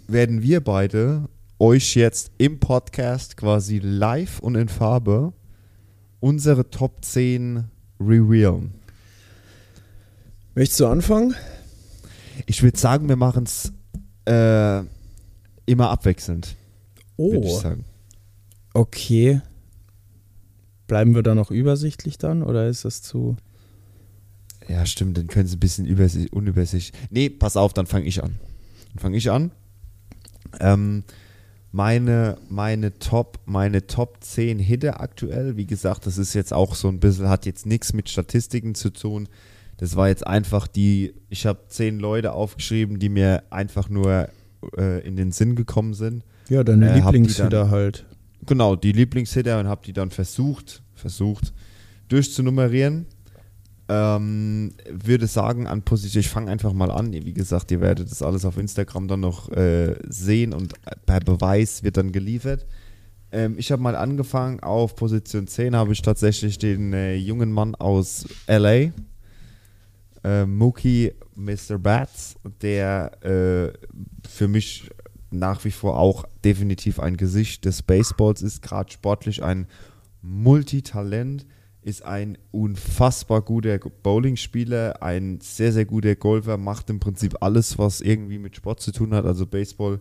werden 0.08 0.42
wir 0.42 0.62
beide 0.62 1.28
euch 1.58 1.96
jetzt 1.96 2.30
im 2.38 2.60
Podcast 2.60 3.36
quasi 3.36 3.78
live 3.78 4.38
und 4.40 4.54
in 4.54 4.68
Farbe 4.68 5.34
unsere 6.20 6.70
Top 6.70 7.04
10 7.04 7.64
revealen. 8.00 8.72
Möchtest 10.54 10.80
du 10.80 10.86
anfangen? 10.86 11.34
Ich 12.46 12.62
würde 12.62 12.78
sagen, 12.78 13.08
wir 13.08 13.16
machen 13.16 13.44
es 13.44 13.72
äh, 14.26 14.82
immer 15.66 15.90
abwechselnd, 15.90 16.56
Oh, 17.16 17.60
okay. 18.74 19.40
Bleiben 20.86 21.14
wir 21.14 21.22
da 21.22 21.34
noch 21.34 21.50
übersichtlich 21.50 22.18
dann 22.18 22.42
oder 22.42 22.68
ist 22.68 22.84
das 22.84 23.02
zu. 23.02 23.36
Ja, 24.68 24.84
stimmt, 24.86 25.16
dann 25.16 25.26
können 25.26 25.46
sie 25.46 25.56
ein 25.56 25.60
bisschen 25.60 25.86
übersicht, 25.86 26.32
unübersichtlich. 26.32 27.00
Nee, 27.10 27.30
pass 27.30 27.56
auf, 27.56 27.72
dann 27.72 27.86
fange 27.86 28.06
ich 28.06 28.22
an. 28.22 28.38
Dann 28.92 28.98
fange 28.98 29.16
ich 29.16 29.30
an. 29.30 29.50
Ähm, 30.60 31.04
meine, 31.72 32.38
meine 32.48 32.98
Top, 32.98 33.40
meine 33.44 33.86
Top 33.86 34.18
10 34.20 34.58
Hitter 34.58 35.00
aktuell, 35.00 35.56
wie 35.56 35.66
gesagt, 35.66 36.06
das 36.06 36.18
ist 36.18 36.34
jetzt 36.34 36.52
auch 36.52 36.74
so 36.74 36.88
ein 36.88 37.00
bisschen, 37.00 37.28
hat 37.28 37.46
jetzt 37.46 37.66
nichts 37.66 37.92
mit 37.92 38.08
Statistiken 38.08 38.74
zu 38.74 38.90
tun. 38.90 39.28
Das 39.76 39.94
war 39.94 40.08
jetzt 40.08 40.26
einfach 40.26 40.68
die, 40.68 41.14
ich 41.28 41.46
habe 41.46 41.66
zehn 41.68 41.98
Leute 41.98 42.32
aufgeschrieben, 42.32 42.98
die 42.98 43.10
mir 43.10 43.42
einfach 43.50 43.88
nur 43.88 44.30
äh, 44.76 45.06
in 45.06 45.16
den 45.16 45.32
Sinn 45.32 45.54
gekommen 45.54 45.92
sind. 45.94 46.24
Ja, 46.48 46.62
deine 46.64 46.90
Äh, 46.90 46.94
Lieblingshitter 46.96 47.70
halt. 47.70 48.04
Genau, 48.46 48.76
die 48.76 48.92
Lieblingshitter 48.92 49.58
und 49.58 49.66
habe 49.66 49.82
die 49.84 49.92
dann 49.92 50.10
versucht, 50.10 50.82
versucht 50.94 51.52
durchzunummerieren. 52.08 53.06
Ähm, 53.88 54.72
würde 54.90 55.28
sagen, 55.28 55.68
an 55.68 55.82
Position, 55.82 56.20
ich 56.20 56.28
fange 56.28 56.50
einfach 56.50 56.72
mal 56.72 56.90
an. 56.90 57.12
Wie 57.12 57.32
gesagt, 57.32 57.70
ihr 57.70 57.80
werdet 57.80 58.10
das 58.10 58.20
alles 58.20 58.44
auf 58.44 58.56
Instagram 58.56 59.06
dann 59.06 59.20
noch 59.20 59.50
äh, 59.52 59.94
sehen 60.08 60.52
und 60.52 60.74
per 61.06 61.20
Beweis 61.20 61.84
wird 61.84 61.96
dann 61.96 62.10
geliefert. 62.10 62.66
Ähm, 63.30 63.54
ich 63.58 63.70
habe 63.70 63.82
mal 63.82 63.94
angefangen, 63.94 64.60
auf 64.60 64.96
Position 64.96 65.46
10 65.46 65.76
habe 65.76 65.92
ich 65.92 66.02
tatsächlich 66.02 66.58
den 66.58 66.92
äh, 66.92 67.14
jungen 67.14 67.52
Mann 67.52 67.76
aus 67.76 68.26
LA, 68.48 68.90
äh, 70.24 70.46
Mookie 70.46 71.12
Mr. 71.36 71.78
Bats, 71.78 72.34
der 72.62 73.12
äh, 73.24 73.72
für 74.28 74.48
mich 74.48 74.90
nach 75.38 75.64
wie 75.64 75.70
vor 75.70 75.98
auch 75.98 76.24
definitiv 76.44 77.00
ein 77.00 77.16
Gesicht 77.16 77.64
des 77.64 77.82
Baseballs 77.82 78.42
ist, 78.42 78.62
gerade 78.62 78.92
sportlich 78.92 79.42
ein 79.42 79.66
Multitalent. 80.22 81.46
ist 81.82 82.04
ein 82.04 82.36
unfassbar 82.50 83.42
guter 83.42 83.78
Bowling-Spieler, 83.78 85.02
ein 85.02 85.38
sehr, 85.40 85.72
sehr 85.72 85.84
guter 85.84 86.16
Golfer, 86.16 86.56
macht 86.56 86.90
im 86.90 86.98
Prinzip 86.98 87.36
alles, 87.40 87.78
was 87.78 88.00
irgendwie 88.00 88.38
mit 88.38 88.56
Sport 88.56 88.80
zu 88.80 88.90
tun 88.90 89.14
hat, 89.14 89.24
also 89.24 89.46
Baseball. 89.46 90.00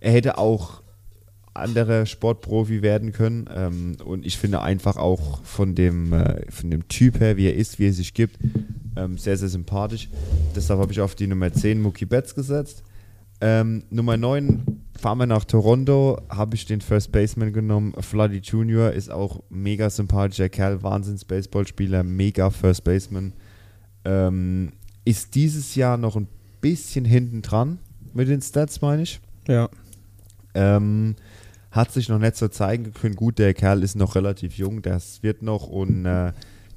Er 0.00 0.12
hätte 0.12 0.36
auch 0.36 0.82
anderer 1.54 2.04
Sportprofi 2.04 2.82
werden 2.82 3.12
können 3.12 3.48
ähm, 3.54 3.96
und 4.04 4.26
ich 4.26 4.36
finde 4.38 4.60
einfach 4.60 4.96
auch 4.96 5.42
von 5.44 5.74
dem, 5.74 6.12
äh, 6.12 6.50
von 6.50 6.70
dem 6.70 6.88
Typ 6.88 7.20
her, 7.20 7.36
wie 7.36 7.46
er 7.46 7.54
ist, 7.54 7.78
wie 7.78 7.86
er 7.86 7.92
sich 7.92 8.12
gibt, 8.12 8.38
ähm, 8.96 9.16
sehr, 9.18 9.36
sehr 9.36 9.48
sympathisch. 9.48 10.08
Deshalb 10.54 10.80
habe 10.80 10.92
ich 10.92 11.00
auf 11.00 11.14
die 11.14 11.28
Nummer 11.28 11.52
10 11.52 11.80
Mookie 11.80 12.06
Betts 12.06 12.34
gesetzt. 12.34 12.82
Ähm, 13.44 13.82
Nummer 13.90 14.16
9 14.16 14.62
fahren 14.98 15.18
wir 15.18 15.26
nach 15.26 15.44
Toronto, 15.44 16.18
habe 16.30 16.56
ich 16.56 16.64
den 16.64 16.80
First 16.80 17.12
Baseman 17.12 17.52
genommen. 17.52 17.92
Floody 18.00 18.38
Jr. 18.38 18.90
ist 18.90 19.10
auch 19.10 19.42
mega 19.50 19.90
sympathischer 19.90 20.48
Kerl, 20.48 20.82
Wahnsinns 20.82 21.26
Baseballspieler, 21.26 22.04
mega 22.04 22.48
First 22.48 22.84
Baseman. 22.84 23.34
Ähm, 24.06 24.72
ist 25.04 25.34
dieses 25.34 25.74
Jahr 25.74 25.98
noch 25.98 26.16
ein 26.16 26.26
bisschen 26.62 27.04
hinten 27.04 27.42
dran 27.42 27.80
mit 28.14 28.28
den 28.28 28.40
Stats, 28.40 28.80
meine 28.80 29.02
ich. 29.02 29.20
Ja. 29.46 29.68
Ähm, 30.54 31.14
hat 31.70 31.92
sich 31.92 32.08
noch 32.08 32.18
nicht 32.18 32.36
so 32.36 32.48
zeigen 32.48 32.94
können. 32.94 33.14
Gut, 33.14 33.38
der 33.38 33.52
Kerl 33.52 33.82
ist 33.82 33.94
noch 33.94 34.14
relativ 34.14 34.56
jung, 34.56 34.80
das 34.80 35.22
wird 35.22 35.42
noch 35.42 35.68
und 35.68 36.06
äh, 36.06 36.32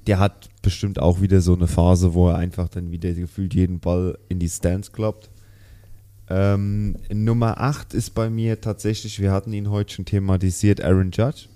der 0.06 0.20
hat 0.20 0.50
bestimmt 0.62 1.00
auch 1.00 1.22
wieder 1.22 1.40
so 1.40 1.56
eine 1.56 1.68
Phase, 1.68 2.14
wo 2.14 2.28
er 2.28 2.36
einfach 2.36 2.68
dann 2.68 2.92
wieder 2.92 3.14
gefühlt 3.14 3.54
jeden 3.54 3.80
Ball 3.80 4.18
in 4.28 4.40
die 4.40 4.50
Stands 4.50 4.92
kloppt. 4.92 5.30
Ähm, 6.30 6.98
Nummer 7.12 7.60
8 7.62 7.94
ist 7.94 8.12
bei 8.14 8.30
mir 8.30 8.60
tatsächlich, 8.60 9.20
wir 9.22 9.32
hatten 9.32 9.54
ihn 9.54 9.70
heute 9.70 9.94
schon 9.94 10.06
thematisiert, 10.06 10.82
Aaron 10.84 11.12
Judge. 11.12 11.48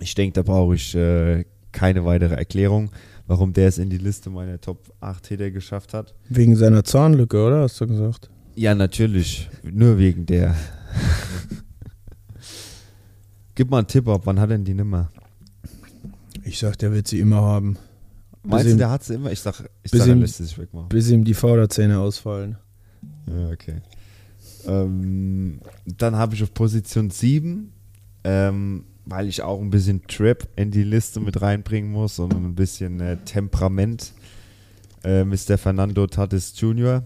Ich 0.00 0.14
denke, 0.14 0.32
da 0.34 0.42
brauche 0.42 0.74
ich 0.74 0.94
äh, 0.94 1.44
keine 1.72 2.04
weitere 2.04 2.34
Erklärung, 2.34 2.90
warum 3.26 3.52
der 3.52 3.68
es 3.68 3.78
in 3.78 3.90
die 3.90 3.98
Liste 3.98 4.30
meiner 4.30 4.60
Top 4.60 4.92
8 5.00 5.26
Hitter 5.26 5.50
geschafft 5.50 5.92
hat. 5.94 6.14
Wegen 6.28 6.56
seiner 6.56 6.84
Zahnlücke, 6.84 7.44
oder? 7.44 7.60
Hast 7.62 7.80
du 7.80 7.86
gesagt? 7.86 8.30
Ja, 8.54 8.74
natürlich. 8.74 9.48
Nur 9.62 9.98
wegen 9.98 10.26
der. 10.26 10.54
Gib 13.54 13.70
mal 13.70 13.78
einen 13.78 13.86
Tipp 13.86 14.08
ab, 14.08 14.22
wann 14.24 14.40
hat 14.40 14.50
er 14.50 14.56
denn 14.56 14.64
die 14.64 14.74
Nummer? 14.74 15.10
Ich 16.44 16.58
sag, 16.58 16.76
der 16.78 16.92
wird 16.92 17.06
sie 17.06 17.20
immer 17.20 17.42
haben. 17.42 17.76
Meinst 18.42 18.66
ihm- 18.66 18.72
du, 18.72 18.76
der 18.78 18.90
hat 18.90 19.04
sie 19.04 19.14
immer? 19.14 19.30
Ich 19.30 19.40
sag, 19.40 19.60
ich 19.82 19.90
bis 19.92 20.00
sag 20.00 20.08
er 20.08 20.14
ihm- 20.14 20.20
lässt 20.22 20.36
sie 20.38 20.44
sich 20.44 20.58
wegmachen. 20.58 20.88
Bis 20.88 21.10
ihm 21.10 21.24
die 21.24 21.34
Vorderzähne 21.34 21.98
ausfallen. 22.00 22.56
Ja, 23.26 23.50
okay. 23.50 23.80
Ähm, 24.66 25.60
dann 25.86 26.16
habe 26.16 26.34
ich 26.34 26.42
auf 26.42 26.54
Position 26.54 27.10
7, 27.10 27.72
ähm, 28.24 28.84
weil 29.04 29.28
ich 29.28 29.42
auch 29.42 29.60
ein 29.60 29.70
bisschen 29.70 30.06
Trip 30.06 30.46
in 30.56 30.70
die 30.70 30.84
Liste 30.84 31.20
mit 31.20 31.42
reinbringen 31.42 31.90
muss 31.90 32.18
und 32.18 32.32
ein 32.32 32.54
bisschen 32.54 33.00
äh, 33.00 33.16
Temperament. 33.24 34.12
Äh, 35.04 35.24
Mr. 35.24 35.58
Fernando 35.58 36.06
Tatis 36.06 36.52
Jr. 36.56 37.02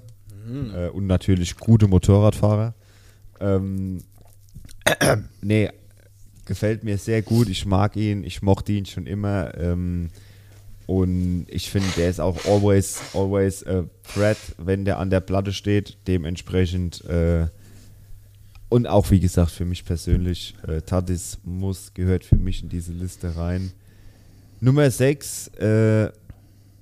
Äh, 0.49 0.89
und 0.91 1.07
natürlich 1.07 1.57
gute 1.57 1.89
Motorradfahrer. 1.89 2.75
Ähm, 3.41 4.03
nee, 5.43 5.71
gefällt 6.45 6.85
mir 6.85 6.99
sehr 6.99 7.23
gut. 7.23 7.49
Ich 7.49 7.67
mag 7.67 7.97
ihn, 7.97 8.23
ich 8.25 8.43
mochte 8.43 8.73
ihn 8.73 8.87
schon 8.87 9.07
immer. 9.07 9.57
Ähm, 9.59 10.09
und 10.87 11.47
ich 11.49 11.71
finde, 11.71 11.89
der 11.97 12.11
ist 12.11 12.21
auch 12.21 12.45
always, 12.47 13.01
always 13.13 13.67
a 13.67 13.85
threat, 14.03 14.39
wenn 14.59 14.85
der 14.85 14.99
an 14.99 15.11
der 15.11 15.21
Platte 15.21 15.53
steht. 15.53 15.99
Dementsprechend 16.07 17.05
äh, 17.07 17.47
und 18.69 18.87
auch 18.87 19.11
wie 19.11 19.21
gesagt 19.21 19.51
für 19.51 19.65
mich 19.65 19.85
persönlich, 19.85 20.55
äh, 20.67 20.81
Tatis 20.81 21.39
muss, 21.45 21.95
gehört 21.95 22.25
für 22.25 22.37
mich 22.37 22.63
in 22.63 22.69
diese 22.69 22.93
Liste 22.93 23.37
rein. 23.37 23.73
Nummer 24.61 24.91
6, 24.91 25.49
äh, 25.59 26.11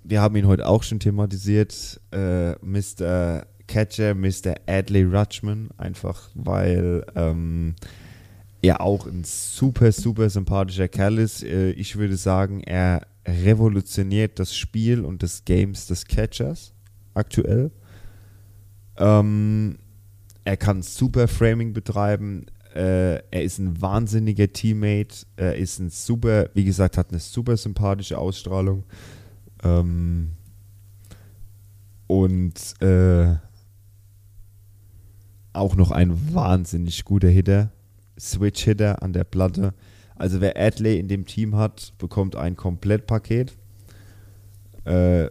wir 0.05 0.21
haben 0.21 0.37
ihn 0.37 0.47
heute 0.47 0.67
auch 0.67 0.83
schon 0.83 1.01
thematisiert, 1.01 2.01
äh, 2.13 2.53
Mr. 2.65 3.47
Catcher, 3.67 4.15
Mr. 4.15 4.55
Adley 4.67 5.05
Rutschman, 5.05 5.71
einfach 5.77 6.31
weil 6.35 7.05
ähm, 7.15 7.75
er 8.63 8.81
auch 8.81 9.07
ein 9.07 9.25
super, 9.25 9.93
super 9.93 10.31
sympathischer 10.31 10.89
Kerl 10.89 11.19
ist. 11.19 11.43
Äh, 11.43 11.71
ich 11.73 11.97
würde 11.97 12.17
sagen, 12.17 12.63
er 12.63 13.07
revolutioniert 13.27 14.39
das 14.39 14.57
Spiel 14.57 15.05
und 15.05 15.23
des 15.23 15.45
Games 15.45 15.87
des 15.87 16.05
Catchers 16.05 16.75
aktuell. 17.15 17.71
Ähm, 18.97 19.79
er 20.45 20.57
kann 20.57 20.83
super 20.83 21.27
Framing 21.29 21.73
betreiben. 21.73 22.47
Äh, 22.75 23.23
er 23.31 23.43
ist 23.43 23.59
ein 23.59 23.81
wahnsinniger 23.81 24.53
Teammate. 24.53 25.27
Er 25.37 25.57
ist 25.57 25.79
ein 25.79 25.91
super, 25.91 26.51
wie 26.55 26.65
gesagt, 26.65 26.99
hat 26.99 27.11
eine 27.11 27.21
super 27.21 27.57
sympathische 27.57 28.19
Ausstrahlung. 28.19 28.85
Ähm, 29.63 30.33
und 32.07 32.83
äh, 32.83 33.37
auch 35.53 35.77
noch 35.77 35.91
ein 35.93 36.35
wahnsinnig 36.35 37.05
guter 37.05 37.29
Hitter. 37.29 37.71
Switch-Hitter 38.19 39.03
an 39.03 39.13
der 39.13 39.25
Platte. 39.25 39.73
Also 40.17 40.41
wer 40.41 40.57
Adley 40.57 40.99
in 40.99 41.09
dem 41.09 41.27
Team 41.27 41.57
hat, 41.57 41.93
bekommt 41.99 42.37
ein 42.37 42.57
Komplettpaket. 42.57 43.57
Äh, 44.85 45.29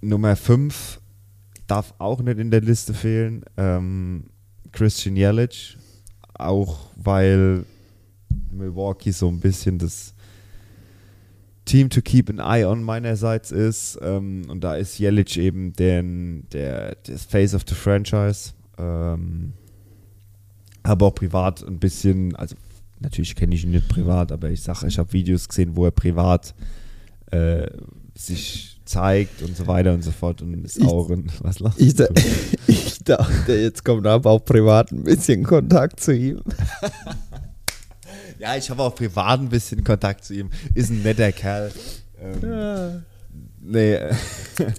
Nummer 0.00 0.36
5 0.36 1.00
darf 1.66 1.94
auch 1.98 2.22
nicht 2.22 2.38
in 2.38 2.50
der 2.50 2.62
Liste 2.62 2.94
fehlen. 2.94 3.44
Ähm, 3.56 4.24
Christian 4.72 5.16
Yelich. 5.16 5.76
Auch 6.34 6.86
weil 6.96 7.64
Milwaukee 8.50 9.10
so 9.10 9.28
ein 9.28 9.40
bisschen 9.40 9.78
das 9.78 10.14
Team 11.66 11.90
to 11.90 12.00
keep 12.00 12.30
an 12.30 12.38
eye 12.38 12.64
on 12.64 12.82
meinerseits 12.82 13.50
ist. 13.50 13.98
Ähm, 14.02 14.46
und 14.48 14.64
da 14.64 14.74
ist 14.76 14.98
Yelich 14.98 15.38
eben 15.38 15.72
den, 15.74 16.46
der, 16.52 16.96
das 17.04 17.24
Face 17.24 17.54
of 17.54 17.62
the 17.68 17.74
Franchise. 17.74 18.52
Ähm, 18.78 19.52
habe 20.84 21.04
auch 21.04 21.14
privat 21.14 21.62
ein 21.62 21.78
bisschen, 21.78 22.34
also 22.36 22.56
natürlich 23.00 23.34
kenne 23.34 23.54
ich 23.54 23.64
ihn 23.64 23.72
nicht 23.72 23.88
privat, 23.88 24.32
aber 24.32 24.50
ich 24.50 24.62
sage, 24.62 24.86
ich 24.86 24.98
habe 24.98 25.12
Videos 25.12 25.48
gesehen, 25.48 25.74
wo 25.74 25.84
er 25.84 25.90
privat 25.90 26.54
äh, 27.30 27.66
sich 28.14 28.80
zeigt 28.84 29.42
und 29.42 29.56
so 29.56 29.66
weiter 29.66 29.94
und 29.94 30.02
so 30.02 30.10
fort 30.10 30.42
und 30.42 30.64
ist 30.64 30.82
auch 30.82 31.10
ein, 31.10 31.30
was 31.42 31.60
lachst 31.60 31.80
Ich, 31.80 31.94
da, 31.94 32.08
ich 32.66 32.98
dachte, 33.04 33.54
jetzt 33.54 33.84
kommt 33.84 34.06
aber 34.06 34.30
auch 34.30 34.44
privat 34.44 34.92
ein 34.92 35.04
bisschen 35.04 35.44
Kontakt 35.44 36.00
zu 36.00 36.14
ihm. 36.14 36.40
Ja, 38.38 38.56
ich 38.56 38.70
habe 38.70 38.82
auch 38.82 38.94
privat 38.94 39.38
ein 39.38 39.50
bisschen 39.50 39.84
Kontakt 39.84 40.24
zu 40.24 40.32
ihm. 40.32 40.48
Ist 40.72 40.88
ein 40.88 41.02
netter 41.02 41.30
Kerl. 41.30 41.70
Ähm, 42.18 43.02
nee, 43.60 43.92
äh, 43.92 44.14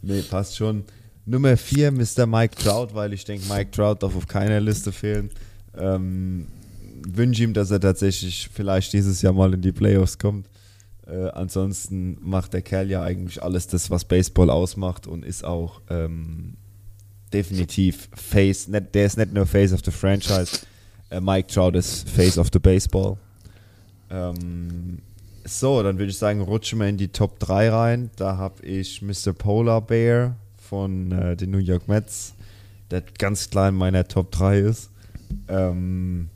nee, 0.00 0.22
passt 0.22 0.56
schon. 0.56 0.84
Nummer 1.26 1.58
4, 1.58 1.92
Mr. 1.92 2.24
Mike 2.24 2.56
Trout, 2.56 2.94
weil 2.94 3.12
ich 3.12 3.26
denke, 3.26 3.46
Mike 3.46 3.72
Trout 3.72 3.96
darf 3.96 4.16
auf 4.16 4.26
keiner 4.26 4.58
Liste 4.58 4.90
fehlen. 4.90 5.28
Ähm, 5.76 6.46
Wünsche 7.06 7.42
ihm, 7.44 7.54
dass 7.54 7.70
er 7.70 7.80
tatsächlich 7.80 8.48
vielleicht 8.52 8.92
dieses 8.92 9.22
Jahr 9.22 9.32
mal 9.32 9.54
in 9.54 9.62
die 9.62 9.72
Playoffs 9.72 10.18
kommt. 10.18 10.48
Äh, 11.06 11.28
ansonsten 11.30 12.16
macht 12.20 12.52
der 12.52 12.62
Kerl 12.62 12.90
ja 12.90 13.02
eigentlich 13.02 13.42
alles 13.42 13.66
das, 13.66 13.90
was 13.90 14.04
Baseball 14.04 14.50
ausmacht 14.50 15.06
und 15.06 15.24
ist 15.24 15.44
auch 15.44 15.80
ähm, 15.90 16.54
definitiv 17.32 18.08
Face. 18.14 18.68
Nicht, 18.68 18.94
der 18.94 19.06
ist 19.06 19.18
nicht 19.18 19.32
nur 19.32 19.46
Face 19.46 19.72
of 19.72 19.80
the 19.84 19.90
Franchise. 19.90 20.60
Äh, 21.10 21.20
Mike 21.20 21.48
Trout 21.52 21.76
ist 21.76 22.08
Face 22.08 22.38
of 22.38 22.48
the 22.52 22.58
Baseball. 22.58 23.16
Ähm, 24.10 24.98
so, 25.44 25.82
dann 25.82 25.98
würde 25.98 26.10
ich 26.10 26.18
sagen, 26.18 26.40
rutschen 26.40 26.78
wir 26.78 26.88
in 26.88 26.98
die 26.98 27.08
Top 27.08 27.38
3 27.40 27.70
rein. 27.70 28.10
Da 28.16 28.36
habe 28.36 28.64
ich 28.64 29.02
Mr. 29.02 29.32
Polar 29.32 29.80
Bear 29.80 30.36
von 30.56 31.10
äh, 31.10 31.36
den 31.36 31.50
New 31.50 31.58
York 31.58 31.88
Mets, 31.88 32.34
der 32.90 33.02
ganz 33.18 33.50
klar 33.50 33.68
in 33.70 33.74
meiner 33.74 34.06
Top 34.06 34.30
3 34.30 34.60
ist. 34.60 34.90
Ähm, 35.48 36.30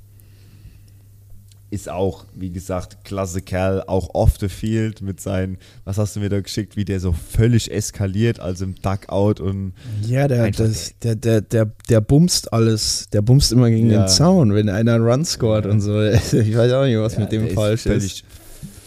ist 1.69 1.89
auch, 1.89 2.27
wie 2.35 2.51
gesagt, 2.51 3.05
klasse 3.05 3.43
Kerl, 3.43 3.83
auch 3.87 4.14
off 4.14 4.35
the 4.39 4.49
field 4.49 5.03
mit 5.03 5.21
seinen, 5.21 5.59
was 5.85 5.99
hast 5.99 6.14
du 6.14 6.21
mir 6.21 6.29
da 6.29 6.41
geschickt, 6.41 6.77
wie 6.77 6.85
der 6.85 7.01
so 7.01 7.12
völlig 7.12 7.71
eskaliert, 7.73 8.39
also 8.39 8.64
im 8.64 8.75
Duckout 8.77 9.41
und 9.41 9.73
Ja, 10.07 10.29
der, 10.29 10.51
das, 10.53 10.95
der, 11.03 11.17
der, 11.17 11.41
der, 11.41 11.67
der 11.89 12.01
bumst 12.01 12.53
alles. 12.53 13.09
Der 13.12 13.21
bumst 13.23 13.51
immer 13.53 13.69
gegen 13.69 13.91
Ja. 13.91 14.05
den 14.05 14.09
Zaun, 14.09 14.55
wenn 14.55 14.69
einer 14.69 14.95
einen 14.95 15.05
Run 15.05 15.25
scoret 15.25 15.67
und 15.67 15.81
so. 15.81 16.01
Ich 16.03 16.33
weiß 16.57 16.73
auch 16.73 16.85
nicht, 16.85 16.99
was 16.99 17.14
Ja, 17.14 17.21
mit 17.21 17.33
dem 17.33 17.49
falsch 17.51 17.87
ist. 17.87 17.93
Völlig, 17.93 18.05
ist. 18.12 18.25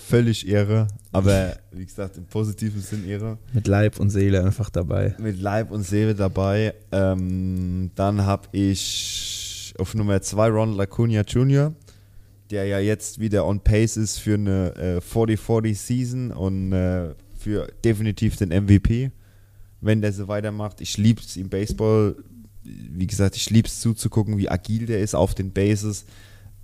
völlig 0.07 0.47
irre, 0.47 0.88
aber 1.11 1.57
wie 1.71 1.86
gesagt, 1.86 2.17
im 2.17 2.25
positiven 2.25 2.82
Sinn 2.82 3.05
irre. 3.07 3.38
Mit 3.53 3.67
Leib 3.67 3.99
und 3.99 4.09
Seele 4.09 4.43
einfach 4.43 4.69
dabei. 4.69 5.15
Mit 5.19 5.41
Leib 5.41 5.71
und 5.71 5.84
Seele 5.84 6.15
dabei. 6.15 6.73
Ähm, 6.93 7.91
dann 7.95 8.25
habe 8.25 8.47
ich 8.53 9.73
auf 9.77 9.93
Nummer 9.95 10.21
2 10.21 10.47
Ronald 10.49 10.80
Acuna 10.80 11.21
Jr., 11.21 11.73
der 12.49 12.65
ja 12.65 12.79
jetzt 12.79 13.19
wieder 13.19 13.45
on 13.45 13.59
pace 13.61 13.97
ist 13.97 14.17
für 14.17 14.33
eine 14.33 14.75
äh, 14.75 14.97
40-40 14.99 15.75
Season 15.75 16.31
und 16.31 16.73
äh, 16.73 17.13
für 17.37 17.67
definitiv 17.83 18.35
den 18.37 18.49
MVP, 18.49 19.11
wenn 19.81 20.01
der 20.01 20.11
so 20.13 20.27
weitermacht. 20.27 20.81
Ich 20.81 20.97
liebe 20.97 21.21
es 21.21 21.37
im 21.37 21.49
Baseball. 21.49 22.15
Wie 22.63 23.07
gesagt, 23.07 23.35
ich 23.35 23.49
liebe 23.49 23.67
es 23.67 23.79
zuzugucken, 23.79 24.37
wie 24.37 24.49
agil 24.49 24.85
der 24.85 24.99
ist 24.99 25.15
auf 25.15 25.35
den 25.35 25.53
Bases. 25.53 26.05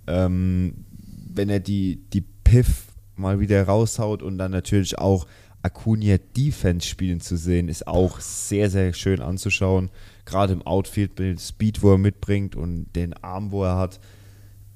Ähm, 0.06 0.84
wenn 1.32 1.48
er 1.48 1.60
die, 1.60 2.00
die 2.12 2.24
Piff 2.44 2.86
mal 3.14 3.40
wieder 3.40 3.62
raushaut 3.64 4.22
und 4.22 4.38
dann 4.38 4.52
natürlich 4.52 4.98
auch 4.98 5.26
Acuna 5.62 6.18
Defense 6.36 6.86
spielen 6.86 7.20
zu 7.20 7.36
sehen, 7.36 7.68
ist 7.68 7.88
auch 7.88 8.20
sehr, 8.20 8.70
sehr 8.70 8.92
schön 8.92 9.20
anzuschauen. 9.20 9.90
Gerade 10.24 10.52
im 10.52 10.62
Outfield 10.62 11.18
mit 11.18 11.28
dem 11.28 11.38
Speed, 11.38 11.82
wo 11.82 11.92
er 11.92 11.98
mitbringt 11.98 12.54
und 12.54 12.92
den 12.94 13.14
Arm, 13.14 13.50
wo 13.50 13.64
er 13.64 13.76
hat, 13.76 14.00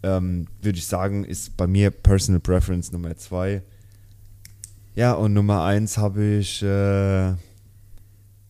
ähm, 0.03 0.47
würde 0.63 0.79
ich 0.79 0.87
sagen, 0.87 1.25
ist 1.25 1.57
bei 1.57 1.67
mir 1.67 1.91
Personal 1.91 2.41
Preference 2.41 2.93
Nummer 2.93 3.17
zwei. 3.17 3.63
Ja, 4.95 5.13
und 5.13 5.33
Nummer 5.33 5.65
eins 5.65 5.99
habe 5.99 6.39
ich 6.39 6.63
äh, 6.63 7.31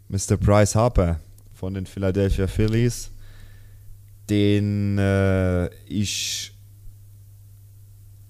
Mr. 0.09 0.36
Bryce 0.38 0.74
Harper 0.74 1.20
von 1.55 1.74
den 1.74 1.86
Philadelphia 1.86 2.46
Phillies, 2.46 3.11
den 4.28 4.98
äh, 4.98 5.66
ich 5.86 6.53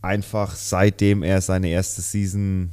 einfach 0.02 0.54
seitdem 0.54 1.22
er 1.22 1.40
seine 1.40 1.68
erste 1.68 2.00
Season 2.00 2.70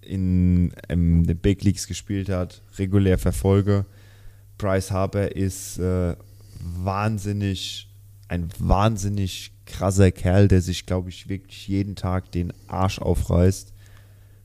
in, 0.00 0.72
in 0.88 1.24
den 1.24 1.38
Big 1.38 1.62
Leagues 1.62 1.86
gespielt 1.86 2.28
hat, 2.28 2.62
regulär 2.78 3.18
verfolge. 3.18 3.84
Bryce 4.56 4.90
Harper 4.90 5.32
ist 5.32 5.78
äh, 5.78 6.16
wahnsinnig, 6.60 7.88
ein 8.28 8.48
wahnsinnig 8.58 9.52
krasser 9.68 10.10
Kerl, 10.10 10.48
der 10.48 10.60
sich, 10.62 10.86
glaube 10.86 11.10
ich, 11.10 11.28
wirklich 11.28 11.68
jeden 11.68 11.94
Tag 11.94 12.32
den 12.32 12.52
Arsch 12.66 12.98
aufreißt, 12.98 13.72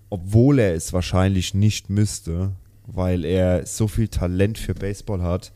obwohl 0.10 0.60
er 0.60 0.76
es 0.76 0.94
wahrscheinlich 0.94 1.54
nicht 1.54 1.90
müsste, 1.90 2.52
weil 2.86 3.26
er 3.26 3.66
so 3.66 3.88
viel 3.88 4.10
Talent 4.10 4.58
für 4.60 4.76
Baseball 4.76 5.24
hat. 5.24 5.52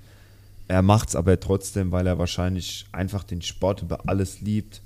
Er 0.67 0.81
macht 0.81 1.09
es 1.09 1.15
aber 1.15 1.39
trotzdem, 1.39 1.91
weil 1.91 2.07
er 2.07 2.17
wahrscheinlich 2.17 2.85
einfach 2.91 3.23
den 3.23 3.41
Sport 3.41 3.83
über 3.83 4.09
alles 4.09 4.41
liebt 4.41 4.81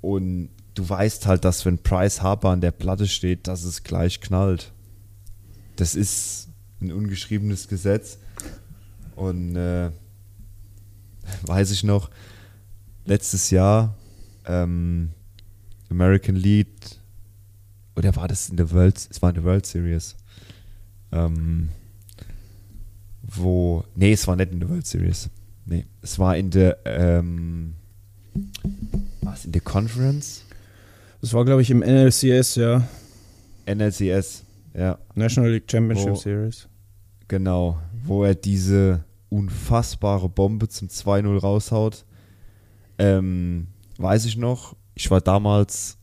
und 0.00 0.50
du 0.74 0.88
weißt 0.88 1.26
halt, 1.26 1.44
dass 1.44 1.64
wenn 1.64 1.78
Price 1.78 2.22
Harper 2.22 2.50
an 2.50 2.60
der 2.60 2.70
Platte 2.70 3.08
steht, 3.08 3.48
dass 3.48 3.64
es 3.64 3.82
gleich 3.82 4.20
knallt. 4.20 4.72
Das 5.76 5.94
ist 5.94 6.48
ein 6.80 6.92
ungeschriebenes 6.92 7.68
Gesetz. 7.68 8.18
Und 9.16 9.56
äh, 9.56 9.90
weiß 11.42 11.70
ich 11.70 11.82
noch, 11.82 12.10
letztes 13.06 13.50
Jahr 13.50 13.94
ähm, 14.46 15.10
American 15.90 16.36
Lead, 16.36 16.68
oder 17.96 18.14
war 18.16 18.28
das 18.28 18.48
in 18.50 18.56
der 18.56 18.70
World, 18.72 18.96
es 19.10 19.22
war 19.22 19.30
in 19.30 19.36
der 19.36 19.44
World 19.44 19.64
Series, 19.66 20.16
ähm, 21.12 21.68
wo, 23.22 23.84
nee, 23.94 24.12
es 24.12 24.26
war 24.26 24.36
nicht 24.36 24.52
in 24.52 24.60
der 24.60 24.68
World 24.68 24.86
Series, 24.86 25.28
nee, 25.64 25.84
es 26.02 26.18
war 26.18 26.36
in 26.36 26.50
der, 26.50 26.78
ähm, 26.84 27.74
was, 29.22 29.44
in 29.44 29.52
der 29.52 29.62
Conference? 29.62 30.42
Das 31.20 31.32
war, 31.32 31.44
glaube 31.44 31.62
ich, 31.62 31.70
im 31.70 31.80
NLCS, 31.80 32.56
ja. 32.56 32.86
NLCS, 33.66 34.44
ja. 34.74 34.98
National 35.14 35.50
League 35.52 35.70
Championship 35.70 36.10
Wo- 36.10 36.14
Series. 36.16 36.68
Genau, 37.28 37.80
wo 38.04 38.22
er 38.24 38.34
diese 38.36 39.02
unfassbare 39.30 40.28
Bombe 40.28 40.68
zum 40.68 40.86
2-0 40.88 41.38
raushaut. 41.40 42.04
Ähm, 42.98 43.68
weiß 43.98 44.24
ich 44.24 44.36
noch, 44.36 44.76
ich 44.94 45.10
war 45.10 45.20
damals 45.20 45.98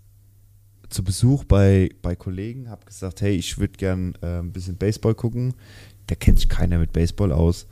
zu 0.90 1.04
Besuch 1.04 1.44
bei, 1.44 1.90
bei 2.02 2.16
Kollegen, 2.16 2.70
habe 2.70 2.86
gesagt, 2.86 3.22
hey, 3.22 3.36
ich 3.36 3.58
würde 3.58 3.74
gern 3.74 4.14
äh, 4.22 4.40
ein 4.40 4.52
bisschen 4.52 4.78
Baseball 4.78 5.16
gucken. 5.16 5.56
Da 6.08 6.16
kennt 6.16 6.40
sich 6.40 6.50
keiner 6.50 6.78
mit 6.78 6.94
Baseball 6.94 7.32
aus. 7.32 7.66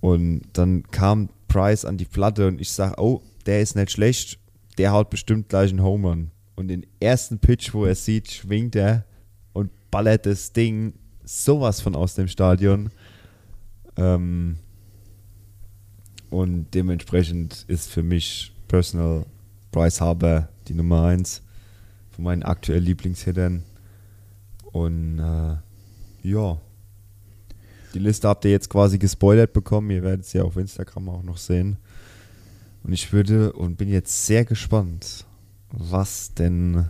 Und 0.00 0.42
dann 0.52 0.84
kam 0.90 1.28
Price 1.48 1.84
an 1.84 1.98
die 1.98 2.04
Platte 2.04 2.46
und 2.46 2.60
ich 2.60 2.70
sage, 2.70 2.94
oh, 2.98 3.22
der 3.46 3.60
ist 3.60 3.74
nicht 3.74 3.90
schlecht, 3.90 4.38
der 4.78 4.92
haut 4.92 5.10
bestimmt 5.10 5.48
gleich 5.48 5.70
einen 5.70 5.82
Home 5.82 6.08
Run. 6.08 6.30
Und 6.54 6.68
den 6.68 6.86
ersten 7.00 7.38
Pitch, 7.38 7.74
wo 7.74 7.84
er 7.84 7.94
sieht, 7.94 8.30
schwingt 8.30 8.76
er 8.76 9.04
und 9.52 9.70
ballert 9.90 10.26
das 10.26 10.52
Ding 10.52 10.94
sowas 11.24 11.80
von 11.80 11.96
aus 11.96 12.14
dem 12.14 12.28
Stadion. 12.28 12.90
Ähm, 13.96 14.56
und 16.30 16.68
dementsprechend 16.74 17.64
ist 17.68 17.90
für 17.90 18.02
mich 18.02 18.52
Personal 18.68 19.26
Bryce 19.72 20.00
Harper 20.00 20.48
die 20.68 20.74
Nummer 20.74 21.04
1 21.04 21.42
von 22.12 22.24
meinen 22.24 22.42
aktuellen 22.44 22.84
Lieblingshittern. 22.84 23.64
Und 24.72 25.18
äh, 25.18 25.56
ja, 26.28 26.58
die 27.94 27.98
Liste 27.98 28.28
habt 28.28 28.44
ihr 28.44 28.52
jetzt 28.52 28.70
quasi 28.70 28.98
gespoilert 28.98 29.52
bekommen. 29.52 29.90
Ihr 29.90 30.02
werdet 30.02 30.24
sie 30.24 30.38
ja 30.38 30.44
auf 30.44 30.56
Instagram 30.56 31.08
auch 31.08 31.22
noch 31.22 31.36
sehen. 31.36 31.76
Und 32.84 32.92
ich 32.92 33.12
würde 33.12 33.52
und 33.52 33.76
bin 33.76 33.88
jetzt 33.88 34.26
sehr 34.26 34.44
gespannt, 34.44 35.26
was 35.70 36.34
denn 36.34 36.86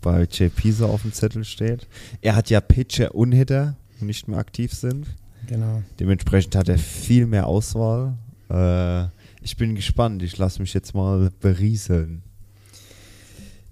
bei 0.00 0.24
JP 0.24 0.72
so 0.72 0.86
auf 0.86 1.02
dem 1.02 1.12
Zettel 1.12 1.44
steht. 1.44 1.86
Er 2.20 2.34
hat 2.34 2.50
ja 2.50 2.60
Pitcher 2.60 3.14
und 3.14 3.32
Hitter, 3.32 3.76
die 4.00 4.04
nicht 4.04 4.28
mehr 4.28 4.38
aktiv 4.38 4.72
sind. 4.72 5.06
Genau. 5.46 5.82
Dementsprechend 5.98 6.56
hat 6.56 6.68
er 6.68 6.78
viel 6.78 7.26
mehr 7.26 7.46
Auswahl. 7.46 8.18
Äh, 8.50 9.04
ich 9.42 9.56
bin 9.56 9.74
gespannt. 9.74 10.22
Ich 10.22 10.36
lasse 10.36 10.60
mich 10.60 10.74
jetzt 10.74 10.94
mal 10.94 11.30
berieseln. 11.40 12.22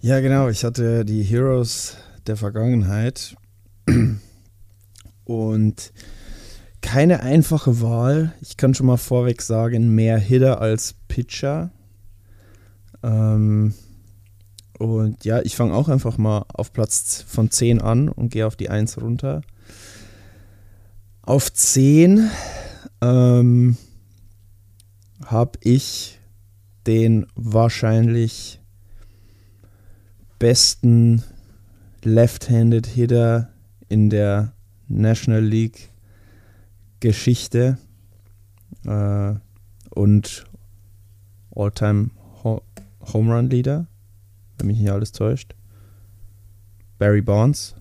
Ja, 0.00 0.20
genau. 0.20 0.48
Ich 0.48 0.64
hatte 0.64 1.04
die 1.04 1.22
Heroes 1.22 1.96
der 2.26 2.36
Vergangenheit. 2.36 3.36
Und 5.24 5.92
keine 6.80 7.20
einfache 7.20 7.80
Wahl. 7.80 8.32
Ich 8.40 8.56
kann 8.56 8.74
schon 8.74 8.86
mal 8.86 8.96
vorweg 8.96 9.42
sagen, 9.42 9.94
mehr 9.94 10.18
Hitter 10.18 10.60
als 10.60 10.94
Pitcher. 11.08 11.70
Ähm, 13.02 13.74
und 14.78 15.24
ja, 15.24 15.42
ich 15.42 15.56
fange 15.56 15.74
auch 15.74 15.88
einfach 15.88 16.18
mal 16.18 16.44
auf 16.48 16.72
Platz 16.72 17.24
von 17.26 17.50
10 17.50 17.80
an 17.80 18.08
und 18.08 18.30
gehe 18.30 18.46
auf 18.46 18.56
die 18.56 18.70
1 18.70 19.00
runter. 19.00 19.42
Auf 21.22 21.52
10 21.52 22.30
ähm, 23.02 23.76
habe 25.30 25.58
ich 25.62 26.18
den 26.86 27.26
wahrscheinlich 27.34 28.60
besten 30.38 31.22
Left-Handed 32.02 32.86
Hitter 32.86 33.50
in 33.88 34.08
der 34.08 34.52
National 34.88 35.44
League 35.44 35.90
Geschichte 37.00 37.76
äh, 38.86 39.34
und 39.90 40.46
All-Time 41.54 42.10
Ho 42.42 42.62
Home 43.12 43.34
Run 43.34 43.50
Leader, 43.50 43.86
wenn 44.56 44.66
mich 44.68 44.78
nicht 44.78 44.90
alles 44.90 45.12
täuscht. 45.12 45.54
Barry 46.98 47.22
Bonds. 47.22 47.74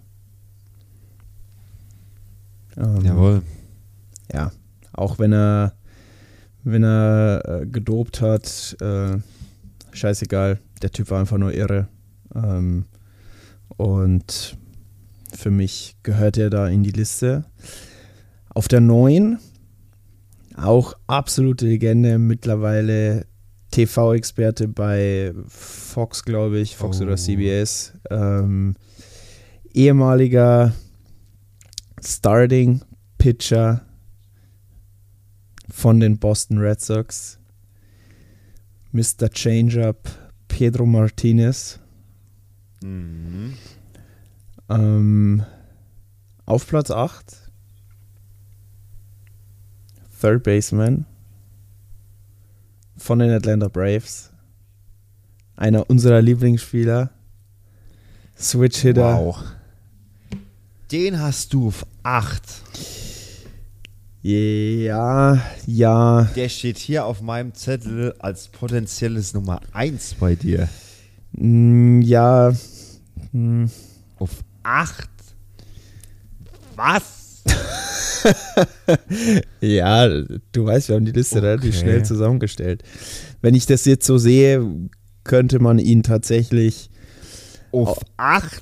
Ähm, 2.75 3.03
Jawohl. 3.03 3.41
ja, 4.31 4.51
auch 4.93 5.17
wenn 5.19 5.33
er, 5.33 5.73
wenn 6.71 6.83
er 6.83 7.41
äh, 7.45 7.65
gedopt 7.65 8.21
hat, 8.21 8.75
äh, 8.81 9.17
scheißegal, 9.91 10.59
der 10.81 10.91
Typ 10.91 11.09
war 11.09 11.19
einfach 11.19 11.37
nur 11.37 11.53
irre. 11.53 11.87
Ähm, 12.35 12.85
und 13.77 14.57
für 15.33 15.51
mich 15.51 15.95
gehört 16.03 16.37
er 16.37 16.49
da 16.49 16.67
in 16.67 16.83
die 16.83 16.91
Liste. 16.91 17.45
Auf 18.49 18.67
der 18.67 18.81
9, 18.81 19.39
auch 20.55 20.93
absolute 21.07 21.65
Legende, 21.65 22.17
mittlerweile 22.17 23.25
TV-Experte 23.71 24.67
bei 24.67 25.33
Fox, 25.47 26.23
glaube 26.23 26.59
ich, 26.59 26.75
Fox 26.75 26.99
Oh. 26.99 27.03
oder 27.03 27.15
CBS. 27.15 27.93
Ähm, 28.09 28.75
ehemaliger 29.73 30.73
Starting 32.01 32.81
Pitcher 33.17 33.81
von 35.77 35.99
den 35.99 36.17
Boston 36.17 36.57
Red 36.57 36.81
Sox. 36.81 37.37
Mr. 38.91 39.29
Changeup 39.29 40.09
Pedro 40.47 40.87
Martinez. 40.87 41.79
Mhm. 42.81 43.53
Ähm, 44.69 45.45
auf 46.47 46.65
Platz 46.65 46.89
8 46.89 47.51
Third 50.19 50.41
Baseman 50.41 51.05
von 52.97 53.19
den 53.19 53.29
Atlanta 53.29 53.67
Braves. 53.67 54.31
Einer 55.57 55.87
unserer 55.91 56.23
Lieblingsspieler. 56.23 57.11
Switch 58.35 58.79
Hitter. 58.79 59.15
Wow. 59.15 59.43
Den 60.91 61.19
hast 61.19 61.53
du 61.53 61.67
auf 61.67 61.85
8. 62.01 62.41
Ja, 64.31 65.41
ja. 65.65 66.23
Der 66.35 66.49
steht 66.49 66.77
hier 66.77 67.05
auf 67.05 67.21
meinem 67.21 67.53
Zettel 67.53 68.13
als 68.19 68.49
potenzielles 68.49 69.33
Nummer 69.33 69.61
1 69.71 70.15
bei 70.15 70.35
dir. 70.35 70.67
Mm, 71.31 72.01
Ja. 72.01 72.51
mm, 73.31 73.67
Auf 74.19 74.31
8? 74.63 75.07
Was? 76.75 77.43
Ja, 79.61 80.09
du 80.51 80.65
weißt, 80.65 80.89
wir 80.89 80.95
haben 80.97 81.05
die 81.05 81.11
Liste 81.13 81.41
relativ 81.41 81.69
Okay. 81.75 81.79
schnell 81.79 82.03
zusammengestellt. 82.03 82.83
Wenn 83.41 83.55
ich 83.55 83.65
das 83.65 83.85
jetzt 83.85 84.05
so 84.05 84.17
sehe, 84.17 84.61
könnte 85.23 85.59
man 85.59 85.79
ihn 85.79 86.03
tatsächlich 86.03 86.89
Auf 87.71 87.99
8? 88.17 88.61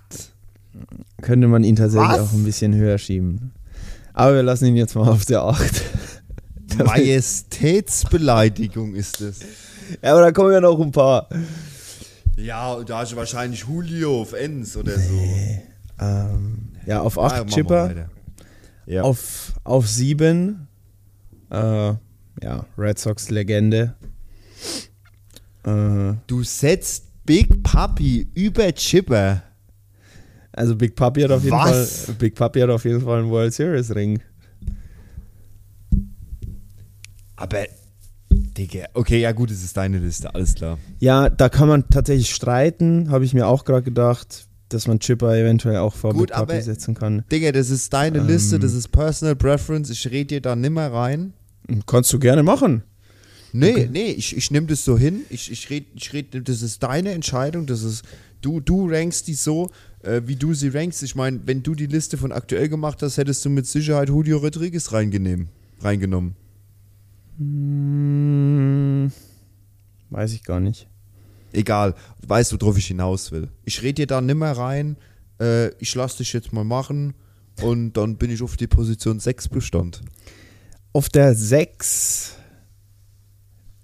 Könnte 1.23 1.47
man 1.47 1.63
ihn 1.63 1.75
tatsächlich 1.75 2.09
Was? 2.11 2.19
auch 2.19 2.33
ein 2.33 2.43
bisschen 2.43 2.75
höher 2.75 2.99
schieben. 2.99 3.51
Aber 4.17 4.35
wir 4.35 4.43
lassen 4.43 4.67
ihn 4.67 4.77
jetzt 4.77 4.95
mal 4.95 5.09
auf 5.09 5.25
der 5.25 5.41
8. 5.41 5.81
Majestätsbeleidigung 6.85 8.95
ist 8.95 9.19
es. 9.19 9.39
Ja, 10.01 10.13
aber 10.13 10.21
da 10.21 10.31
kommen 10.31 10.53
ja 10.53 10.61
noch 10.61 10.79
ein 10.79 10.91
paar. 10.91 11.27
Ja, 12.37 12.81
da 12.83 12.99
hast 12.99 13.11
du 13.11 13.17
wahrscheinlich 13.17 13.65
Julio 13.67 14.21
auf 14.21 14.31
Ens 14.31 14.77
oder 14.77 14.97
so. 14.97 15.21
Ähm, 15.99 16.69
ja, 16.85 17.01
auf 17.01 17.19
Ah, 17.19 17.25
8 17.25 17.31
machen 17.33 17.47
wir 17.47 17.53
Chipper. 17.55 18.09
Ja. 18.85 19.01
Auf, 19.01 19.51
auf 19.65 19.85
7 19.87 20.65
äh, 21.49 21.57
ja, 21.57 21.97
Red 22.77 22.97
Sox 22.97 23.29
Legende. 23.29 23.95
Äh, 25.65 26.13
du 26.27 26.43
setzt 26.43 27.03
Big 27.25 27.63
Papi 27.63 28.29
über 28.33 28.71
Chipper. 28.73 29.43
Also 30.55 30.75
Big 30.75 30.95
Papi 30.95 31.21
hat 31.21 31.31
auf 31.31 31.43
jeden 31.43 31.55
Was? 31.55 32.05
Fall 32.05 32.15
Big 32.15 32.35
Papi 32.35 32.59
hat 32.61 32.69
auf 32.69 32.85
jeden 32.85 33.01
Fall 33.01 33.19
einen 33.19 33.29
World 33.29 33.53
Series 33.53 33.93
Ring. 33.93 34.19
Aber, 37.35 37.65
Digga, 38.31 38.85
okay, 38.93 39.19
ja 39.19 39.31
gut, 39.33 39.51
es 39.51 39.63
ist 39.63 39.75
deine 39.75 39.99
Liste, 39.99 40.33
alles 40.33 40.55
klar. 40.55 40.77
Ja, 40.99 41.29
da 41.29 41.49
kann 41.49 41.67
man 41.67 41.87
tatsächlich 41.89 42.33
streiten, 42.33 43.09
habe 43.09 43.25
ich 43.25 43.33
mir 43.33 43.47
auch 43.47 43.65
gerade 43.65 43.83
gedacht, 43.83 44.47
dass 44.69 44.87
man 44.87 44.99
Chipper 44.99 45.35
eventuell 45.35 45.77
auch 45.77 45.93
vor 45.93 46.13
Gut, 46.13 46.27
Big 46.29 46.35
Papi 46.35 46.61
setzen 46.61 46.95
kann. 46.95 47.25
Digga, 47.31 47.51
das 47.51 47.69
ist 47.69 47.93
deine 47.93 48.19
Ähm. 48.19 48.27
Liste, 48.27 48.57
das 48.57 48.73
ist 48.73 48.89
Personal 48.91 49.35
Preference, 49.35 49.89
ich 49.89 50.09
rede 50.09 50.35
dir 50.35 50.41
da 50.41 50.55
nimmer 50.55 50.91
rein. 50.91 51.33
Kannst 51.85 52.13
du 52.13 52.19
gerne 52.19 52.43
machen. 52.43 52.83
Nee, 53.57 53.87
nee, 53.89 54.11
ich, 54.11 54.35
ich 54.35 54.51
nehme 54.51 54.67
das 54.67 54.83
so 54.83 54.97
hin. 54.97 55.21
Ich, 55.29 55.49
ich 55.49 55.69
rede, 55.69 55.85
ich 55.95 56.11
red, 56.11 56.47
das 56.47 56.61
ist 56.61 56.83
deine 56.83 57.11
Entscheidung. 57.11 57.65
Das 57.65 57.83
ist, 57.83 58.03
du, 58.41 58.59
du 58.59 58.89
rankst 58.89 59.29
die 59.29 59.33
so, 59.33 59.71
äh, 60.05 60.21
wie 60.25 60.35
du 60.35 60.53
sie 60.53 60.69
rankst. 60.69 61.03
Ich 61.03 61.15
meine, 61.15 61.39
wenn 61.45 61.63
du 61.63 61.75
die 61.75 61.87
Liste 61.87 62.17
von 62.17 62.31
aktuell 62.31 62.69
gemacht 62.69 63.01
hast, 63.01 63.17
hättest 63.17 63.43
du 63.43 63.49
mit 63.49 63.65
Sicherheit 63.65 64.09
Julio 64.09 64.37
Rodriguez 64.37 64.91
reingenehm, 64.91 65.49
reingenommen. 65.81 66.35
Hm, 67.37 69.11
weiß 70.09 70.33
ich 70.33 70.43
gar 70.43 70.59
nicht. 70.59 70.87
Egal, 71.51 71.95
weißt 72.27 72.51
du, 72.51 72.57
worauf 72.59 72.77
ich 72.77 72.87
hinaus 72.87 73.31
will. 73.31 73.49
Ich 73.63 73.81
rede 73.81 73.93
dir 73.93 74.07
da 74.07 74.21
nimmer 74.21 74.51
rein. 74.51 74.97
Äh, 75.39 75.69
ich 75.79 75.95
lasse 75.95 76.17
dich 76.17 76.33
jetzt 76.33 76.53
mal 76.53 76.63
machen. 76.63 77.13
Und 77.61 77.93
dann 77.93 78.17
bin 78.17 78.29
ich 78.29 78.41
auf 78.41 78.57
die 78.57 78.67
Position 78.67 79.19
6 79.19 79.47
bestand. 79.47 80.01
Auf 80.91 81.07
der 81.09 81.33
6 81.33 82.35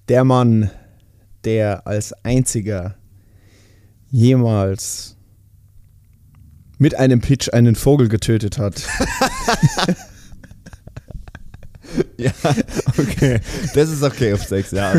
der 0.10 0.26
Mann, 0.26 0.70
der 1.46 1.88
als 1.88 2.12
einziger 2.24 2.98
jemals 4.10 5.16
mit 6.82 6.96
einem 6.96 7.22
Pitch 7.22 7.54
einen 7.54 7.76
Vogel 7.76 8.10
getötet 8.10 8.58
hat. 8.58 8.82
Ja, 12.18 12.32
okay. 12.98 13.42
Das 13.74 13.90
ist 13.90 14.02
okay 14.02 14.32
auf 14.32 14.44
6, 14.44 14.72
ja. 14.72 14.94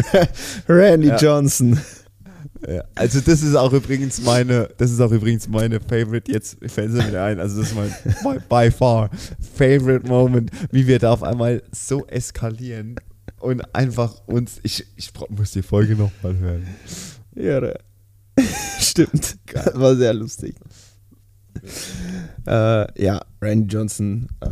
Randy 0.68 1.08
Ja. 1.08 1.16
Johnson. 1.16 1.80
Ja, 2.68 2.84
also 2.94 3.20
das 3.20 3.42
ist 3.42 3.54
auch 3.54 3.72
übrigens 3.72 4.20
meine, 4.20 4.68
das 4.76 4.90
ist 4.90 5.00
auch 5.00 5.10
übrigens 5.10 5.48
meine 5.48 5.80
Favorite, 5.80 6.30
jetzt 6.30 6.58
fällt 6.66 6.92
sie 6.92 6.98
mir 6.98 7.22
ein, 7.22 7.40
also 7.40 7.62
das 7.62 7.70
ist 7.70 7.74
mein 7.74 7.94
by, 8.22 8.40
by 8.46 8.70
far 8.70 9.08
Favorite 9.56 10.06
Moment, 10.06 10.50
wie 10.70 10.86
wir 10.86 10.98
da 10.98 11.12
auf 11.12 11.22
einmal 11.22 11.62
so 11.72 12.06
eskalieren 12.08 12.96
und 13.40 13.62
einfach 13.74 14.20
uns, 14.26 14.60
ich, 14.62 14.86
ich 14.96 15.12
muss 15.30 15.52
die 15.52 15.62
Folge 15.62 15.96
nochmal 15.96 16.36
hören. 16.36 16.66
Ja, 17.34 17.72
stimmt. 18.80 19.38
War 19.72 19.96
sehr 19.96 20.12
lustig. 20.12 20.56
Äh, 22.46 23.02
ja, 23.02 23.20
Randy 23.40 23.72
Johnson, 23.72 24.28
äh, 24.40 24.46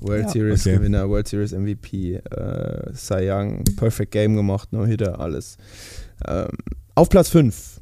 World 0.00 0.24
Ja, 0.24 0.28
Series 0.30 0.66
okay. 0.66 0.76
Gewinner, 0.76 1.08
World 1.08 1.28
Series 1.28 1.52
MVP, 1.52 2.14
äh, 2.16 2.92
Cy 2.94 3.30
Young, 3.30 3.62
Perfect 3.76 4.10
Game 4.10 4.34
gemacht, 4.34 4.72
No 4.72 4.84
Hitter, 4.84 5.20
alles. 5.20 5.56
Ähm, 6.26 6.48
auf 6.94 7.08
Platz 7.08 7.28
5. 7.28 7.80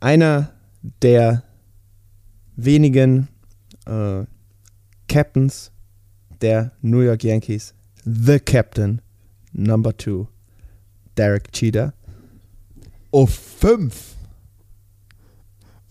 Einer 0.00 0.50
der 1.02 1.44
wenigen 2.56 3.28
äh, 3.86 4.24
Captains 5.08 5.70
der 6.40 6.72
New 6.80 7.00
York 7.00 7.22
Yankees, 7.22 7.74
The 8.04 8.40
Captain, 8.40 9.02
Number 9.52 9.96
2, 9.96 10.26
Derek 11.16 11.52
Cheater. 11.52 11.92
Auf 13.10 13.30
5? 13.30 14.09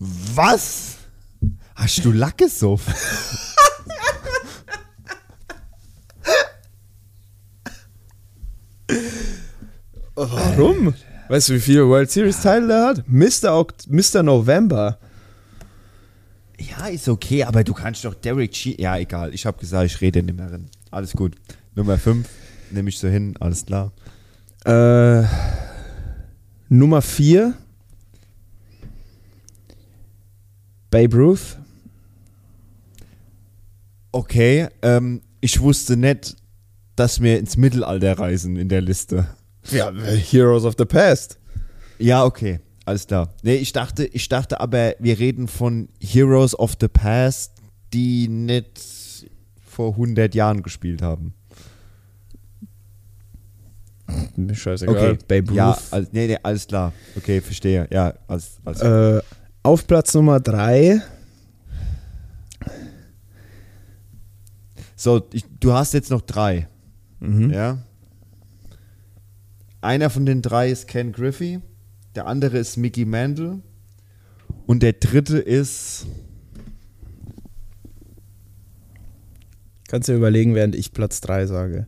Was? 0.00 0.96
Hast 1.74 2.02
du 2.04 2.12
Lack 2.12 2.38
gesoffen? 2.38 2.94
Warum? 10.14 10.94
Weißt 11.28 11.50
du, 11.50 11.54
wie 11.54 11.60
viele 11.60 11.86
World 11.86 12.10
Series 12.10 12.40
Teile 12.40 12.72
er 12.72 12.86
hat? 12.88 13.04
Mr. 13.06 13.54
Oct 13.58 13.88
Mr. 13.90 14.22
November. 14.22 14.98
Ja, 16.58 16.86
ist 16.86 17.08
okay, 17.08 17.44
aber 17.44 17.62
du 17.62 17.74
kannst 17.74 18.04
doch 18.06 18.14
Derek 18.14 18.52
Che 18.52 18.76
Ja, 18.80 18.96
egal. 18.96 19.34
Ich 19.34 19.44
habe 19.44 19.58
gesagt, 19.58 19.84
ich 19.86 20.00
rede 20.00 20.22
nicht 20.22 20.36
mehr 20.36 20.50
rein. 20.50 20.70
Alles 20.90 21.12
gut. 21.12 21.36
Nummer 21.74 21.98
5 21.98 22.26
nehme 22.70 22.88
ich 22.88 22.98
so 22.98 23.08
hin, 23.08 23.34
alles 23.38 23.66
klar. 23.66 23.92
Äh, 24.64 25.24
Nummer 26.70 27.02
4. 27.02 27.54
Babe 30.90 31.16
Ruth. 31.16 31.56
Okay, 34.12 34.68
ähm, 34.82 35.22
ich 35.40 35.60
wusste 35.60 35.96
nicht, 35.96 36.36
dass 36.96 37.20
wir 37.22 37.38
ins 37.38 37.56
Mittelalter 37.56 38.18
reisen 38.18 38.56
in 38.56 38.68
der 38.68 38.80
Liste. 38.80 39.26
Ja, 39.70 39.92
Heroes 39.92 40.64
of 40.64 40.74
the 40.78 40.84
Past. 40.84 41.38
Ja, 41.98 42.24
okay, 42.24 42.60
alles 42.86 43.06
klar. 43.06 43.32
Nee, 43.42 43.56
ich 43.56 43.72
dachte, 43.72 44.04
ich 44.06 44.28
dachte 44.28 44.58
aber, 44.60 44.94
wir 44.98 45.18
reden 45.18 45.46
von 45.48 45.88
Heroes 46.00 46.58
of 46.58 46.74
the 46.80 46.88
Past, 46.88 47.52
die 47.92 48.26
nicht 48.26 48.80
vor 49.64 49.92
100 49.92 50.34
Jahren 50.34 50.62
gespielt 50.62 51.02
haben. 51.02 51.34
Scheißegal. 54.52 55.18
Babe 55.28 55.48
Ruth. 55.50 55.56
Ja, 55.56 55.78
al- 55.92 56.08
nee, 56.10 56.26
nee, 56.26 56.38
alles 56.42 56.66
klar. 56.66 56.92
Okay, 57.16 57.40
verstehe. 57.40 57.86
Ja, 57.92 58.14
alles, 58.26 58.58
alles 58.64 58.80
Äh, 58.80 59.22
auf 59.62 59.86
Platz 59.86 60.14
Nummer 60.14 60.40
3. 60.40 61.02
So, 64.96 65.26
ich, 65.32 65.44
du 65.60 65.72
hast 65.72 65.94
jetzt 65.94 66.10
noch 66.10 66.20
drei. 66.20 66.68
Mhm. 67.20 67.50
Ja. 67.50 67.78
Einer 69.80 70.10
von 70.10 70.26
den 70.26 70.42
drei 70.42 70.70
ist 70.70 70.88
Ken 70.88 71.12
Griffey, 71.12 71.60
der 72.14 72.26
andere 72.26 72.58
ist 72.58 72.76
Mickey 72.76 73.06
Mantle 73.06 73.60
und 74.66 74.82
der 74.82 74.92
dritte 74.92 75.38
ist. 75.38 76.06
Kannst 79.88 80.08
du 80.08 80.14
überlegen, 80.14 80.54
während 80.54 80.74
ich 80.74 80.92
Platz 80.92 81.20
3 81.22 81.46
sage. 81.46 81.86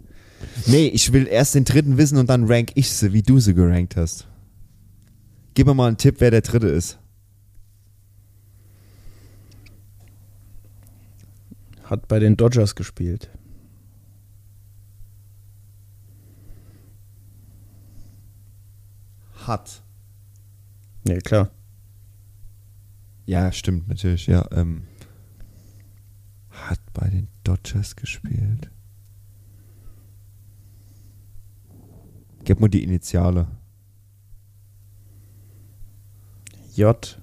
Nee, 0.67 0.87
ich 0.89 1.13
will 1.13 1.29
erst 1.29 1.55
den 1.55 1.65
dritten 1.65 1.99
wissen 1.99 2.19
und 2.19 2.31
dann 2.31 2.47
rank 2.51 2.73
ich 2.75 2.91
sie, 2.91 3.13
wie 3.13 3.23
du 3.23 3.39
sie 3.39 3.55
gerankt 3.55 3.97
hast. 3.97 4.27
Gib 5.55 5.67
mir 5.67 5.75
mal 5.75 5.89
einen 5.89 5.99
Tipp, 5.99 6.17
wer 6.19 6.31
der 6.31 6.41
dritte 6.41 6.69
ist. 6.69 6.99
Hat 11.93 12.09
bei 12.09 12.19
den 12.19 12.39
Dodgers 12.39 12.75
gespielt. 12.75 13.29
Hat. 19.47 19.83
Ja, 21.07 21.19
klar. 21.19 21.51
Ja, 23.27 23.53
stimmt, 23.53 23.89
natürlich, 23.89 24.27
ja. 24.27 24.49
Ähm, 24.53 24.85
hat 26.49 26.81
bei 26.95 27.11
den 27.11 27.29
Dodgers 27.45 27.95
gespielt. 27.95 28.71
Gib 32.45 32.59
mir 32.59 32.71
die 32.71 32.85
Initiale. 32.85 33.49
J. 36.75 37.21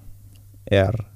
R. 0.66 1.09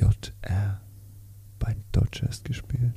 JR 0.00 0.80
bei 1.58 1.74
den 1.74 1.84
Dodgers 1.92 2.42
gespielt. 2.42 2.94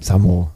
Samo. 0.00 0.52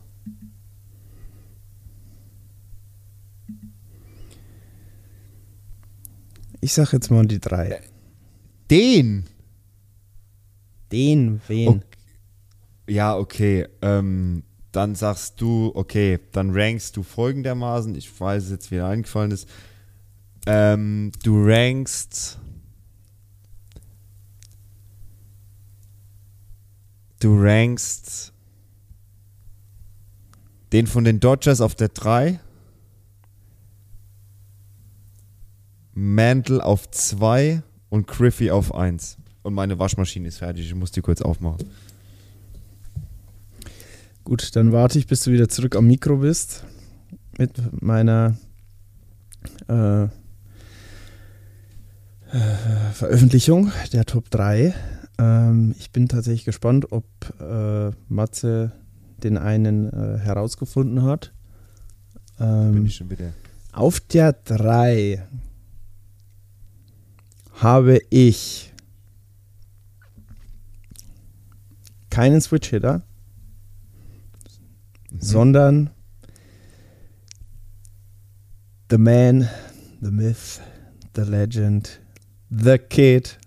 Ich 6.61 6.73
sag 6.75 6.93
jetzt 6.93 7.11
mal 7.11 7.27
die 7.27 7.41
3. 7.41 7.81
Den? 8.71 9.25
Den, 10.93 11.41
wen? 11.49 11.69
Okay. 11.69 11.85
Ja, 12.89 13.17
okay. 13.17 13.67
Ähm, 13.83 14.45
dann 14.73 14.95
sagst 14.95 15.41
du, 15.41 15.73
okay, 15.75 16.21
dann 16.33 16.51
rankst 16.51 16.97
du 16.97 17.03
folgendermaßen, 17.03 17.95
ich 17.95 18.21
weiß 18.21 18.51
jetzt, 18.51 18.71
wie 18.71 18.77
er 18.77 18.87
eingefallen 18.87 19.31
ist, 19.33 19.49
ähm, 20.47 21.13
du 21.23 21.45
rankst 21.45 22.39
du 27.21 27.39
rankst 27.39 28.33
den 30.73 30.87
von 30.87 31.05
den 31.05 31.21
Dodgers 31.21 31.61
auf 31.61 31.75
der 31.75 31.89
3, 31.89 32.39
Mantle 35.95 36.65
auf 36.65 36.91
2 36.91 37.63
und 37.89 38.07
Griffey 38.07 38.51
auf 38.51 38.75
1. 38.75 39.19
Und 39.43 39.55
meine 39.55 39.79
Waschmaschine 39.79 40.29
ist 40.29 40.39
fertig, 40.39 40.67
ich 40.67 40.75
muss 40.75 40.93
die 40.93 41.01
kurz 41.01 41.23
aufmachen. 41.23 41.69
Gut, 44.23 44.55
dann 44.55 44.71
warte 44.71 44.99
ich, 44.99 45.07
bis 45.07 45.23
du 45.23 45.33
wieder 45.33 45.49
zurück 45.49 45.75
am 45.75 45.87
Mikro 45.87 46.19
bist. 46.19 46.65
Mit 47.37 47.83
meiner 47.83 48.37
äh, 49.67 50.09
äh, 52.33 52.93
Veröffentlichung 52.93 53.73
der 53.93 54.05
Top 54.05 54.31
3. 54.31 54.75
Ähm, 55.19 55.75
ich 55.79 55.91
bin 55.91 56.09
tatsächlich 56.09 56.45
gespannt, 56.45 56.93
ob 56.93 57.05
äh, 57.41 57.91
Matze 58.09 58.73
den 59.23 59.37
einen 59.37 59.89
äh, 59.93 60.19
herausgefunden 60.19 61.03
hat. 61.03 61.33
Bin 62.39 62.49
Ähm, 62.77 62.87
ich 62.87 62.97
schon 62.97 63.11
wieder. 63.11 63.33
auf 63.73 64.01
der 64.01 64.33
3 64.33 65.27
habe 67.55 67.99
ich 68.09 68.73
keinen 72.09 72.41
Switch-Hitter, 72.41 73.03
sondern 75.19 75.91
The 78.91 78.97
Man, 78.99 79.49
The 80.01 80.11
Myth, 80.11 80.61
The 81.15 81.23
Legend, 81.23 82.01
The 82.51 82.79
Kid, 82.79 83.39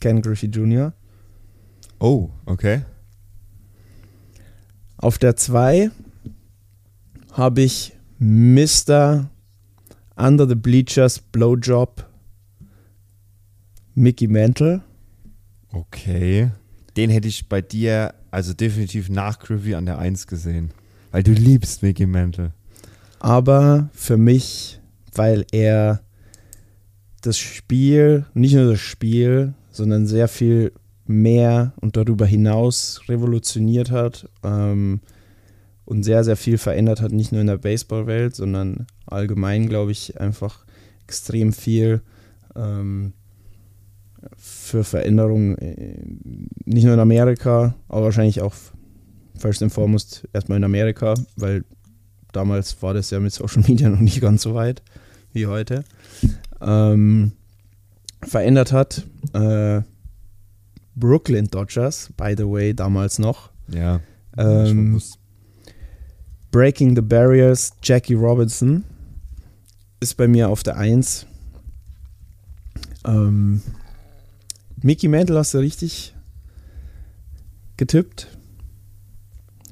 Ken 0.00 0.20
Griffey 0.20 0.46
Jr. 0.46 0.92
Oh, 2.00 2.30
okay. 2.44 2.82
Auf 4.96 5.18
der 5.18 5.36
2 5.36 5.90
habe 7.32 7.62
ich 7.62 7.92
Mr. 8.18 9.30
Under 10.16 10.48
the 10.48 10.54
Bleachers 10.54 11.20
Blowjob 11.20 12.08
Mickey 13.94 14.26
Mantle. 14.26 14.82
Okay. 15.70 16.50
Den 16.96 17.10
hätte 17.10 17.28
ich 17.28 17.48
bei 17.48 17.62
dir, 17.62 18.14
also 18.30 18.52
definitiv 18.52 19.08
nach 19.08 19.38
Griffey 19.38 19.74
an 19.74 19.86
der 19.86 19.98
1 19.98 20.26
gesehen. 20.26 20.72
Weil 21.10 21.22
du 21.22 21.32
liebst 21.32 21.82
Mickey 21.82 22.06
Mantle. 22.06 22.52
Aber 23.20 23.88
für 23.92 24.16
mich, 24.16 24.80
weil 25.14 25.46
er 25.52 26.02
das 27.22 27.38
Spiel, 27.38 28.26
nicht 28.34 28.54
nur 28.54 28.70
das 28.70 28.80
Spiel, 28.80 29.54
sondern 29.70 30.06
sehr 30.06 30.28
viel 30.28 30.72
mehr 31.06 31.72
und 31.80 31.96
darüber 31.96 32.26
hinaus 32.26 33.00
revolutioniert 33.08 33.90
hat 33.90 34.28
ähm, 34.42 35.00
und 35.84 36.02
sehr, 36.04 36.24
sehr 36.24 36.36
viel 36.36 36.58
verändert 36.58 37.00
hat, 37.00 37.12
nicht 37.12 37.32
nur 37.32 37.40
in 37.40 37.46
der 37.46 37.58
Baseballwelt, 37.58 38.34
sondern 38.34 38.86
allgemein, 39.06 39.68
glaube 39.68 39.92
ich, 39.92 40.20
einfach 40.20 40.64
extrem 41.06 41.52
viel 41.52 42.02
ähm, 42.54 43.12
für 44.36 44.84
Veränderungen, 44.84 45.58
äh, 45.58 45.96
nicht 46.64 46.84
nur 46.84 46.94
in 46.94 47.00
Amerika, 47.00 47.74
aber 47.88 48.04
wahrscheinlich 48.04 48.40
auch 48.40 48.54
first 49.36 49.62
and 49.62 49.72
foremost 49.72 50.28
erstmal 50.32 50.58
in 50.58 50.64
Amerika, 50.64 51.14
weil 51.36 51.64
damals 52.32 52.80
war 52.82 52.94
das 52.94 53.10
ja 53.10 53.20
mit 53.20 53.32
Social 53.32 53.62
Media 53.66 53.88
noch 53.90 54.00
nicht 54.00 54.20
ganz 54.20 54.42
so 54.42 54.54
weit 54.54 54.82
wie 55.32 55.46
heute, 55.46 55.84
ähm, 56.62 57.32
verändert 58.22 58.72
hat. 58.72 59.06
Äh, 59.32 59.82
Brooklyn 60.94 61.46
Dodgers, 61.48 62.10
by 62.16 62.34
the 62.36 62.44
way, 62.44 62.74
damals 62.74 63.18
noch. 63.18 63.50
Ja. 63.68 64.00
Ähm, 64.36 65.00
Breaking 66.50 66.94
the 66.94 67.02
Barriers, 67.02 67.72
Jackie 67.82 68.14
Robinson 68.14 68.84
ist 70.00 70.16
bei 70.16 70.28
mir 70.28 70.48
auf 70.50 70.62
der 70.62 70.76
1. 70.76 71.26
Ähm, 73.04 73.62
Mickey 74.82 75.08
Mantle 75.08 75.38
hast 75.38 75.54
du 75.54 75.58
richtig 75.58 76.14
getippt. 77.76 78.28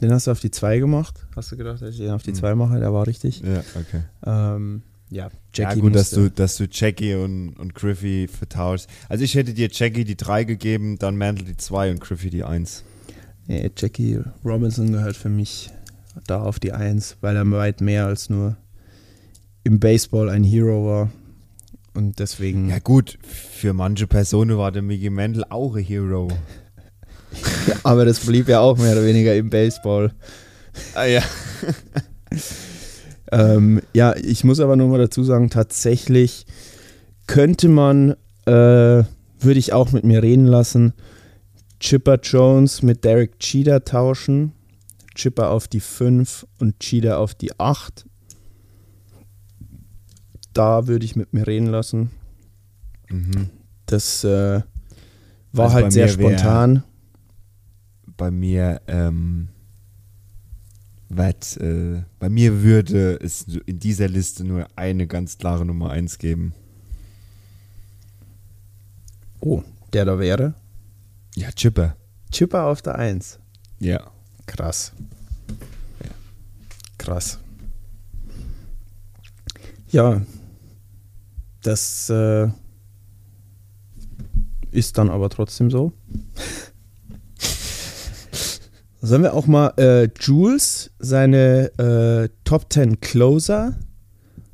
Den 0.01 0.11
hast 0.13 0.27
du 0.27 0.31
auf 0.31 0.41
die 0.41 0.51
2 0.51 0.79
gemacht. 0.79 1.27
Hast 1.37 1.53
du 1.53 1.57
gedacht, 1.59 1.83
dass 1.83 1.91
ich 1.91 1.99
den 1.99 2.11
auf 2.11 2.23
die 2.23 2.31
Mhm. 2.31 2.37
2 2.37 2.55
mache? 2.55 2.81
Der 2.81 2.93
war 2.95 3.07
richtig. 3.07 3.41
ja, 3.41 3.63
okay. 3.79 4.03
Ähm, 4.25 4.83
ja, 5.11 5.25
Ja, 5.25 5.31
Jackie 5.53 5.81
gut, 5.81 5.95
dass 5.95 6.11
du, 6.11 6.31
dass 6.31 6.57
du 6.57 6.67
Jackie 6.71 7.15
und, 7.15 7.55
und 7.55 7.75
Griffey 7.75 8.29
vertauschst. 8.29 8.89
Also 9.09 9.25
ich 9.25 9.35
hätte 9.35 9.53
dir 9.53 9.69
Jackie 9.71 10.05
die 10.05 10.17
3 10.17 10.45
gegeben, 10.45 10.99
dann 10.99 11.17
Mantle 11.17 11.45
die 11.45 11.57
2 11.57 11.91
und 11.91 12.01
Griffey 12.01 12.31
die 12.31 12.45
1. 12.45 12.85
Nee, 13.47 13.71
Jackie 13.77 14.21
Robinson 14.45 14.93
gehört 14.93 15.17
für 15.17 15.29
mich 15.29 15.71
da 16.27 16.41
auf 16.43 16.61
die 16.61 16.73
Eins, 16.73 17.17
weil 17.21 17.37
er 17.37 17.51
weit 17.51 17.81
mehr 17.81 18.07
als 18.07 18.31
nur 18.31 18.57
im 19.65 19.81
Baseball 19.81 20.29
ein 20.29 20.45
Hero 20.45 20.87
war. 20.87 21.11
Und 21.93 22.21
deswegen. 22.21 22.71
Ja 22.71 22.79
gut, 22.79 23.19
für 23.23 23.73
manche 23.73 24.07
Personen 24.07 24.57
war 24.57 24.71
der 24.71 24.83
Mickey 24.83 25.11
Mantle 25.11 25.51
auch 25.51 25.75
ein 25.75 25.83
Hero. 25.83 26.29
aber 27.83 28.05
das 28.05 28.21
blieb 28.21 28.49
ja 28.49 28.61
auch 28.61 28.79
mehr 28.79 28.93
oder 28.93 29.05
weniger 29.05 29.35
im 29.35 29.51
Baseball. 29.51 30.13
Ah 30.95 31.05
ja. 31.05 31.23
Ähm, 33.33 33.81
ja, 33.95 34.15
ich 34.17 34.45
muss 34.45 34.61
aber 34.61 34.77
nochmal 34.77 34.99
dazu 34.99 35.23
sagen, 35.25 35.51
tatsächlich 35.51 36.47
könnte 37.27 37.69
man, 37.69 38.13
äh, 38.47 38.53
würde 38.53 39.07
ich 39.59 39.73
auch 39.73 39.93
mit 39.93 40.05
mir 40.05 40.23
reden 40.23 40.47
lassen, 40.47 40.93
Chipper 41.79 42.17
Jones 42.23 42.83
mit 42.83 43.05
Derek 43.05 43.39
Cheater 43.39 43.85
tauschen. 43.85 44.53
Chipper 45.15 45.51
auf 45.51 45.67
die 45.69 45.81
5 45.81 46.47
und 46.59 46.79
Cheater 46.81 47.19
auf 47.19 47.35
die 47.35 47.59
8. 47.59 48.05
Da 50.53 50.87
würde 50.87 51.05
ich 51.05 51.17
mit 51.17 51.33
mir 51.33 51.47
reden 51.47 51.67
lassen. 51.67 52.11
Mhm. 53.09 53.51
Das 53.87 54.25
äh, 54.25 54.63
war 55.53 55.65
Also 55.67 55.75
halt 55.77 55.93
sehr 55.93 56.07
mir 56.07 56.19
wär- 56.19 56.29
spontan. 56.39 56.83
Bei 58.17 58.31
mir, 58.31 58.81
ähm, 58.87 59.49
wat, 61.11 61.57
äh, 61.57 62.05
bei 62.21 62.29
mir 62.29 62.63
würde 62.63 63.19
es 63.21 63.43
in 63.67 63.81
dieser 63.81 64.09
Liste 64.09 64.45
nur 64.45 64.67
eine 64.77 65.07
ganz 65.07 65.39
klare 65.39 65.67
Nummer 65.67 65.91
1 65.91 66.19
geben. 66.19 66.55
Oh, 69.41 69.63
der 69.93 70.05
da 70.05 70.19
wäre. 70.19 70.55
Ja, 71.35 71.51
Chipper. 71.51 71.97
Chipper 72.31 72.65
auf 72.65 72.81
der 72.81 72.97
1. 72.97 73.41
Ja. 73.81 74.11
Krass. 74.47 74.93
Krass. 76.97 77.39
Ja, 79.89 80.23
das 81.63 82.09
äh, 82.11 82.49
ist 84.71 84.97
dann 84.97 85.11
aber 85.11 85.29
trotzdem 85.29 85.71
so. 85.71 85.93
Sollen 89.03 89.23
wir 89.23 89.33
auch 89.33 89.47
mal 89.47 89.73
äh, 89.79 90.09
Jules 90.21 90.91
seine 90.99 91.71
äh, 91.79 92.29
Top 92.45 92.71
10 92.71 93.01
Closer 93.01 93.77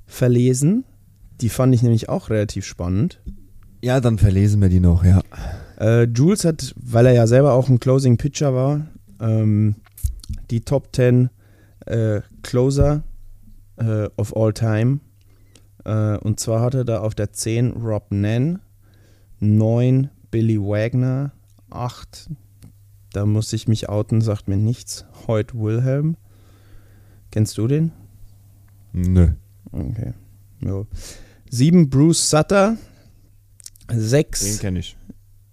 verlesen? 0.07 0.85
Die 1.41 1.49
fand 1.49 1.75
ich 1.75 1.83
nämlich 1.83 2.09
auch 2.09 2.31
relativ 2.31 2.65
spannend. 2.65 3.21
Ja, 3.83 4.01
dann 4.01 4.19
verlesen 4.19 4.63
wir 4.63 4.69
die 4.69 4.81
noch, 4.81 5.05
ja. 5.05 5.21
Äh, 5.81 6.05
Jules 6.05 6.45
hat, 6.45 6.75
weil 6.77 7.07
er 7.07 7.13
ja 7.13 7.27
selber 7.27 7.53
auch 7.55 7.69
ein 7.69 7.81
Closing 7.81 8.19
Pitcher 8.19 8.55
war, 8.55 8.87
ähm, 9.21 9.75
die 10.51 10.61
Top 10.61 10.95
10 10.95 11.29
äh, 11.87 12.21
Closer 12.43 13.03
äh, 13.77 14.09
of 14.17 14.37
all 14.37 14.53
time. 14.53 15.01
Äh, 15.85 16.19
und 16.19 16.39
zwar 16.39 16.61
hatte 16.61 16.85
da 16.85 17.01
auf 17.01 17.17
der 17.17 17.33
10 17.33 17.73
Rob 17.73 18.11
Nen, 18.11 18.61
9 19.41 20.09
Billy 20.31 20.59
Wagner, 20.59 21.33
8, 21.71 22.31
da 23.17 23.25
muss 23.25 23.55
ich 23.55 23.67
mich 23.67 23.89
outen, 23.89 24.21
sagt 24.21 24.47
mir 24.47 24.59
nichts, 24.59 25.07
Hoyt 25.27 25.55
Wilhelm. 25.55 26.19
Kennst 27.31 27.57
du 27.57 27.67
den? 27.67 27.93
Nö. 28.93 29.31
Okay. 29.73 30.13
Jo. 30.61 30.87
7 31.49 31.89
Bruce 31.89 32.29
Sutter, 32.29 32.77
6 33.91 34.41
Den 34.41 34.59
kenne 34.59 34.79
ich. 34.81 34.99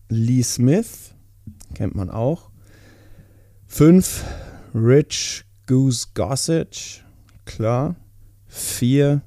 Lee 0.09 0.43
Smith, 0.43 1.15
kennt 1.73 1.95
man 1.95 2.09
auch. 2.09 2.49
5 3.67 4.25
Rich 4.75 5.45
Goose 5.65 6.07
Gossage, 6.13 7.01
klar. 7.45 7.95
4 8.47 9.21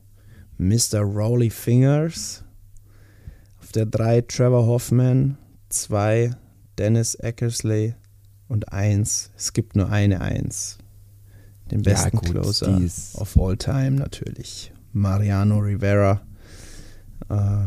Mr. 0.59 1.01
Rowley 1.01 1.49
Fingers. 1.49 2.45
Auf 3.63 3.73
der 3.73 3.87
3 3.87 4.21
Trevor 4.21 4.67
Hoffman. 4.67 5.39
2 5.71 6.33
Dennis 6.77 7.15
Eckersley. 7.15 7.95
Und 8.49 8.73
1, 8.73 9.31
es 9.37 9.53
gibt 9.53 9.77
nur 9.77 9.91
eine 9.91 10.21
1. 10.21 10.79
Den 11.71 11.81
Ja, 11.83 11.93
besten 11.93 12.19
gut, 12.19 12.31
Closer 12.31 12.81
of 13.15 13.37
all 13.39 13.57
time 13.57 13.93
natürlich. 13.93 14.73
Mariano 14.93 15.59
Rivera. 15.59 16.23
Äh, 17.29 17.67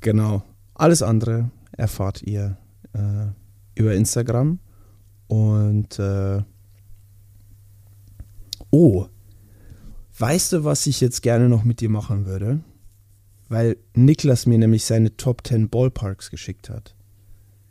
genau. 0.00 0.42
Alles 0.74 1.02
andere 1.02 1.50
erfahrt 1.72 2.22
ihr 2.22 2.58
äh, 2.92 3.26
über 3.74 3.94
Instagram. 3.94 4.58
Und 5.28 5.98
äh, 5.98 6.42
oh, 8.70 9.06
weißt 10.18 10.52
du, 10.52 10.64
was 10.64 10.86
ich 10.86 11.00
jetzt 11.00 11.22
gerne 11.22 11.48
noch 11.48 11.64
mit 11.64 11.80
dir 11.80 11.88
machen 11.88 12.26
würde? 12.26 12.60
Weil 13.48 13.76
Niklas 13.94 14.46
mir 14.46 14.58
nämlich 14.58 14.84
seine 14.84 15.16
Top 15.16 15.46
10 15.46 15.68
Ballparks 15.68 16.30
geschickt 16.30 16.68
hat. 16.68 16.94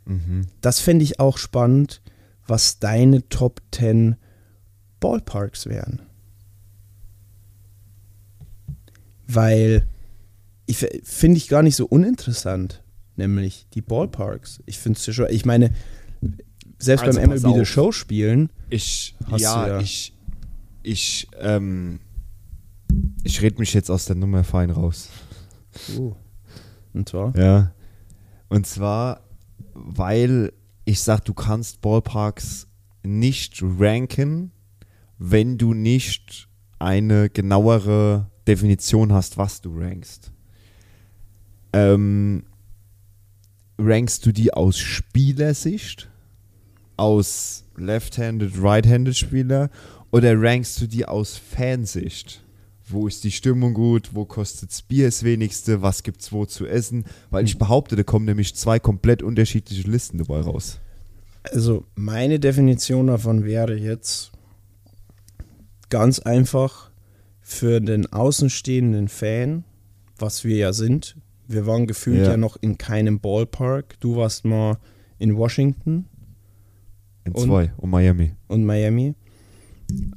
Mhm. 0.06 0.46
Das 0.60 0.80
fände 0.80 1.04
ich 1.04 1.20
auch 1.20 1.38
spannend, 1.38 2.02
was 2.46 2.78
deine 2.78 3.28
Top 3.28 3.62
10 3.72 4.16
Ballparks 5.00 5.66
wären. 5.66 6.02
Weil 9.26 9.88
ich 10.66 10.78
finde 10.78 11.38
ich 11.38 11.48
gar 11.48 11.62
nicht 11.62 11.76
so 11.76 11.86
uninteressant, 11.86 12.82
nämlich 13.16 13.66
die 13.74 13.82
Ballparks. 13.82 14.62
Ich 14.66 14.78
finde 14.78 14.98
es 14.98 15.14
schon, 15.14 15.26
ich 15.30 15.44
meine, 15.44 15.70
selbst 16.78 17.04
Also 17.04 17.20
beim 17.20 17.30
MLB 17.30 17.58
The. 17.58 17.64
Show 17.64 17.92
spielen, 17.92 18.50
Ich, 18.70 19.14
Hast 19.30 19.40
ja, 19.40 19.68
ja. 19.68 19.80
ich, 19.80 20.14
ich, 20.82 21.28
ähm, 21.38 22.00
ich 23.22 23.40
rede 23.42 23.58
mich 23.58 23.72
jetzt 23.74 23.90
aus 23.90 24.04
der 24.04 24.16
Nummer 24.16 24.44
fein 24.44 24.70
raus. 24.70 25.08
uh, 25.96 26.14
und 26.92 27.08
zwar, 27.08 27.36
Ja. 27.36 27.72
Und 28.48 28.66
zwar, 28.66 29.23
weil 29.74 30.52
ich 30.84 31.00
sag, 31.00 31.24
du 31.24 31.34
kannst 31.34 31.80
Ballparks 31.80 32.66
nicht 33.02 33.62
ranken, 33.62 34.52
wenn 35.18 35.58
du 35.58 35.74
nicht 35.74 36.48
eine 36.78 37.30
genauere 37.30 38.30
Definition 38.46 39.12
hast, 39.12 39.38
was 39.38 39.60
du 39.60 39.78
rankst. 39.78 40.32
Ähm, 41.72 42.44
rankst 43.78 44.24
du 44.26 44.32
die 44.32 44.52
aus 44.52 44.78
Spielersicht, 44.78 46.08
aus 46.96 47.64
Left-Handed, 47.76 48.52
Right-Handed 48.62 49.16
Spieler 49.16 49.70
oder 50.12 50.40
rankst 50.40 50.80
du 50.80 50.86
die 50.86 51.06
aus 51.06 51.36
Fansicht? 51.36 52.43
Wo 52.86 53.06
ist 53.08 53.24
die 53.24 53.30
Stimmung 53.30 53.72
gut? 53.74 54.10
Wo 54.14 54.24
kostet 54.26 54.70
das 54.70 54.82
Bier 54.82 55.06
das 55.06 55.22
wenigste? 55.22 55.80
Was 55.80 56.02
gibt's 56.02 56.32
wo 56.32 56.44
zu 56.44 56.66
essen? 56.66 57.04
Weil 57.30 57.44
ich 57.46 57.58
behaupte, 57.58 57.96
da 57.96 58.02
kommen 58.02 58.26
nämlich 58.26 58.54
zwei 58.56 58.78
komplett 58.78 59.22
unterschiedliche 59.22 59.88
Listen 59.90 60.18
dabei 60.18 60.40
raus. 60.40 60.78
also 61.44 61.84
meine 61.94 62.38
Definition 62.40 63.06
davon 63.06 63.44
wäre 63.44 63.74
jetzt 63.76 64.32
ganz 65.90 66.18
einfach 66.18 66.90
für 67.40 67.80
den 67.80 68.10
außenstehenden 68.12 69.08
Fan, 69.08 69.64
was 70.18 70.44
wir 70.44 70.56
ja 70.56 70.72
sind. 70.72 71.16
Wir 71.46 71.66
waren 71.66 71.86
gefühlt 71.86 72.20
ja, 72.24 72.32
Ja. 72.32 72.36
noch 72.36 72.56
in 72.60 72.78
keinem 72.78 73.20
Ballpark. 73.20 73.98
Du 74.00 74.16
warst 74.16 74.44
mal 74.44 74.78
in 75.18 75.36
Washington 75.36 76.06
In 77.24 77.32
Und? 77.32 77.44
zwei 77.46 77.72
und 77.76 77.90
Miami. 77.90 78.32
und 78.48 78.64
Miami. 78.64 79.14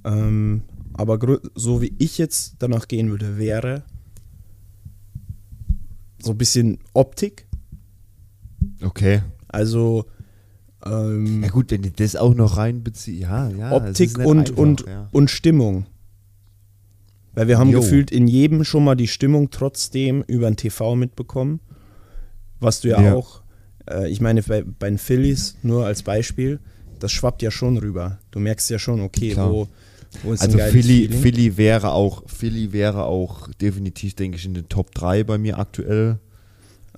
Ähm, 0.06 0.64
aber 0.98 1.40
so 1.56 1.82
wie 1.82 1.94
ich 1.98 2.18
jetzt 2.18 2.56
danach 2.60 2.88
gehen 2.88 3.10
würde, 3.10 3.38
wäre 3.38 3.84
so 6.20 6.32
ein 6.32 6.38
bisschen 6.38 6.80
Optik. 6.94 7.48
Okay. 8.82 9.22
Also 9.48 10.06
ähm, 10.86 11.44
Ja 11.44 11.50
gut, 11.50 11.72
wenn 11.72 11.82
die 11.82 11.94
das 11.94 12.16
auch 12.16 12.34
noch 12.36 12.58
reinbeziehen. 12.58 13.22
Ja, 13.22 13.50
ja. 13.50 13.72
Optik 13.72 14.18
und, 14.18 14.50
einfach, 14.50 14.58
und, 14.58 14.86
ja. 14.88 15.08
und 15.12 15.30
Stimmung. 15.30 15.86
Weil 17.34 17.48
wir 17.48 17.60
haben 17.60 17.70
Jo. 17.70 17.82
gefühlt 17.82 18.12
in 18.12 18.28
jedem 18.28 18.64
schon 18.64 18.84
mal 18.84 18.96
die 18.96 19.08
Stimmung 19.08 19.52
trotzdem 19.52 20.24
über 20.28 20.50
den 20.50 20.58
TV 20.58 20.96
mitbekommen. 20.96 21.60
Was 22.60 22.82
du 22.82 22.90
ja, 22.90 23.02
Ja. 23.02 23.14
auch, 23.14 23.42
äh, 23.88 24.10
ich 24.10 24.22
meine, 24.22 24.42
bei, 24.42 24.64
bei 24.64 24.90
den 24.90 24.98
Phillies, 24.98 25.56
nur 25.62 25.86
als 25.86 26.02
Beispiel, 26.02 26.60
das 27.00 27.12
schwappt 27.12 27.44
ja 27.44 27.52
schon 27.52 27.78
rüber. 27.78 28.18
Du 28.32 28.40
merkst 28.40 28.70
ja 28.72 28.80
schon, 28.80 29.02
okay, 29.02 29.34
Klar. 29.34 29.52
wo, 29.52 29.68
Also 30.24 30.58
Philly, 30.58 31.08
Feeling. 31.08 31.22
Philly 31.22 31.58
wäre 31.58 31.92
auch, 31.92 32.24
Philly 32.28 32.74
wäre 32.74 33.06
auch 33.06 33.50
definitiv, 33.62 34.16
denke 34.16 34.38
ich, 34.38 34.46
in 34.46 34.54
den 34.54 34.70
Top 34.70 34.94
3 34.96 35.24
bei 35.24 35.38
mir 35.38 35.60
aktuell. 35.60 36.20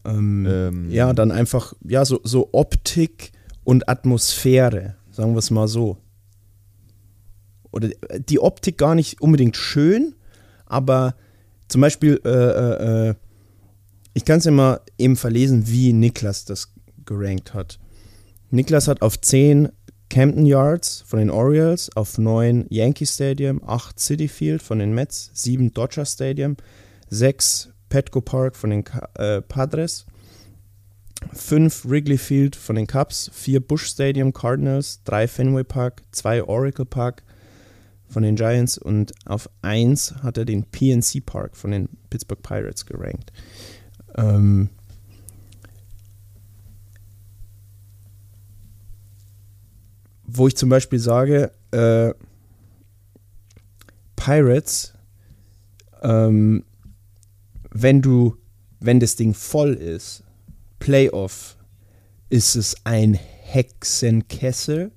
Ähm, 0.05 0.45
Ähm, 0.49 0.91
ja, 0.91 1.13
dann 1.13 1.31
einfach, 1.31 1.73
ja, 1.83 2.05
so, 2.05 2.21
so 2.23 2.49
Optik 2.53 3.31
und 3.63 3.89
Atmosphäre, 3.89 4.95
sagen 5.11 5.33
wir 5.33 5.39
es 5.39 5.51
mal 5.51 5.67
so. 5.67 5.97
Oder 7.71 7.89
äh, 8.09 8.19
die 8.21 8.39
Optik 8.39 8.77
gar 8.77 8.95
nicht 8.95 9.21
unbedingt 9.21 9.57
schön, 9.57 10.15
aber 10.65 11.15
zum 11.67 11.81
Beispiel, 11.81 12.19
äh, 12.25 12.29
äh, 12.29 13.09
äh, 13.09 13.15
ich 14.13 14.25
kann 14.25 14.39
es 14.39 14.45
ja 14.45 14.51
mal 14.51 14.81
eben 14.97 15.15
verlesen, 15.15 15.67
wie 15.67 15.93
Niklas 15.93 16.45
das 16.45 16.73
gerankt 17.05 17.53
hat. 17.53 17.79
Niklas 18.49 18.87
hat 18.87 19.01
auf 19.01 19.19
10 19.21 19.69
Camden 20.09 20.45
Yards 20.45 21.03
von 21.05 21.19
den 21.19 21.29
Orioles, 21.29 21.89
auf 21.95 22.17
9 22.17 22.65
Yankee 22.69 23.05
Stadium, 23.05 23.61
8 23.65 23.99
City 23.99 24.27
Field 24.27 24.61
von 24.61 24.79
den 24.79 24.93
Mets, 24.93 25.31
7 25.33 25.73
Dodger 25.73 26.05
Stadium, 26.05 26.57
6 27.09 27.69
Petco 27.89 28.21
Park 28.21 28.55
von 28.55 28.71
den 28.71 28.83
äh, 29.15 29.41
Padres, 29.41 30.05
5 31.33 31.85
Wrigley 31.85 32.17
Field 32.17 32.55
von 32.55 32.75
den 32.75 32.87
Cubs, 32.87 33.29
4 33.33 33.59
Busch 33.59 33.87
Stadium 33.87 34.33
Cardinals, 34.33 35.01
3 35.03 35.27
Fenway 35.27 35.63
Park, 35.63 36.03
2 36.11 36.43
Oracle 36.43 36.85
Park 36.85 37.23
von 38.07 38.23
den 38.23 38.35
Giants 38.35 38.77
und 38.77 39.13
auf 39.25 39.49
1 39.61 40.23
hat 40.23 40.37
er 40.37 40.45
den 40.45 40.63
PNC 40.63 41.25
Park 41.25 41.55
von 41.55 41.71
den 41.71 41.89
Pittsburgh 42.09 42.41
Pirates 42.41 42.85
gerankt. 42.85 43.31
Ähm, 44.17 44.69
wo 50.31 50.47
ich 50.47 50.55
zum 50.55 50.69
Beispiel 50.69 50.99
sage, 50.99 51.51
äh, 51.71 52.13
Pirates, 54.15 54.93
ähm, 56.01 56.63
wenn 57.71 58.01
du, 58.01 58.37
wenn 58.79 58.99
das 58.99 59.15
Ding 59.15 59.33
voll 59.33 59.73
ist, 59.73 60.23
Playoff, 60.79 61.57
ist 62.29 62.55
es 62.55 62.75
ein 62.83 63.13
Hexenkessel 63.13 64.91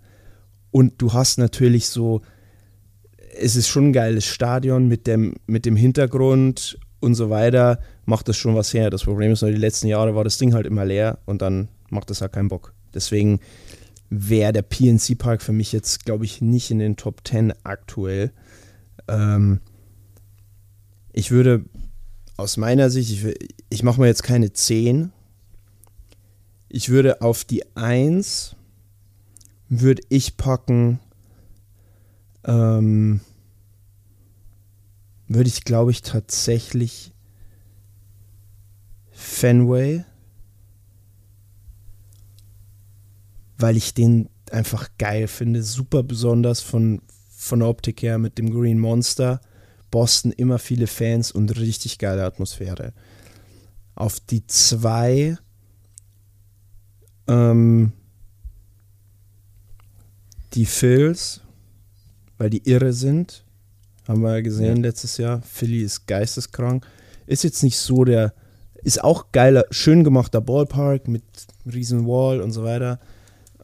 und 0.70 1.00
du 1.00 1.12
hast 1.12 1.38
natürlich 1.38 1.88
so, 1.88 2.22
es 3.38 3.56
ist 3.56 3.68
schon 3.68 3.88
ein 3.88 3.92
geiles 3.92 4.26
Stadion 4.26 4.88
mit 4.88 5.06
dem, 5.06 5.34
mit 5.46 5.64
dem 5.64 5.76
Hintergrund 5.76 6.78
und 7.00 7.14
so 7.14 7.30
weiter, 7.30 7.78
macht 8.04 8.28
das 8.28 8.36
schon 8.36 8.54
was 8.54 8.74
her. 8.74 8.90
Das 8.90 9.04
Problem 9.04 9.32
ist 9.32 9.42
nur, 9.42 9.50
die 9.50 9.56
letzten 9.56 9.86
Jahre 9.86 10.14
war 10.14 10.24
das 10.24 10.38
Ding 10.38 10.52
halt 10.52 10.66
immer 10.66 10.84
leer 10.84 11.18
und 11.24 11.42
dann 11.42 11.68
macht 11.88 12.10
das 12.10 12.20
halt 12.20 12.32
keinen 12.32 12.48
Bock. 12.48 12.74
Deswegen 12.94 13.40
wäre 14.14 14.52
der 14.52 14.62
PNC 14.62 15.16
Park 15.16 15.40
für 15.40 15.52
mich 15.52 15.72
jetzt, 15.72 16.04
glaube 16.04 16.26
ich, 16.26 16.42
nicht 16.42 16.70
in 16.70 16.78
den 16.78 16.96
Top 16.96 17.26
10 17.26 17.54
aktuell. 17.64 18.30
Ähm, 19.08 19.60
ich 21.14 21.30
würde 21.30 21.64
aus 22.36 22.58
meiner 22.58 22.90
Sicht, 22.90 23.10
ich, 23.10 23.54
ich 23.70 23.82
mache 23.82 24.00
mir 24.00 24.08
jetzt 24.08 24.22
keine 24.22 24.52
10. 24.52 25.12
Ich 26.68 26.90
würde 26.90 27.22
auf 27.22 27.44
die 27.44 27.64
1 27.74 28.54
würde 29.70 30.02
ich 30.10 30.36
packen, 30.36 31.00
ähm, 32.44 33.20
würde 35.26 35.48
ich 35.48 35.64
glaube 35.64 35.90
ich 35.90 36.02
tatsächlich 36.02 37.12
Fenway, 39.10 40.04
weil 43.62 43.76
ich 43.76 43.94
den 43.94 44.28
einfach 44.50 44.90
geil 44.98 45.28
finde, 45.28 45.62
super 45.62 46.02
besonders 46.02 46.60
von, 46.60 47.00
von 47.30 47.60
der 47.60 47.68
Optik 47.68 48.02
her 48.02 48.18
mit 48.18 48.36
dem 48.36 48.50
Green 48.50 48.78
Monster. 48.78 49.40
Boston 49.90 50.32
immer 50.32 50.58
viele 50.58 50.86
Fans 50.86 51.30
und 51.32 51.58
richtig 51.58 51.98
geile 51.98 52.24
Atmosphäre. 52.24 52.92
Auf 53.94 54.20
die 54.20 54.46
2 54.46 55.36
ähm, 57.28 57.92
die 60.54 60.66
Phils, 60.66 61.40
weil 62.38 62.50
die 62.50 62.68
irre 62.68 62.92
sind. 62.92 63.44
Haben 64.08 64.22
wir 64.22 64.34
ja 64.36 64.40
gesehen 64.40 64.76
Ja. 64.78 64.82
letztes 64.82 65.16
Jahr. 65.18 65.40
Philly 65.42 65.82
ist 65.82 66.06
geisteskrank. 66.06 66.86
Ist 67.26 67.44
jetzt 67.44 67.62
nicht 67.62 67.78
so 67.78 68.04
der, 68.04 68.34
ist 68.82 69.02
auch 69.04 69.26
geiler, 69.30 69.64
schön 69.70 70.02
gemachter 70.04 70.40
Ballpark 70.40 71.06
mit 71.06 71.22
riesen 71.72 72.06
Wall 72.06 72.40
und 72.40 72.50
so 72.50 72.64
weiter. 72.64 72.98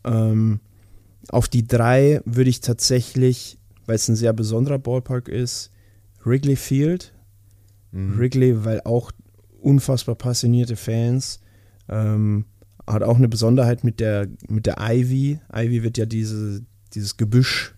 Ähm, 0.05 0.61
auf 1.31 1.49
die 1.49 1.67
drei 1.67 2.21
würde 2.25 2.51
ich 2.51 2.61
tatsächlich, 2.61 3.59
weil 3.87 3.97
es 3.97 4.09
ein 4.09 4.17
sehr 4.17 4.33
besonderer 4.33 4.79
Ballpark 4.79 5.29
ist, 5.29 5.71
Wrigley 6.25 6.57
Field. 6.57 7.13
Mhm. 7.93 8.19
Wrigley, 8.19 8.65
weil 8.65 8.81
auch 8.83 9.13
unfassbar 9.61 10.15
passionierte 10.15 10.77
Fans. 10.77 11.41
Ähm, 11.89 12.45
hat 12.87 13.03
auch 13.03 13.17
eine 13.17 13.29
Besonderheit 13.29 13.85
mit 13.85 14.01
der, 14.01 14.29
mit 14.49 14.67
der 14.67 14.77
Ivy. 14.79 15.41
Ivy 15.55 15.83
wird 15.83 15.99
ja 15.99 16.07
diese, 16.07 16.63
dieses 16.95 17.17
Gebüsch 17.17 17.75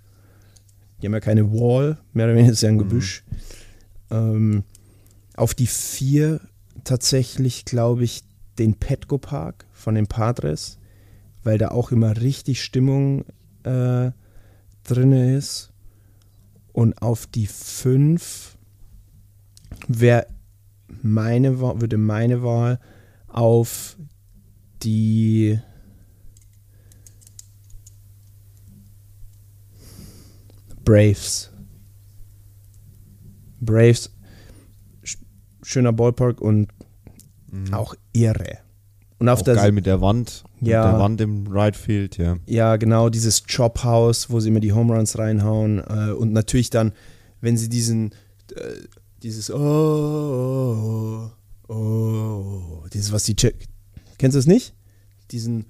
Die 1.00 1.06
haben 1.06 1.14
ja 1.14 1.20
keine 1.20 1.50
Wall, 1.52 1.98
mehr 2.12 2.26
oder 2.26 2.34
weniger 2.34 2.52
ist 2.52 2.62
ja 2.62 2.68
ein 2.68 2.78
Gebüsch. 2.78 3.24
Ähm, 4.10 4.64
auf 5.34 5.54
die 5.54 5.66
4 5.66 6.40
tatsächlich, 6.84 7.64
glaube 7.64 8.04
ich, 8.04 8.24
den 8.58 8.74
Petco 8.74 9.18
Park 9.18 9.66
von 9.72 9.94
den 9.94 10.06
Padres, 10.06 10.78
weil 11.42 11.58
da 11.58 11.68
auch 11.68 11.90
immer 11.92 12.20
richtig 12.20 12.62
Stimmung 12.62 13.24
äh, 13.64 14.10
drin 14.84 15.12
ist. 15.12 15.72
Und 16.72 17.00
auf 17.02 17.26
die 17.26 17.46
5 17.46 18.56
wäre 19.88 20.26
meine, 21.02 21.60
würde 21.60 21.96
meine 21.98 22.42
Wahl 22.42 22.78
auf 23.28 23.96
die 24.82 25.58
Braves. 30.84 31.50
Braves, 33.60 34.10
sch- 35.04 35.18
schöner 35.62 35.92
Ballpark 35.92 36.40
und 36.40 36.68
auch 37.72 37.94
irre. 38.12 38.58
Und 39.18 39.28
auf 39.28 39.40
Auch 39.40 39.44
der 39.44 39.54
geil 39.56 39.72
mit 39.72 39.86
der 39.86 40.00
Wand. 40.00 40.44
Ja. 40.60 40.84
Mit 40.84 40.92
der 40.92 41.00
Wand 41.00 41.20
im 41.20 41.46
Right 41.46 41.76
Field, 41.76 42.18
ja. 42.18 42.36
Ja, 42.46 42.76
genau, 42.76 43.08
dieses 43.08 43.44
Chop 43.46 43.82
House, 43.82 44.30
wo 44.30 44.40
sie 44.40 44.48
immer 44.48 44.60
die 44.60 44.72
Home 44.72 44.94
Runs 44.94 45.18
reinhauen. 45.18 45.78
Äh, 45.78 46.12
und 46.12 46.32
natürlich 46.32 46.70
dann, 46.70 46.92
wenn 47.40 47.56
sie 47.56 47.68
diesen, 47.68 48.12
äh, 48.54 48.74
dieses 49.22 49.50
Oh, 49.50 51.30
oh, 51.68 51.72
oh, 51.72 52.84
dieses, 52.92 53.12
was 53.12 53.24
die, 53.24 53.36
Ch 53.36 53.52
kennst 54.18 54.34
du 54.34 54.38
das 54.38 54.46
nicht? 54.46 54.74
Diesen, 55.30 55.66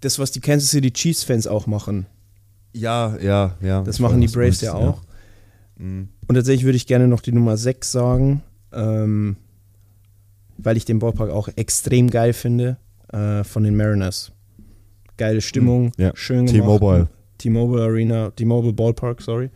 das, 0.00 0.18
was 0.18 0.30
die 0.30 0.40
Kansas 0.40 0.70
City 0.70 0.90
Chiefs 0.92 1.24
Fans 1.24 1.46
auch 1.46 1.66
machen. 1.66 2.06
Ja, 2.72 3.18
ja, 3.18 3.56
ja. 3.60 3.82
Das 3.82 3.98
machen 3.98 4.20
die 4.20 4.28
Braves 4.28 4.62
ja 4.62 4.74
auch. 4.74 5.02
Und 5.78 6.08
tatsächlich 6.28 6.64
würde 6.64 6.76
ich 6.76 6.86
gerne 6.86 7.08
noch 7.08 7.20
die 7.20 7.32
Nummer 7.32 7.56
6 7.56 7.90
sagen, 7.90 8.42
ähm, 8.72 9.36
weil 10.56 10.76
ich 10.76 10.84
den 10.84 11.00
Ballpark 11.00 11.30
auch 11.30 11.48
extrem 11.56 12.08
geil 12.08 12.32
finde 12.32 12.78
äh, 13.12 13.44
von 13.44 13.62
den 13.64 13.76
Mariners. 13.76 14.32
Geile 15.16 15.40
Stimmung, 15.40 15.92
ja. 15.98 16.12
schön 16.14 16.46
gemacht. 16.46 16.80
T-Mobile. 16.80 17.08
T-Mobile 17.38 17.82
Arena, 17.82 18.30
T-Mobile 18.30 18.72
Ballpark, 18.72 19.22
sorry. 19.22 19.50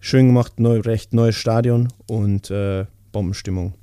Schön 0.00 0.28
gemacht, 0.28 0.60
neu, 0.60 0.80
recht 0.80 1.12
neues 1.12 1.36
Stadion 1.36 1.88
und 2.06 2.50
äh, 2.50 2.86
Bombenstimmung. 3.12 3.74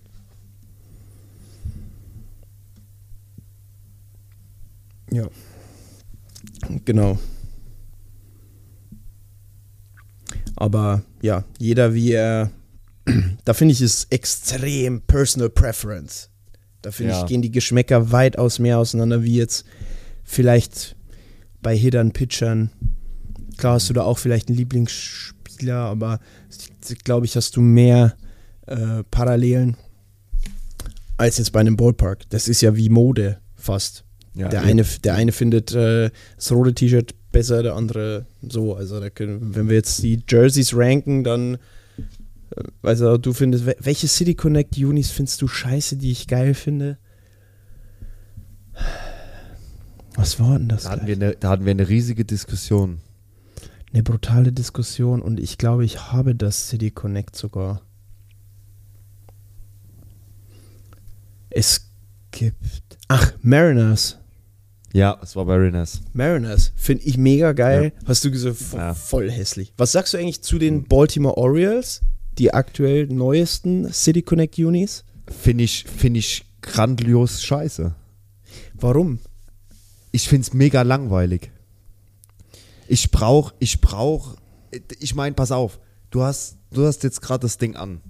Ja. 5.11 5.27
Genau. 6.85 7.17
Aber 10.55 11.01
ja, 11.21 11.43
jeder 11.57 11.93
wie 11.93 12.13
er. 12.13 12.51
Da 13.45 13.55
finde 13.55 13.73
ich 13.73 13.81
es 13.81 14.05
extrem 14.11 15.01
Personal 15.01 15.49
Preference. 15.49 16.30
Da 16.81 16.91
finde 16.91 17.13
Ja. 17.13 17.21
ich, 17.21 17.27
gehen 17.27 17.41
die 17.41 17.51
Geschmäcker 17.51 18.11
weitaus 18.11 18.59
mehr 18.59 18.79
auseinander, 18.79 19.23
wie 19.23 19.35
jetzt 19.35 19.65
vielleicht 20.23 20.95
bei 21.61 21.75
Hittern, 21.77 22.11
Pitchern. 22.11 22.71
Klar 23.57 23.73
hast 23.75 23.89
du 23.89 23.93
da 23.93 24.03
auch 24.03 24.17
vielleicht 24.17 24.47
einen 24.49 24.57
Lieblingsspieler, 24.57 25.75
aber 25.75 26.19
glaube 27.03 27.25
ich, 27.25 27.35
hast 27.35 27.55
du 27.55 27.61
mehr 27.61 28.15
äh, 28.65 29.03
Parallelen 29.11 29.77
als 31.17 31.37
jetzt 31.37 31.51
bei 31.51 31.59
einem 31.59 31.77
Ballpark. 31.77 32.27
Das 32.29 32.47
ist 32.47 32.61
ja 32.61 32.75
wie 32.75 32.89
Mode 32.89 33.37
fast. 33.55 34.03
Ja, 34.33 34.47
der, 34.47 34.61
eben. 34.61 34.69
eine, 34.71 34.83
der 35.03 35.13
eine 35.15 35.31
findet 35.31 35.73
äh, 35.73 36.09
das 36.35 36.51
rote 36.51 36.73
T-Shirt 36.73 37.13
besser, 37.31 37.61
der 37.63 37.75
andere 37.75 38.25
so. 38.41 38.73
Also 38.75 38.99
da 38.99 39.09
können, 39.09 39.53
wenn 39.55 39.69
wir 39.69 39.75
jetzt 39.75 40.01
die 40.01 40.23
Jerseys 40.27 40.75
ranken, 40.75 41.23
dann 41.23 41.57
weißt 42.81 43.01
du, 43.21 43.33
findest, 43.33 43.65
wel- 43.65 43.77
welche 43.79 44.07
City 44.07 44.35
Connect 44.35 44.77
Unis 44.77 45.11
findest 45.11 45.41
du 45.41 45.47
scheiße, 45.47 45.97
die 45.97 46.11
ich 46.11 46.27
geil 46.27 46.53
finde? 46.53 46.97
Was 50.15 50.39
war 50.39 50.57
denn 50.57 50.67
das? 50.67 50.83
Da 50.83 50.91
hatten, 50.91 51.07
wir 51.07 51.15
eine, 51.15 51.35
da 51.35 51.49
hatten 51.49 51.65
wir 51.65 51.71
eine 51.71 51.87
riesige 51.87 52.25
Diskussion. 52.25 52.99
eine 53.93 54.03
brutale 54.03 54.51
Diskussion 54.51 55.21
und 55.21 55.39
ich 55.39 55.57
glaube, 55.57 55.85
ich 55.85 56.11
habe 56.11 56.35
das 56.35 56.69
City 56.69 56.91
Connect 56.91 57.35
sogar. 57.35 57.81
Es 61.49 61.89
gibt. 62.31 62.55
Ach, 63.07 63.33
Mariners. 63.41 64.17
Ja, 64.93 65.17
es 65.21 65.35
war 65.35 65.45
Mariners. 65.45 66.01
Mariners 66.13 66.73
finde 66.75 67.03
ich 67.03 67.17
mega 67.17 67.53
geil. 67.53 67.93
Hast 68.05 68.23
du 68.25 68.31
gesagt, 68.31 68.57
Ja. 68.73 68.93
voll 68.93 69.29
hässlich. 69.31 69.73
Was 69.77 69.93
sagst 69.93 70.13
du 70.13 70.17
eigentlich 70.17 70.41
zu 70.41 70.57
den 70.59 70.83
Baltimore 70.83 71.37
Orioles, 71.37 72.01
die 72.37 72.53
aktuell 72.53 73.07
neuesten 73.07 73.91
City 73.91 74.21
Connect 74.21 74.57
Unis? 74.59 75.03
Finde 75.27 75.63
ich, 75.63 75.85
find 75.85 76.17
ich 76.17 76.45
grandios 76.61 77.43
scheiße. 77.43 77.93
Warum? 78.73 79.19
Ich 80.11 80.27
finde 80.27 80.47
es 80.47 80.53
mega 80.53 80.81
langweilig. 80.81 81.51
Ich 82.87 83.11
brauch, 83.11 83.53
ich 83.59 83.79
brauch, 83.79 84.35
ich 84.99 85.15
meine, 85.15 85.33
pass 85.33 85.51
auf, 85.51 85.79
du 86.09 86.23
hast, 86.23 86.57
du 86.71 86.85
hast 86.85 87.03
jetzt 87.03 87.21
gerade 87.21 87.41
das 87.43 87.57
Ding 87.57 87.75
an. 87.75 88.01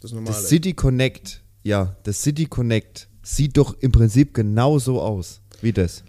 Das 0.00 0.12
Das 0.24 0.48
City 0.48 0.72
Connect, 0.72 1.42
ja, 1.62 1.96
das 2.04 2.22
City 2.22 2.46
Connect 2.46 3.08
sieht 3.22 3.56
doch 3.56 3.76
im 3.80 3.92
Prinzip 3.92 4.34
genauso 4.34 5.00
aus 5.00 5.40
wie 5.60 5.72
das. 5.72 6.02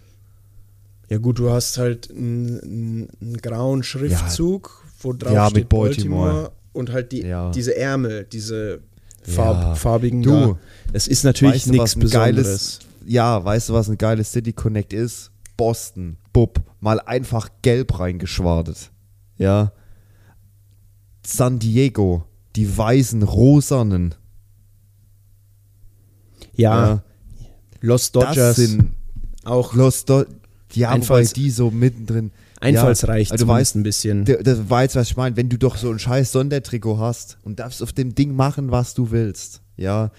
Ja 1.09 1.18
gut, 1.18 1.38
du 1.38 1.51
hast 1.51 1.78
halt 1.78 2.09
einen, 2.09 3.09
grauen 3.41 3.84
Schriftzug, 3.84 4.84
wo 4.99 5.14
drauf 5.14 5.34
Ja, 5.34 5.49
steht 5.49 5.64
mit 5.64 5.70
Baltimore. 5.70 6.32
Baltimore 6.32 6.51
und 6.74 6.91
halt 6.91 7.11
die, 7.11 7.21
Ja. 7.24 7.51
diese 7.51 7.76
Ärmel, 7.78 8.26
diese 8.32 8.82
Farb, 9.24 9.61
Ja. 9.61 9.76
farbigen 9.76 10.21
Du, 10.21 10.32
da. 10.32 10.57
Es 10.91 11.07
ist 11.07 11.24
natürlich 11.24 11.55
weißt 11.55 11.67
du, 11.67 11.71
nichts 11.71 11.95
Besonderes. 11.95 12.36
geiles, 12.36 12.80
ja, 13.05 13.43
weißt 13.43 13.69
du, 13.69 13.74
was 13.74 13.89
ein 13.89 13.97
geiles 13.97 14.32
City 14.32 14.51
Connect 14.53 14.91
ist? 14.93 15.32
Boston, 15.55 16.17
Bub, 16.34 16.61
mal 16.82 16.99
einfach 16.99 17.49
gelb 17.61 17.99
reingeschwartet. 17.99 18.91
Ja. 19.38 19.71
San 21.26 21.59
Diego, 21.59 22.26
die 22.55 22.76
weißen, 22.78 23.24
rosanen. 23.24 24.15
ja, 26.55 26.88
Ja. 26.88 27.03
Los 27.82 28.11
Das 28.11 28.28
Dodgers 28.28 28.55
sind 28.55 28.91
auch 29.43 29.74
Los 29.74 30.05
ja, 30.74 30.88
wobei 30.89 30.95
Einfalls- 30.95 31.34
die 31.34 31.49
so 31.49 31.69
mittendrin. 31.69 32.32
Einfallsreich 32.64 33.30
ja, 33.30 33.32
also 33.34 33.45
du 33.45 33.51
weißt, 33.51 33.75
ein 33.75 33.83
bisschen. 33.83 34.25
Das 34.25 34.70
war 34.70 34.83
jetzt, 34.83 34.96
was 34.96 35.09
ich 35.09 35.17
meine, 35.17 35.36
wenn 35.37 35.50
du 35.50 35.58
doch 35.58 35.78
so 35.78 35.92
ein 35.92 36.00
scheiß 36.00 36.32
Sondertrikot 36.32 36.97
hast 36.97 37.37
und 37.43 37.59
darfst 37.59 37.83
auf 37.83 37.93
dem 37.93 38.16
Ding 38.16 38.36
machen, 38.36 38.71
was 38.71 38.93
du 38.93 39.12
willst, 39.12 39.62
ja, 39.78 40.12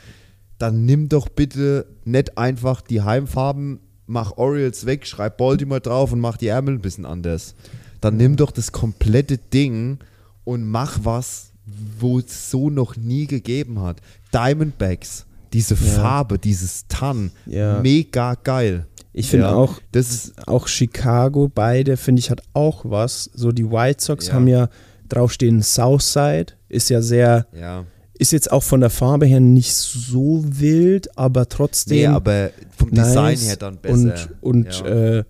dann 0.59 0.85
nimm 0.85 1.09
doch 1.09 1.29
bitte 1.29 1.87
nicht 2.05 2.39
einfach 2.39 2.81
die 2.81 3.03
Heimfarben, 3.03 3.81
mach 4.07 4.37
Orioles 4.37 4.87
weg, 4.87 5.07
schreib 5.07 5.39
Baltimore 5.39 5.81
drauf 5.81 6.13
und 6.13 6.21
mach 6.21 6.37
die 6.37 6.49
Ärmel 6.49 6.75
ein 6.75 6.81
bisschen 6.81 7.07
anders. 7.07 7.55
Dann 8.01 8.17
nimm 8.17 8.37
doch 8.37 8.51
das 8.51 8.73
komplette 8.73 9.39
Ding 9.39 9.99
und 10.45 10.69
mach 10.69 11.01
was, 11.03 11.53
wo 11.99 12.19
es 12.19 12.51
so 12.51 12.71
noch 12.71 12.97
nie 12.97 13.27
gegeben 13.27 13.81
hat. 13.81 14.01
Diamondbacks, 14.33 15.27
diese 15.55 15.77
Farbe, 15.77 16.39
dieses 16.39 16.87
Tan, 16.89 17.31
Ja. 17.47 17.81
mega 17.81 18.35
geil. 18.35 18.87
Ich 19.13 19.31
finde 19.31 19.47
Ja, 19.47 19.55
auch, 19.55 19.81
das 19.93 20.11
ist 20.11 20.49
auch 20.49 20.67
Chicago, 20.67 21.49
beide, 21.55 21.97
finde 21.97 22.19
ich, 22.21 22.31
hat 22.31 22.43
auch 22.53 22.85
was. 22.85 23.31
So 23.35 23.53
die 23.53 23.71
White 23.71 24.03
Sox 24.05 24.27
Ja. 24.29 24.35
haben 24.35 24.49
ja 24.49 24.69
draufstehen 25.09 25.63
Southside, 25.63 26.47
ist 26.69 26.91
ja 26.91 27.01
sehr, 27.01 27.47
ja. 27.59 27.85
ist 28.19 28.33
jetzt 28.33 28.51
auch 28.51 28.63
von 28.65 28.81
der 28.81 28.91
Farbe 28.91 29.27
her 29.27 29.39
nicht 29.41 29.73
so 29.75 30.43
wild, 30.45 31.17
aber 31.17 31.49
trotzdem 31.49 31.97
Nee, 31.99 32.07
aber 32.07 32.51
vom 32.77 32.91
Design 32.91 33.15
nice. 33.35 33.47
her 33.47 33.57
dann 33.57 33.77
besser. 33.79 33.95
Und, 34.41 34.67
und 34.67 34.81
ja. 34.81 34.87
äh, 35.19 35.25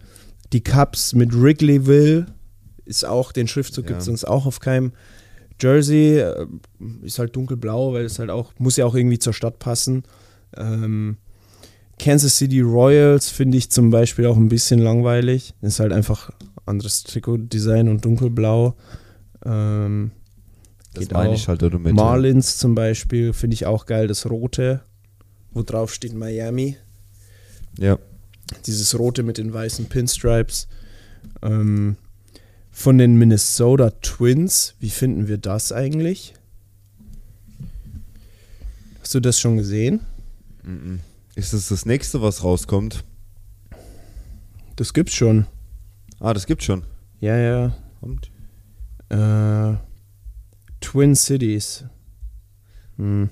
die 0.54 0.62
Cups 0.62 1.12
mit 1.14 1.38
Wrigleyville 1.38 2.26
ist 2.86 3.04
auch, 3.04 3.32
den 3.32 3.48
Schriftzug 3.48 3.84
Ja. 3.84 3.88
gibt 3.90 4.02
es 4.02 4.08
uns 4.08 4.24
auch 4.24 4.46
auf 4.46 4.60
keinem 4.60 4.92
Jersey. 5.60 6.18
äh, 6.18 6.46
Ist 7.02 7.18
halt 7.18 7.34
dunkelblau, 7.36 7.92
weil 7.92 8.04
es 8.04 8.18
halt 8.18 8.30
auch, 8.30 8.52
muss 8.58 8.76
ja 8.76 8.86
auch 8.86 8.94
irgendwie 8.94 9.18
zur 9.18 9.32
Stadt 9.32 9.58
passen. 9.58 10.04
Ähm, 10.56 11.16
Kansas 11.98 12.36
City 12.38 12.60
Royals 12.60 13.28
finde 13.30 13.56
ich 13.58 13.70
zum 13.70 13.90
Beispiel 13.90 14.26
auch 14.26 14.36
ein 14.36 14.48
bisschen 14.48 14.80
langweilig. 14.80 15.54
Ist 15.62 15.80
halt 15.80 15.92
einfach 15.92 16.30
anderes 16.66 17.04
Trikotdesign 17.04 17.88
und 17.88 18.04
dunkelblau. 18.04 18.74
Ähm, 19.44 20.10
das 20.92 21.02
geht 21.04 21.12
meine 21.12 21.30
auch. 21.30 21.34
ich 21.34 21.48
halt 21.48 21.62
oder 21.62 21.78
mit. 21.78 21.94
Marlins 21.94 22.58
zum 22.58 22.74
Beispiel 22.74 23.32
finde 23.32 23.54
ich 23.54 23.66
auch 23.66 23.86
geil, 23.86 24.06
das 24.08 24.28
rote, 24.28 24.82
wo 25.52 25.62
drauf 25.62 25.92
steht 25.92 26.14
Miami. 26.14 26.76
Ja. 27.78 27.98
Dieses 28.66 28.98
rote 28.98 29.22
mit 29.22 29.38
den 29.38 29.52
weißen 29.52 29.86
Pinstripes. 29.86 30.68
Ähm, 31.42 31.96
von 32.74 32.98
den 32.98 33.14
Minnesota 33.16 33.90
Twins, 34.02 34.74
wie 34.80 34.90
finden 34.90 35.28
wir 35.28 35.38
das 35.38 35.70
eigentlich? 35.70 36.34
Hast 39.00 39.14
du 39.14 39.20
das 39.20 39.38
schon 39.38 39.56
gesehen? 39.56 40.00
Ist 41.36 41.52
das 41.52 41.68
das 41.68 41.86
nächste, 41.86 42.20
was 42.20 42.42
rauskommt? 42.42 43.04
Das 44.74 44.92
gibt's 44.92 45.14
schon. 45.14 45.46
Ah, 46.18 46.34
das 46.34 46.46
gibt's 46.46 46.64
schon. 46.64 46.82
Ja, 47.20 47.36
ja. 47.36 47.76
Kommt. 48.00 48.30
Äh, 49.08 49.74
Twin 50.80 51.14
Cities. 51.14 51.84
Hm. 52.96 53.30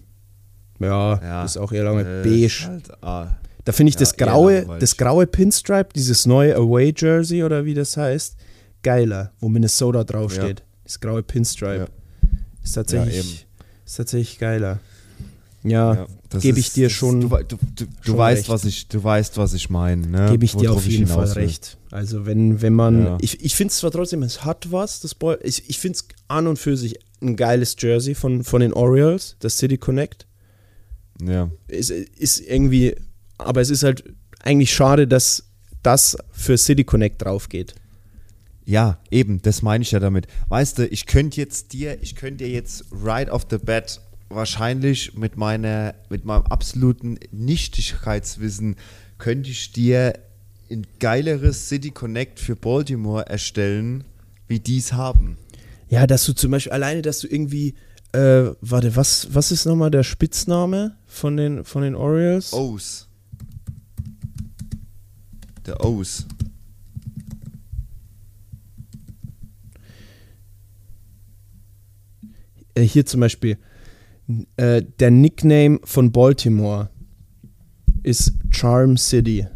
Ja, 0.79 1.21
Ja, 1.21 1.45
ist 1.45 1.57
auch 1.57 1.73
eher 1.73 1.85
lange 1.85 2.03
Äh, 2.03 2.23
beige. 2.23 2.65
Halt, 2.67 3.03
ah, 3.03 3.37
Da 3.65 3.73
finde 3.73 3.91
ich 3.91 3.95
Ja, 3.97 4.01
das 4.01 4.17
graue, 4.17 4.79
das 4.79 4.97
graue 4.97 5.27
Pinstripe, 5.27 5.91
dieses 5.95 6.27
neue 6.27 6.55
Away 6.55 6.95
Jersey 6.97 7.43
oder 7.43 7.65
wie 7.65 7.75
das 7.75 7.97
heißt, 7.97 8.37
geiler, 8.83 9.33
wo 9.41 9.49
Minnesota 9.49 10.05
draufsteht. 10.05 10.63
Das 10.85 11.01
graue 11.01 11.23
Pinstripe. 11.23 11.89
Ist 12.63 12.77
Ja, 12.77 12.83
tatsächlich, 12.83 13.17
eben. 13.19 13.39
ist 13.87 13.97
tatsächlich 13.97 14.39
geiler. 14.39 14.79
Ja, 15.65 15.95
ja, 15.95 16.07
das 16.29 16.43
gebe 16.43 16.59
ich 16.59 16.67
ist- 16.69 16.77
dir 16.77 16.87
das 16.87 16.93
ist- 16.93 16.99
schon- 16.99 17.21
Du, 17.21 17.29
du, 17.29 17.57
du, 17.77 17.87
schon 18.03 18.17
weißt, 18.17 18.39
recht. 18.43 18.49
was 18.49 18.65
ich, 18.65 18.89
du 18.89 19.03
weißt, 19.05 19.37
was 19.37 19.55
ich 19.55 19.71
meine. 19.71 20.07
Ne? 20.09 20.29
gebe 20.31 20.45
ich 20.45 20.53
dir 20.57 20.71
Worauf 20.71 20.79
auf 20.79 20.87
jeden 20.87 21.07
Fall 21.07 21.27
will. 21.29 21.43
recht. 21.45 21.79
Also 21.93 22.27
wenn, 22.27 22.61
wenn 22.63 22.73
man, 22.75 23.05
Ja. 23.05 23.19
ich, 23.21 23.45
ich 23.45 23.55
finde 23.55 23.71
es 23.71 23.79
zwar 23.79 23.93
trotzdem, 23.93 24.23
es 24.25 24.45
hat 24.45 24.73
was, 24.73 24.99
das 25.01 25.15
Ball, 25.15 25.39
ich, 25.45 25.69
ich 25.71 25.79
finde 25.79 25.99
es 25.99 26.05
an 26.27 26.49
und 26.49 26.59
für 26.59 26.77
sich 26.77 26.99
ein 27.21 27.37
geiles 27.37 27.77
Jersey 27.79 28.17
von, 28.17 28.43
von 28.43 28.61
den 28.61 28.73
Orioles, 28.73 29.37
das 29.39 29.57
City 29.59 29.79
Connect. 29.79 30.27
Ja. 31.25 31.49
ist, 31.69 31.91
ist 31.91 32.41
irgendwie, 32.41 32.97
aber 33.39 33.61
es 33.61 33.71
ist 33.71 33.85
halt 33.85 34.03
eigentlich 34.43 34.75
schade, 34.75 35.07
dass 35.07 35.45
das 35.85 36.17
für 36.33 36.59
City 36.59 36.83
Connect 36.83 37.23
drauf 37.23 37.49
geht. 37.49 37.75
Ja, 38.65 38.99
eben, 39.11 39.43
das 39.43 39.63
meine 39.63 39.83
ich 39.83 39.91
ja 39.91 39.99
damit. 39.99 40.27
Weißt 40.49 40.79
du, 40.79 40.87
ich 40.87 41.07
könnte 41.07 41.41
jetzt 41.41 41.73
dir, 41.73 42.01
ich 42.03 42.15
könnte 42.15 42.45
dir 42.45 42.51
jetzt 42.51 42.85
right 42.93 43.29
off 43.31 43.47
the 43.51 43.59
bat 43.59 44.01
wahrscheinlich 44.29 45.15
mit 45.15 45.37
meiner, 45.37 45.95
mit 46.09 46.25
meinem 46.25 46.45
absoluten 46.45 47.19
Nichtigkeitswissen 47.33 48.77
könnte 49.19 49.51
ich 49.51 49.73
dir 49.73 50.15
ein 50.71 50.87
geileres 50.99 51.69
City 51.69 51.91
Connect 51.91 52.41
für 52.41 52.57
Baltimore 52.57 53.27
erstellen, 53.27 54.05
wie 54.49 54.59
dies 54.59 54.93
haben. 54.93 55.37
Ja, 55.89 56.07
dass 56.07 56.25
du 56.25 56.33
zum 56.33 56.51
Beispiel 56.51 56.73
alleine, 56.73 57.03
dass 57.03 57.21
du 57.21 57.27
irgendwie, 57.27 57.75
äh, 58.13 58.51
warte, 58.61 58.97
was, 58.97 59.35
was 59.35 59.53
ist 59.53 59.67
nochmal 59.67 59.91
der 59.91 60.03
Spitzname 60.03 60.97
von 61.07 61.37
den, 61.37 61.65
von 61.65 61.83
den 61.83 61.95
Orioles? 61.95 62.53
O's. 62.53 63.09
Der 65.67 65.85
O's. 65.85 66.27
Äh, 72.75 72.83
hier 72.83 73.07
zum 73.07 73.21
Beispiel, 73.21 73.59
äh, 74.57 74.83
der 74.99 75.11
Nickname 75.11 75.81
von 75.85 76.13
Baltimore 76.13 76.91
ist 78.03 78.33
Charm 78.51 78.97
City. 78.97 79.47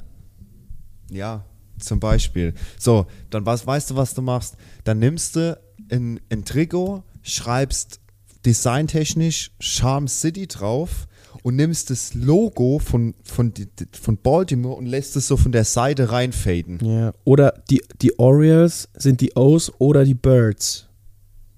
Ja, 1.11 1.45
zum 1.79 2.01
Beispiel. 2.01 2.55
So, 2.79 3.07
dann 3.31 3.47
was, 3.47 3.67
weißt 3.67 3.91
du, 3.91 3.97
was 3.97 4.15
du 4.15 4.23
machst? 4.23 4.57
Dann 4.85 4.99
nimmst 4.99 5.37
du 5.37 5.59
ein, 5.91 6.21
ein 6.31 6.45
Trikot, 6.45 7.03
schreibst 7.23 8.01
designtechnisch 8.45 9.51
Charm 9.61 10.09
City 10.09 10.47
drauf 10.47 11.07
und 11.43 11.57
nimmst 11.57 11.91
das 11.91 12.15
Logo 12.15 12.79
von, 12.79 13.15
von, 13.25 13.53
von 13.93 14.17
Baltimore 14.17 14.77
und 14.77 14.87
lässt 14.87 15.17
es 15.17 15.29
so 15.29 15.37
von 15.37 15.53
der 15.53 15.65
Seite 15.65 16.11
reinfaden. 16.11 16.79
Ja. 16.85 17.13
Oder 17.25 17.63
die, 17.71 17.83
die 18.01 18.19
Orioles 18.19 18.89
sind 18.97 19.21
die 19.21 19.37
O's 19.37 19.73
oder 19.79 20.05
die 20.05 20.15
Birds. 20.15 20.89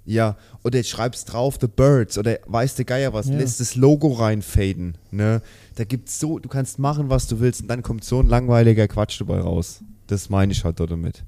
Ja, 0.09 0.37
oder 0.65 0.83
schreibst 0.83 1.31
drauf 1.33 1.59
The 1.61 1.67
Birds 1.67 2.17
oder 2.17 2.39
weiß 2.47 2.77
der 2.77 2.87
Geier 2.87 3.13
was, 3.13 3.29
Ja. 3.29 3.37
lässt 3.37 3.61
das 3.61 3.75
Logo 3.77 4.09
reinfaden. 4.13 4.97
Ne? 5.11 5.43
Da 5.75 5.85
gibt's 5.85 6.19
so, 6.19 6.39
du 6.39 6.49
kannst 6.49 6.79
machen, 6.79 7.11
was 7.11 7.27
du 7.27 7.41
willst 7.41 7.61
und 7.61 7.69
dann 7.69 7.83
kommt 7.83 8.05
so 8.05 8.21
ein 8.21 8.27
langweiliger 8.27 8.89
Quatsch 8.89 9.21
dabei 9.21 9.41
raus. 9.41 9.81
Das 10.07 10.31
meine 10.31 10.53
ich 10.53 10.65
halt 10.65 10.81
damit. 10.81 11.25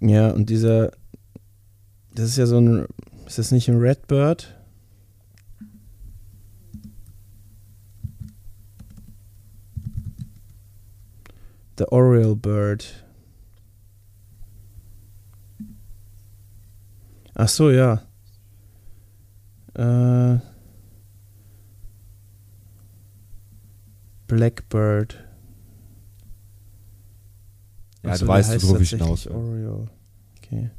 Ja, 0.00 0.30
und 0.30 0.50
dieser, 0.50 0.90
das 2.16 2.30
ist 2.30 2.36
ja 2.38 2.46
so 2.46 2.58
ein, 2.60 2.86
ist 3.26 3.38
das 3.38 3.52
nicht 3.52 3.68
ein 3.68 3.78
Redbird? 3.78 4.52
The 11.78 11.84
Oriole 11.92 12.36
Bird. 12.36 13.04
Ach 17.34 17.48
so, 17.48 17.70
ja. 17.70 18.02
Äh, 19.76 20.38
Blackbird. 24.26 25.22
Ja, 28.02 28.12
Ach 28.12 28.18
du 28.18 28.26
weißt, 28.26 28.62
worauf 28.62 28.80
ich 28.80 28.90
hinaus. 28.90 29.26
Oriole. 29.26 29.90
Okay. 30.38 30.70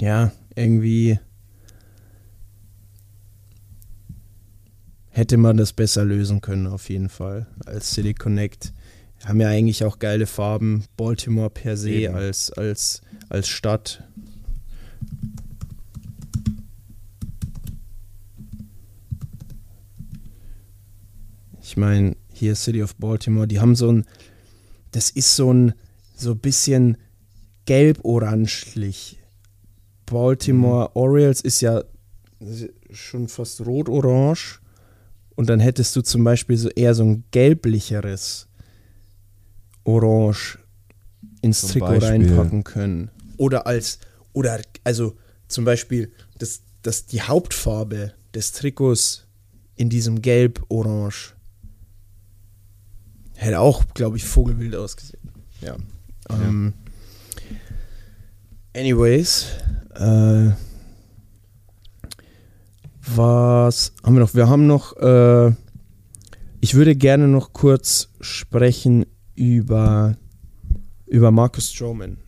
Ja, 0.00 0.32
irgendwie 0.54 1.18
hätte 5.10 5.36
man 5.36 5.56
das 5.56 5.72
besser 5.72 6.04
lösen 6.04 6.40
können, 6.40 6.66
auf 6.66 6.88
jeden 6.90 7.08
Fall, 7.08 7.46
als 7.64 7.90
City 7.90 8.14
Connect. 8.14 8.72
Haben 9.24 9.40
ja 9.40 9.48
eigentlich 9.48 9.84
auch 9.84 9.98
geile 9.98 10.26
Farben. 10.26 10.84
Baltimore 10.96 11.50
per 11.50 11.76
se 11.76 11.90
Eben. 11.90 12.14
als, 12.14 12.52
als, 12.52 13.02
als 13.28 13.48
Stadt. 13.48 14.04
Ich 21.76 21.80
meine, 21.80 22.16
hier 22.32 22.54
City 22.54 22.82
of 22.82 22.96
Baltimore, 22.96 23.46
die 23.46 23.60
haben 23.60 23.76
so 23.76 23.92
ein, 23.92 24.06
das 24.92 25.10
ist 25.10 25.36
so 25.36 25.52
ein, 25.52 25.74
so 26.16 26.30
ein 26.30 26.38
bisschen 26.38 26.96
gelb-orangelich. 27.66 29.18
Baltimore 30.06 30.96
Orioles 30.96 31.42
ist 31.42 31.60
ja 31.60 31.84
schon 32.90 33.28
fast 33.28 33.60
rot-orange. 33.60 34.58
Und 35.34 35.50
dann 35.50 35.60
hättest 35.60 35.94
du 35.96 36.00
zum 36.00 36.24
Beispiel 36.24 36.56
so 36.56 36.70
eher 36.70 36.94
so 36.94 37.04
ein 37.04 37.24
gelblicheres 37.30 38.48
Orange 39.84 40.58
ins 41.42 41.60
Zum 41.60 41.72
Trikot 41.72 41.86
Beispiel. 41.88 42.08
reinpacken 42.08 42.64
können. 42.64 43.10
Oder 43.36 43.66
als, 43.66 43.98
oder 44.32 44.62
also 44.82 45.14
zum 45.46 45.66
Beispiel 45.66 46.10
das, 46.38 46.62
das, 46.80 47.04
die 47.04 47.20
Hauptfarbe 47.20 48.14
des 48.34 48.52
Trikots 48.52 49.26
in 49.74 49.90
diesem 49.90 50.22
Gelb-Orange 50.22 51.35
hätte 53.36 53.60
auch, 53.60 53.84
glaube 53.94 54.16
ich, 54.16 54.24
vogelwild 54.24 54.74
ausgesehen. 54.74 55.20
Ja. 55.60 55.76
Ähm, 56.30 56.74
anyways, 58.74 59.46
äh, 59.94 60.50
was 63.14 63.92
haben 64.02 64.14
wir 64.14 64.20
noch? 64.20 64.34
Wir 64.34 64.48
haben 64.48 64.66
noch, 64.66 64.96
äh, 64.96 65.52
ich 66.60 66.74
würde 66.74 66.96
gerne 66.96 67.28
noch 67.28 67.52
kurz 67.52 68.08
sprechen 68.20 69.06
über, 69.34 70.16
über 71.06 71.30
Marcus 71.30 71.72
Stroman. 71.72 72.18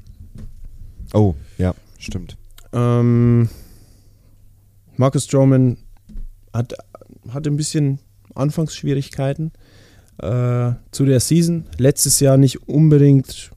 Oh, 1.12 1.34
ja, 1.56 1.74
stimmt. 1.98 2.36
Ähm, 2.72 3.48
Marcus 4.96 5.24
Stroman 5.24 5.78
hat, 6.52 6.74
hat 7.30 7.46
ein 7.46 7.56
bisschen 7.56 7.98
Anfangsschwierigkeiten 8.34 9.52
äh, 10.18 10.72
zu 10.90 11.04
der 11.04 11.20
Season. 11.20 11.64
Letztes 11.78 12.20
Jahr 12.20 12.36
nicht 12.36 12.68
unbedingt 12.68 13.50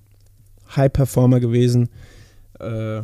High-Performer 0.75 1.39
gewesen. 1.39 1.89
Äh, 2.59 3.03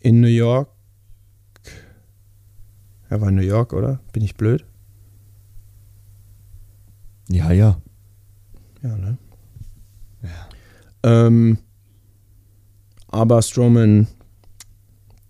in 0.00 0.20
New 0.20 0.28
York. 0.28 0.70
Er 3.10 3.20
war 3.20 3.28
in 3.28 3.36
New 3.36 3.42
York, 3.42 3.72
oder? 3.72 4.00
Bin 4.12 4.22
ich 4.22 4.34
blöd? 4.34 4.64
Ja, 7.28 7.52
ja. 7.52 7.80
Ja, 8.82 8.96
ne? 8.96 9.18
Ähm, 11.02 11.58
aber 13.08 13.42
Strowman 13.42 14.08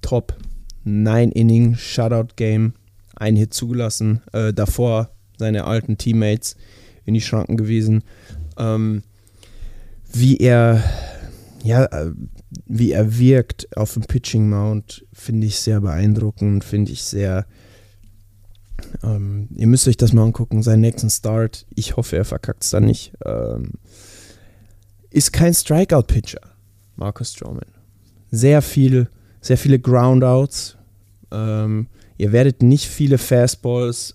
top. 0.01 0.37
Nine 0.85 1.33
Inning 1.33 1.77
Shutout 1.77 2.35
Game. 2.37 2.75
Ein 3.15 3.37
Hit 3.37 3.53
zugelassen. 3.53 4.23
Äh, 4.33 4.53
davor 4.53 5.11
seine 5.39 5.65
alten 5.65 5.97
Teammates 5.97 6.57
in 7.05 7.15
die 7.15 7.21
Schranken 7.21 7.57
gewesen. 7.57 8.05
Ähm, 8.59 9.03
wie 10.13 10.37
er 10.39 10.83
ja, 11.63 11.85
äh, 11.87 12.13
wie 12.67 12.93
er 12.93 13.19
wirkt 13.19 13.77
auf 13.77 13.95
dem 13.95 14.05
Pitching 14.05 14.49
Mount, 14.49 15.05
finde 15.13 15.47
ich 15.47 15.59
sehr 15.61 15.81
beeindruckend, 15.81 16.65
finde 16.65 16.93
ich 16.93 17.03
sehr. 17.03 17.47
Ähm, 19.03 19.49
ihr 19.55 19.67
müsst 19.67 19.89
euch 19.89 19.97
das 19.97 20.13
mal 20.13 20.23
angucken, 20.23 20.63
seinen 20.63 20.81
nächsten 20.81 21.11
Start. 21.11 21.67
Ich 21.75 21.97
hoffe, 21.97 22.17
er 22.17 22.25
verkackt 22.25 22.63
es 22.63 22.71
dann 22.71 22.85
nicht. 22.85 23.13
Ähm, 23.25 23.73
ist 25.11 25.33
kein 25.33 25.53
Strikeout-Pitcher, 25.53 26.41
Marcus 26.97 27.33
Stroman. 27.33 27.65
Sehr 28.31 28.63
viel, 28.63 29.09
sehr 29.41 29.59
viele 29.59 29.79
Groundouts. 29.79 30.77
Ähm, 31.33 31.89
ihr 32.19 32.33
werdet 32.33 32.63
nicht 32.63 32.87
viele 32.87 33.19
Fastballs 33.19 34.15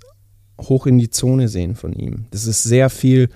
hoch 0.59 0.85
in 0.85 0.97
die 0.97 1.09
Zone 1.09 1.47
sehen 1.47 1.75
von 1.75 1.93
ihm. 1.93 2.25
Das 2.31 2.45
ist 2.45 2.63
sehr 2.63 2.89
viel 2.89 3.29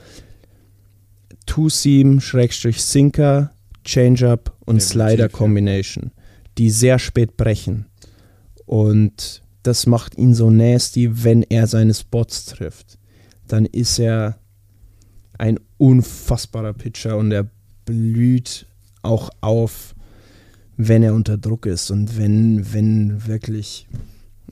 Two-Seam, 1.45 2.19
Schrägstrich 2.19 2.81
Sinker, 2.84 3.52
Changeup 3.84 4.56
und 4.65 4.81
Definitiv, 4.81 4.89
Slider 4.89 5.23
ja. 5.23 5.30
Combination. 5.30 6.11
die 6.57 6.69
sehr 6.69 6.99
spät 6.99 7.38
brechen. 7.38 7.85
Und 8.65 9.41
das 9.64 9.85
macht 9.85 10.18
ihn 10.18 10.34
so 10.34 10.49
nasty, 10.49 11.23
wenn 11.23 11.44
er 11.44 11.68
seine 11.68 11.94
Spots 11.94 12.45
trifft. 12.45 12.98
Dann 13.48 13.65
ist 13.65 13.99
er 13.99 14.38
ein 15.38 15.60
unfassbarer 15.77 16.73
Pitcher 16.73 17.18
und 17.18 17.31
er 17.31 17.48
blüht 17.85 18.65
auch 19.02 19.30
auf, 19.41 19.95
wenn 20.76 21.03
er 21.03 21.14
unter 21.14 21.38
Druck 21.38 21.65
ist 21.65 21.91
und 21.91 22.18
wenn, 22.18 22.73
wenn 22.73 23.26
wirklich 23.27 23.88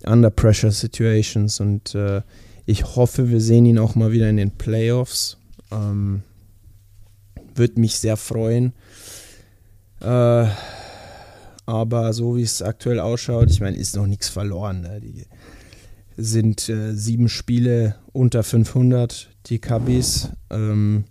under 0.05 0.29
pressure 0.29 0.71
situations 0.71 1.59
und 1.59 1.95
äh, 1.95 2.21
ich 2.65 2.95
hoffe, 2.95 3.29
wir 3.29 3.41
sehen 3.41 3.65
ihn 3.65 3.79
auch 3.79 3.95
mal 3.95 4.11
wieder 4.11 4.29
in 4.29 4.37
den 4.37 4.51
Playoffs. 4.51 5.37
Ähm, 5.71 6.23
Würde 7.53 7.79
mich 7.79 7.99
sehr 7.99 8.17
freuen. 8.17 8.73
Äh, 10.01 10.47
aber 11.67 12.13
so 12.13 12.37
wie 12.37 12.43
es 12.43 12.61
aktuell 12.61 12.99
ausschaut, 12.99 13.49
ich 13.49 13.61
meine, 13.61 13.77
ist 13.77 13.95
noch 13.95 14.07
nichts 14.07 14.29
verloren. 14.29 14.81
Ne? 14.81 15.01
Die 15.01 15.25
sind 16.17 16.69
äh, 16.69 16.93
sieben 16.93 17.29
Spiele 17.29 17.95
unter 18.13 18.43
500, 18.43 19.29
die 19.47 19.59
Cubbies. 19.59 20.29
Ähm, 20.49 21.05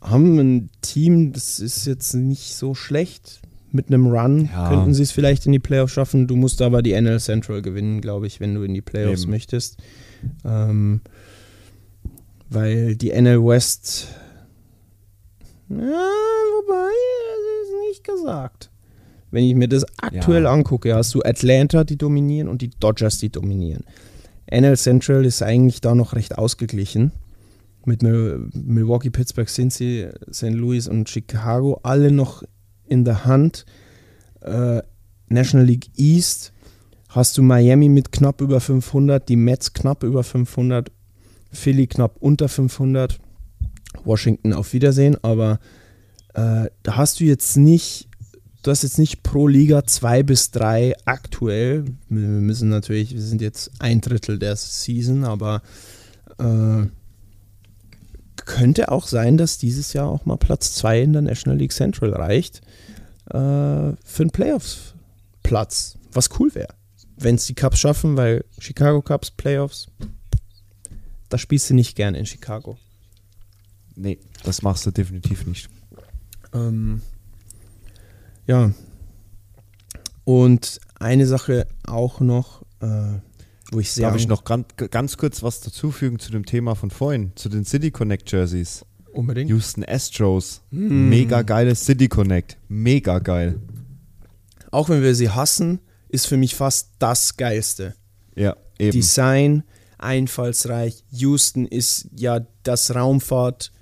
haben 0.00 0.38
ein 0.38 0.70
Team, 0.80 1.32
das 1.32 1.60
ist 1.60 1.86
jetzt 1.86 2.14
nicht 2.14 2.54
so 2.54 2.74
schlecht. 2.74 3.40
Mit 3.72 3.86
einem 3.88 4.06
Run 4.08 4.48
Ja. 4.52 4.68
könnten 4.68 4.94
sie 4.94 5.02
es 5.04 5.12
vielleicht 5.12 5.46
in 5.46 5.52
die 5.52 5.58
Playoffs 5.60 5.92
schaffen. 5.92 6.26
Du 6.26 6.34
musst 6.36 6.60
aber 6.60 6.82
die 6.82 6.92
NL 6.92 7.20
Central 7.20 7.62
gewinnen, 7.62 8.00
glaube 8.00 8.26
ich, 8.26 8.40
wenn 8.40 8.54
du 8.54 8.62
in 8.62 8.74
die 8.74 8.80
Playoffs 8.80 9.22
Eben. 9.22 9.30
möchtest. 9.30 9.76
Ähm, 10.44 11.00
weil 12.48 12.96
die 12.96 13.10
NL 13.12 13.44
West, 13.44 14.08
ja, 15.68 15.76
wobei, 15.76 16.90
das 16.90 17.68
ist 17.68 17.88
nicht 17.88 18.04
gesagt. 18.04 18.70
Wenn 19.30 19.44
ich 19.44 19.54
mir 19.54 19.68
das 19.68 19.86
aktuell 20.02 20.42
Ja. 20.44 20.52
angucke, 20.52 20.92
hast 20.94 21.14
du 21.14 21.22
Atlanta, 21.22 21.84
die 21.84 21.96
dominieren 21.96 22.48
und 22.48 22.62
die 22.62 22.70
Dodgers, 22.70 23.18
die 23.18 23.30
dominieren. 23.30 23.84
NL 24.50 24.76
Central 24.76 25.24
ist 25.24 25.42
eigentlich 25.42 25.80
da 25.80 25.94
noch 25.94 26.14
recht 26.16 26.36
ausgeglichen. 26.36 27.12
Mit 27.86 28.02
Mil- 28.02 28.48
Milwaukee, 28.52 29.10
Pittsburgh, 29.10 29.48
Cincy, 29.48 30.08
St. 30.32 30.50
Louis 30.50 30.88
und 30.88 31.08
Chicago 31.08 31.78
alle 31.84 32.10
noch 32.10 32.42
in 32.90 33.04
der 33.04 33.24
Hand. 33.24 33.64
Äh, 34.42 34.82
National 35.28 35.66
League 35.66 35.88
East 35.96 36.52
hast 37.08 37.38
du 37.38 37.42
Miami 37.42 37.88
mit 37.88 38.12
knapp 38.12 38.40
über 38.40 38.60
500, 38.60 39.28
die 39.28 39.36
Mets 39.36 39.72
knapp 39.72 40.02
über 40.02 40.22
500, 40.22 40.90
Philly 41.52 41.86
knapp 41.86 42.16
unter 42.20 42.48
500, 42.48 43.18
Washington 44.04 44.52
auf 44.52 44.72
Wiedersehen, 44.72 45.16
aber 45.22 45.58
äh, 46.34 46.66
da 46.82 46.96
hast 46.96 47.20
du 47.20 47.24
jetzt 47.24 47.56
nicht, 47.56 48.08
du 48.62 48.70
hast 48.70 48.82
jetzt 48.82 48.98
nicht 48.98 49.22
pro 49.22 49.48
Liga 49.48 49.84
zwei 49.84 50.22
bis 50.22 50.52
drei 50.52 50.94
aktuell. 51.04 51.84
Wir 52.08 52.28
müssen 52.28 52.68
natürlich, 52.68 53.14
wir 53.14 53.22
sind 53.22 53.40
jetzt 53.40 53.72
ein 53.80 54.00
Drittel 54.00 54.38
der 54.38 54.54
Season, 54.54 55.24
aber 55.24 55.62
äh, 56.38 56.86
könnte 58.44 58.90
auch 58.90 59.06
sein, 59.06 59.36
dass 59.36 59.58
dieses 59.58 59.92
Jahr 59.92 60.08
auch 60.08 60.24
mal 60.26 60.36
Platz 60.36 60.74
2 60.74 61.02
in 61.02 61.12
der 61.12 61.22
National 61.22 61.58
League 61.58 61.72
Central 61.72 62.12
reicht 62.12 62.62
äh, 63.30 63.96
für 64.04 64.22
einen 64.22 64.30
Playoffs-Platz, 64.30 65.98
was 66.12 66.28
cool 66.38 66.54
wäre. 66.54 66.74
Wenn 67.16 67.34
es 67.34 67.46
die 67.46 67.54
Cups 67.54 67.78
schaffen, 67.78 68.16
weil 68.16 68.44
Chicago 68.58 69.02
Cups, 69.02 69.30
Playoffs, 69.30 69.88
da 71.28 71.38
spielst 71.38 71.70
du 71.70 71.74
nicht 71.74 71.96
gerne 71.96 72.18
in 72.18 72.26
Chicago. 72.26 72.76
Nee, 73.94 74.18
das 74.44 74.62
machst 74.62 74.86
du 74.86 74.90
definitiv 74.90 75.46
nicht. 75.46 75.68
Ähm, 76.52 77.02
ja. 78.46 78.72
Und 80.24 80.80
eine 80.98 81.26
Sache 81.26 81.66
auch 81.86 82.20
noch, 82.20 82.62
äh, 82.80 83.18
wo 83.70 83.80
ich 83.80 83.92
sehr. 83.92 84.08
Darf 84.08 84.16
ich 84.16 84.26
noch 84.26 84.44
ganz, 84.44 84.66
ganz 84.90 85.16
kurz 85.16 85.42
was 85.42 85.60
dazufügen 85.60 86.18
zu 86.18 86.30
dem 86.30 86.46
Thema 86.46 86.74
von 86.74 86.90
vorhin, 86.90 87.32
zu 87.36 87.48
den 87.48 87.64
City 87.64 87.90
Connect 87.90 88.30
Jerseys? 88.30 88.84
Unbedingt. 89.20 89.50
Houston 89.50 89.84
Astros. 89.86 90.62
Mm. 90.70 91.08
Mega 91.08 91.42
geiles 91.42 91.84
City 91.84 92.08
Connect. 92.08 92.56
Mega 92.68 93.18
geil. 93.18 93.60
Auch 94.70 94.88
wenn 94.88 95.02
wir 95.02 95.14
sie 95.14 95.30
hassen, 95.30 95.80
ist 96.08 96.26
für 96.26 96.36
mich 96.36 96.54
fast 96.54 96.90
das 96.98 97.36
Geilste. 97.36 97.94
Ja, 98.34 98.56
eben. 98.78 98.92
Design, 98.92 99.64
einfallsreich. 99.98 101.04
Houston 101.10 101.66
ist 101.66 102.08
ja 102.16 102.40
das 102.62 102.94
Raumfahrt. 102.94 103.72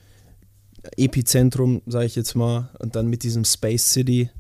Epizentrum, 0.97 1.83
sage 1.87 2.07
ich 2.07 2.17
jetzt 2.17 2.35
mal, 2.35 2.71
und 2.79 2.97
dann 2.97 3.09
mit 3.09 3.23
diesem 3.23 3.45
Space 3.45 3.93
City. 3.93 4.31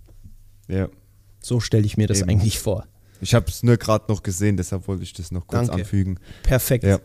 ja. 0.69 0.89
So 1.41 1.61
stelle 1.61 1.87
ich 1.87 1.97
mir 1.97 2.09
das 2.09 2.21
Eben. 2.21 2.31
eigentlich 2.31 2.59
vor. 2.59 2.87
Ich 3.21 3.33
habe 3.33 3.47
es 3.49 3.63
nur 3.63 3.77
gerade 3.77 4.07
noch 4.09 4.25
gesehen, 4.25 4.57
deshalb 4.57 4.89
wollte 4.89 5.05
ich 5.05 5.13
das 5.13 5.31
noch 5.31 5.47
kurz 5.47 5.69
Danke. 5.69 5.83
anfügen. 5.83 6.19
Perfekt. 6.43 6.83
Ja. 6.85 6.99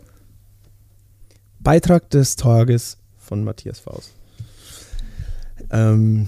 Beitrag 1.59 2.09
des 2.09 2.35
Tages 2.35 2.97
von 3.33 3.43
Matthias 3.43 3.79
Faust. 3.79 4.11
Ähm, 5.71 6.27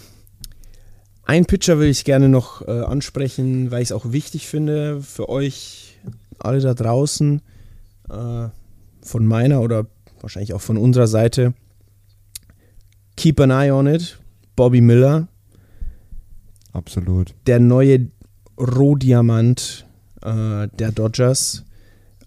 ein 1.24 1.46
Pitcher 1.46 1.78
will 1.78 1.88
ich 1.88 2.04
gerne 2.04 2.30
noch 2.30 2.68
äh, 2.68 2.82
ansprechen, 2.82 3.70
weil 3.70 3.84
ich 3.84 3.90
es 3.90 3.92
auch 3.92 4.12
wichtig 4.12 4.48
finde 4.48 5.04
für 5.04 5.30
euch 5.30 6.00
alle 6.40 6.62
da 6.62 6.74
draußen, 6.74 7.44
äh, 8.10 8.48
von 9.04 9.28
meiner 9.28 9.62
oder 9.62 9.86
wahrscheinlich 10.20 10.56
auch 10.56 10.62
von 10.62 10.78
unserer 10.78 11.06
Seite. 11.06 11.54
Keep 13.18 13.40
an 13.40 13.52
eye 13.52 13.72
on 13.72 13.86
it. 13.86 14.18
Bobby 14.56 14.82
Miller, 14.82 15.28
Absolut. 16.74 17.36
der 17.46 17.60
neue 17.60 18.08
Rohdiamant 18.58 19.86
äh, 20.24 20.68
der 20.70 20.92
Dodgers. 20.92 21.66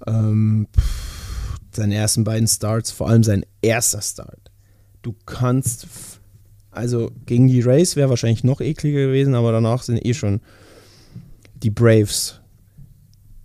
Ähm, 0.06 0.68
pff, 0.72 1.58
seine 1.74 1.96
ersten 1.96 2.24
beiden 2.24 2.46
Starts, 2.46 2.90
vor 2.90 3.08
allem 3.08 3.24
sein 3.24 3.44
erster 3.62 4.02
Start. 4.02 4.47
Du 5.08 5.14
kannst, 5.24 5.86
also 6.70 7.10
gegen 7.24 7.48
die 7.48 7.62
Rays 7.62 7.96
wäre 7.96 8.10
wahrscheinlich 8.10 8.44
noch 8.44 8.60
ekliger 8.60 9.06
gewesen, 9.06 9.34
aber 9.34 9.52
danach 9.52 9.82
sind 9.82 10.04
eh 10.04 10.12
schon 10.12 10.42
die 11.62 11.70
Braves. 11.70 12.42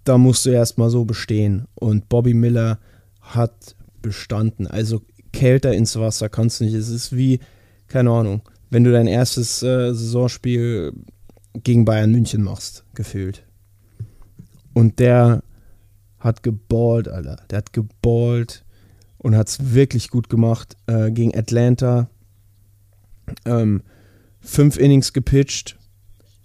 Da 0.04 0.18
musst 0.18 0.46
du 0.46 0.50
erstmal 0.50 0.90
so 0.90 1.06
bestehen. 1.06 1.66
Und 1.76 2.10
Bobby 2.10 2.34
Miller 2.34 2.80
hat 3.22 3.78
bestanden. 4.02 4.68
Also 4.68 5.04
kälter 5.32 5.72
ins 5.72 5.96
Wasser 5.96 6.28
kannst 6.28 6.60
du 6.60 6.66
nicht. 6.66 6.74
Es 6.74 6.90
ist 6.90 7.16
wie, 7.16 7.40
keine 7.88 8.12
Ahnung, 8.12 8.42
wenn 8.70 8.84
du 8.84 8.92
dein 8.92 9.08
erstes 9.08 9.64
äh, 9.64 9.94
Saisonspiel 9.94 10.92
gegen 11.54 11.86
Bayern 11.86 12.12
München 12.12 12.44
machst, 12.44 12.84
gefühlt. 12.94 13.46
Und 14.74 15.00
der 15.00 15.44
hat 16.20 16.44
geballt, 16.44 17.08
Alter. 17.08 17.38
Der 17.50 17.60
hat 17.60 17.72
geballt 17.72 18.66
und 19.24 19.36
hat 19.36 19.48
es 19.48 19.74
wirklich 19.74 20.10
gut 20.10 20.30
gemacht 20.30 20.78
äh, 20.86 21.10
gegen 21.10 21.36
Atlanta. 21.36 22.10
Ähm, 23.46 23.82
fünf 24.42 24.78
Innings 24.78 25.14
gepitcht, 25.14 25.78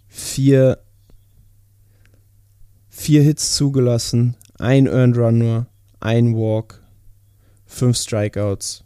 vier, 0.07 0.79
vier 2.89 3.23
Hits 3.23 3.55
zugelassen, 3.57 4.37
ein 4.59 4.87
Earned 4.87 5.19
Run 5.19 5.39
nur, 5.39 5.67
ein 6.01 6.35
Walk, 6.35 6.83
fünf 7.67 7.99
Strikeouts. 7.99 8.85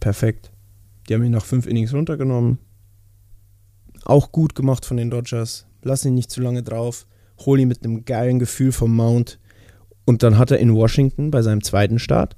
Perfekt. 0.00 0.50
Die 1.08 1.14
haben 1.14 1.24
ihn 1.24 1.32
nach 1.32 1.44
fünf 1.44 1.66
Innings 1.66 1.92
runtergenommen. 1.92 2.58
Auch 4.04 4.32
gut 4.32 4.54
gemacht 4.54 4.86
von 4.86 4.96
den 4.96 5.10
Dodgers. 5.10 5.66
Lass 5.82 6.04
ihn 6.06 6.14
nicht 6.14 6.30
zu 6.30 6.40
lange 6.40 6.62
drauf. 6.62 7.06
Hol 7.44 7.60
ihn 7.60 7.68
mit 7.68 7.84
einem 7.84 8.04
geilen 8.06 8.38
Gefühl 8.38 8.72
vom 8.72 8.94
Mount. 8.94 9.39
Und 10.10 10.24
dann 10.24 10.38
hat 10.38 10.50
er 10.50 10.58
in 10.58 10.74
Washington 10.74 11.30
bei 11.30 11.40
seinem 11.40 11.62
zweiten 11.62 12.00
Start 12.00 12.34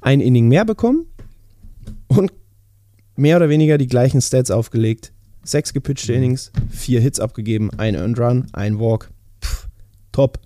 ein 0.00 0.20
Inning 0.20 0.46
mehr 0.46 0.64
bekommen 0.64 1.06
und 2.06 2.32
mehr 3.16 3.36
oder 3.36 3.48
weniger 3.48 3.78
die 3.78 3.88
gleichen 3.88 4.20
Stats 4.20 4.52
aufgelegt. 4.52 5.12
Sechs 5.42 5.72
gepitchte 5.72 6.12
Innings, 6.12 6.52
vier 6.70 7.00
Hits 7.00 7.18
abgegeben, 7.18 7.70
ein 7.78 7.96
Earned 7.96 8.20
Run, 8.20 8.46
ein 8.52 8.78
Walk. 8.78 9.10
Pff, 9.42 9.66
top. 10.12 10.38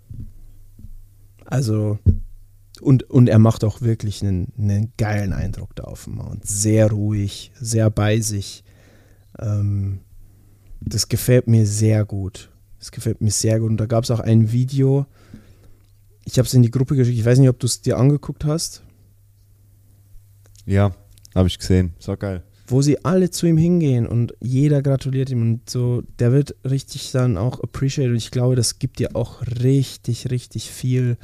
Also, 1.44 1.98
und, 2.81 3.02
und 3.11 3.28
er 3.28 3.39
macht 3.39 3.62
auch 3.62 3.82
wirklich 3.82 4.23
einen, 4.23 4.51
einen 4.57 4.94
geilen 4.97 5.35
Eindruck 5.35 5.77
da 5.77 5.85
auf 5.85 6.05
dem 6.05 6.15
Mount. 6.15 6.47
Sehr 6.47 6.90
ruhig, 6.90 7.52
sehr 7.61 7.90
bei 7.90 8.20
sich. 8.20 8.65
Ähm, 9.39 10.01
das 10.81 11.11
gefällt 11.11 11.47
mir 11.47 11.66
sehr 11.66 12.07
gut. 12.07 12.51
Das 12.78 12.90
gefällt 12.90 13.20
mir 13.20 13.32
sehr 13.32 13.61
gut. 13.61 13.69
Und 13.69 13.77
da 13.77 13.85
gab 13.85 14.05
es 14.05 14.11
auch 14.11 14.20
ein 14.20 14.51
Video. 14.51 15.05
Ich 16.31 16.39
habe 16.39 16.47
es 16.47 16.55
in 16.55 16.62
die 16.62 16.70
Gruppe 16.70 16.97
geschickt. 16.97 17.19
Ich 17.19 17.24
weiß 17.24 17.39
nicht, 17.39 17.48
ob 17.48 17.59
du 17.59 17.66
es 17.66 17.81
dir 17.82 17.98
angeguckt 17.98 18.44
hast, 18.44 18.82
Ja, 20.66 20.93
habe 21.35 21.48
ich 21.48 21.59
gesehen. 21.59 21.93
So 21.98 22.16
geil. 22.16 22.43
wo 22.69 22.82
sie 22.82 23.05
alle 23.05 23.31
zu 23.31 23.47
ihm 23.47 23.57
hingehen 23.57 24.07
und 24.07 24.32
jeder 24.40 24.81
gratuliert 24.81 25.28
ihm 25.31 25.43
und 25.43 25.69
so. 25.69 26.02
Der 26.20 26.31
wird 26.32 26.55
richtig 26.65 27.11
dann 27.11 27.36
auch 27.36 27.61
appreciated. 27.61 28.11
Und 28.12 28.16
ich 28.16 28.31
glaube, 28.31 28.55
das 28.55 28.78
gibt 28.78 29.01
dir 29.01 29.16
auch 29.16 29.43
richtig, 29.62 30.31
richtig 30.31 30.70
viel, 30.70 31.16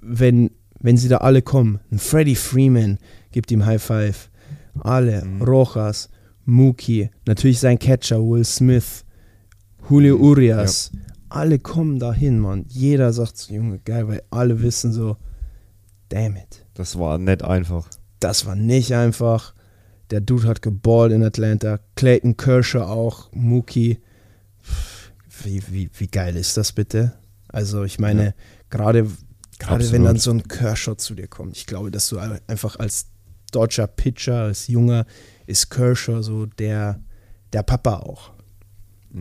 wenn, 0.00 0.50
wenn 0.80 0.96
sie 0.96 1.08
da 1.08 1.18
alle 1.18 1.40
kommen. 1.42 1.78
Ein 1.92 2.00
Freddie 2.00 2.34
Freeman 2.34 2.98
gibt 3.30 3.52
ihm 3.52 3.64
High 3.64 3.80
Five. 3.82 4.28
Alle. 4.80 5.24
Mhm. 5.24 5.42
Rojas, 5.42 6.08
Mookie, 6.44 7.10
natürlich 7.26 7.60
sein 7.60 7.78
Catcher 7.78 8.18
Will 8.20 8.44
Smith, 8.44 9.04
Julio 9.88 10.16
Urias, 10.16 10.90
alle 11.34 11.58
kommen 11.58 11.98
dahin, 11.98 12.38
Mann. 12.38 12.64
Jeder 12.68 13.12
sagt 13.12 13.36
so, 13.36 13.52
Junge, 13.54 13.78
geil, 13.78 14.08
weil 14.08 14.22
alle 14.30 14.62
wissen 14.62 14.92
so, 14.92 15.16
damn 16.08 16.36
it. 16.36 16.64
Das 16.74 16.98
war 16.98 17.18
nicht 17.18 17.42
einfach. 17.42 17.88
Das 18.20 18.46
war 18.46 18.54
nicht 18.54 18.94
einfach. 18.94 19.54
Der 20.10 20.20
Dude 20.20 20.46
hat 20.46 20.62
geballt 20.62 21.12
in 21.12 21.22
Atlanta. 21.24 21.78
Clayton 21.96 22.36
Kershaw 22.36 22.82
auch, 22.84 23.30
Mookie. 23.32 23.98
Wie, 25.42 25.62
wie, 25.70 25.90
wie 25.94 26.06
geil 26.06 26.36
ist 26.36 26.56
das 26.56 26.72
bitte? 26.72 27.14
Also 27.48 27.84
ich 27.84 27.98
meine, 27.98 28.24
Ja. 28.26 28.32
gerade 28.70 29.06
gerade 29.58 29.90
wenn 29.92 30.04
dann 30.04 30.18
so 30.18 30.30
ein 30.30 30.46
Kershaw 30.48 30.96
zu 30.96 31.14
dir 31.14 31.28
kommt, 31.28 31.56
ich 31.56 31.66
glaube, 31.66 31.90
dass 31.90 32.08
du 32.08 32.18
einfach 32.18 32.76
als 32.78 33.06
deutscher 33.52 33.86
Pitcher, 33.86 34.42
als 34.42 34.66
Junger, 34.68 35.06
ist 35.46 35.70
Kershaw 35.70 36.22
so 36.22 36.46
der, 36.46 37.00
der 37.52 37.62
Papa 37.62 37.96
auch 37.98 38.32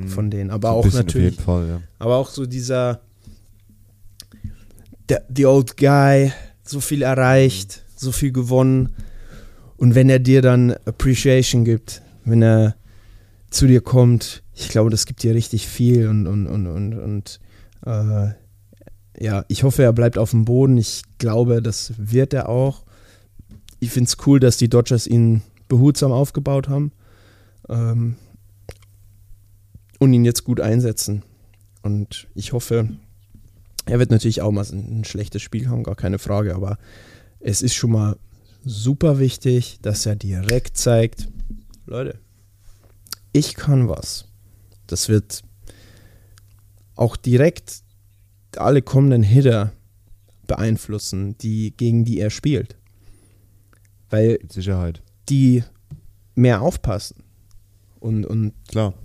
von 0.08 0.32
denen. 0.32 0.50
Aber 0.50 0.70
Mhm. 0.70 0.82
So 0.84 0.90
auch 0.90 0.94
natürlich 0.94 1.36
Fall, 1.40 1.68
ja. 1.68 1.82
aber 2.00 2.18
auch 2.18 2.30
so 2.30 2.46
dieser 2.46 3.02
der, 5.10 5.26
the 5.36 5.46
old 5.46 5.76
guy, 5.78 6.32
so 6.64 6.80
viel 6.80 7.02
erreicht, 7.02 7.84
so 7.96 8.12
viel 8.12 8.32
gewonnen. 8.32 8.96
Und 9.76 9.96
wenn 9.96 10.10
er 10.10 10.20
dir 10.20 10.42
dann 10.42 10.72
Appreciation 10.86 11.66
gibt, 11.66 12.02
wenn 12.24 12.42
er 12.42 12.76
zu 13.50 13.68
dir 13.68 13.82
kommt, 13.82 14.44
ich 14.54 14.70
glaube, 14.70 14.90
das 14.90 15.06
gibt 15.06 15.24
dir 15.24 15.34
richtig 15.34 15.68
viel 15.68 16.08
und, 16.08 16.28
und, 16.28 16.48
und, 16.48 16.68
und, 16.68 16.94
und 16.98 17.40
äh, 17.86 18.30
ja, 19.20 19.44
ich 19.50 19.64
hoffe, 19.64 19.84
er 19.84 19.92
bleibt 19.92 20.18
auf 20.18 20.32
dem 20.32 20.46
Boden. 20.46 20.78
Ich 20.78 21.02
glaube, 21.18 21.62
das 21.62 21.94
wird 21.98 22.34
er 22.34 22.48
auch. 22.48 22.84
Ich 23.80 23.92
finde 23.92 24.08
es 24.08 24.18
cool, 24.26 24.40
dass 24.40 24.58
die 24.58 24.70
Dodgers 24.70 25.08
ihn 25.08 25.42
behutsam 25.68 26.12
aufgebaut 26.12 26.70
haben 26.70 26.92
ähm, 27.70 28.16
und 30.02 30.14
ihn 30.14 30.26
jetzt 30.26 30.46
gut 30.46 30.60
einsetzen. 30.60 31.22
Und 31.84 32.28
ich 32.34 32.54
hoffe, 32.54 32.90
er 33.86 34.00
wird 34.00 34.10
natürlich 34.10 34.42
auch 34.42 34.52
mal 34.52 34.66
ein 34.66 35.04
schlechtes 35.04 35.44
Spiel 35.44 35.70
haben, 35.70 35.84
gar 35.84 35.96
keine 35.96 36.18
Frage, 36.18 36.56
aber 36.56 36.80
es 37.40 37.62
ist 37.62 37.76
schon 37.76 37.92
mal 37.92 38.18
super 38.66 39.20
wichtig, 39.20 39.78
dass 39.84 40.08
er 40.08 40.16
direkt 40.16 40.76
zeigt, 40.76 41.28
Leute, 41.86 42.18
ich 43.32 43.54
kann 43.54 43.90
was. 43.90 44.26
Das 44.88 45.08
wird 45.08 45.44
auch 46.96 47.16
direkt 47.16 47.84
alle 48.58 48.82
kommenden 48.82 49.22
Hitter 49.22 49.72
beeinflussen, 50.48 51.38
die, 51.38 51.78
gegen 51.78 52.06
die 52.06 52.20
er 52.20 52.32
spielt. 52.32 52.76
Weil 54.10 54.40
Sicherheit. 54.50 55.04
die 55.30 55.64
mehr 56.34 56.64
aufpassen 56.64 57.24
und, 58.00 58.26
und 58.26 58.54
Klar. 58.68 58.96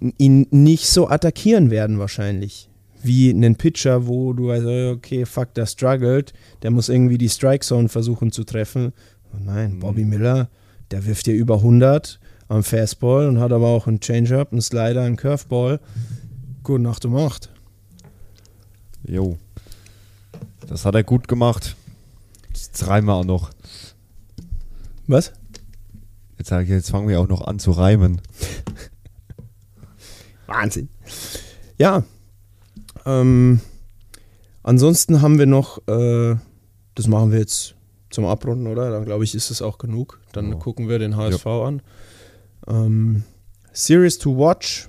Ihn 0.00 0.46
nicht 0.50 0.86
so 0.86 1.08
attackieren 1.08 1.70
werden 1.70 1.98
wahrscheinlich. 1.98 2.70
Wie 3.02 3.30
einen 3.30 3.56
Pitcher, 3.56 4.06
wo 4.06 4.32
du 4.32 4.48
weißt, 4.48 4.96
okay, 4.96 5.24
fuck, 5.24 5.54
der 5.54 5.66
struggelt, 5.66 6.32
der 6.62 6.70
muss 6.70 6.88
irgendwie 6.88 7.18
die 7.18 7.28
Strike 7.28 7.64
Zone 7.64 7.88
versuchen 7.88 8.32
zu 8.32 8.44
treffen. 8.44 8.92
Oh 9.32 9.38
nein, 9.44 9.78
Bobby 9.78 10.04
Miller, 10.04 10.48
der 10.90 11.06
wirft 11.06 11.26
dir 11.26 11.34
über 11.34 11.56
100 11.56 12.18
am 12.48 12.62
Fastball 12.62 13.28
und 13.28 13.38
hat 13.38 13.52
aber 13.52 13.68
auch 13.68 13.86
einen 13.86 14.00
Changeup, 14.00 14.52
einen 14.52 14.62
Slider, 14.62 15.02
einen 15.02 15.16
Curveball. 15.16 15.80
Gute 16.62 16.82
Nacht 16.82 17.04
um 17.04 17.16
8. 17.16 17.50
Jo. 19.06 19.36
Das 20.66 20.84
hat 20.84 20.94
er 20.94 21.04
gut 21.04 21.28
gemacht. 21.28 21.76
Jetzt 22.48 22.86
reimen 22.86 23.08
wir 23.08 23.14
auch 23.14 23.24
noch. 23.24 23.50
Was? 25.06 25.32
Jetzt, 26.38 26.50
jetzt 26.50 26.90
fangen 26.90 27.08
wir 27.08 27.20
auch 27.20 27.28
noch 27.28 27.42
an 27.46 27.58
zu 27.58 27.70
reimen. 27.70 28.20
Wahnsinn. 30.48 30.88
Ja. 31.78 32.02
Ähm, 33.06 33.60
ansonsten 34.62 35.22
haben 35.22 35.38
wir 35.38 35.46
noch, 35.46 35.78
äh, 35.86 36.36
das 36.94 37.06
machen 37.06 37.30
wir 37.30 37.38
jetzt 37.38 37.74
zum 38.10 38.24
Abrunden, 38.24 38.66
oder? 38.66 38.90
Dann 38.90 39.04
glaube 39.04 39.24
ich, 39.24 39.34
ist 39.34 39.50
es 39.50 39.62
auch 39.62 39.78
genug. 39.78 40.20
Dann 40.32 40.50
Ja. 40.52 40.54
gucken 40.56 40.88
wir 40.88 40.98
den 40.98 41.16
HSV 41.16 41.46
an. 41.46 41.82
Ähm, 42.66 43.22
Series 43.72 44.18
to 44.18 44.36
Watch 44.36 44.88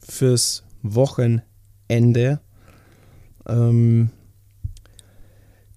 fürs 0.00 0.62
Wochenende. 0.82 2.40
Ähm, 3.48 4.10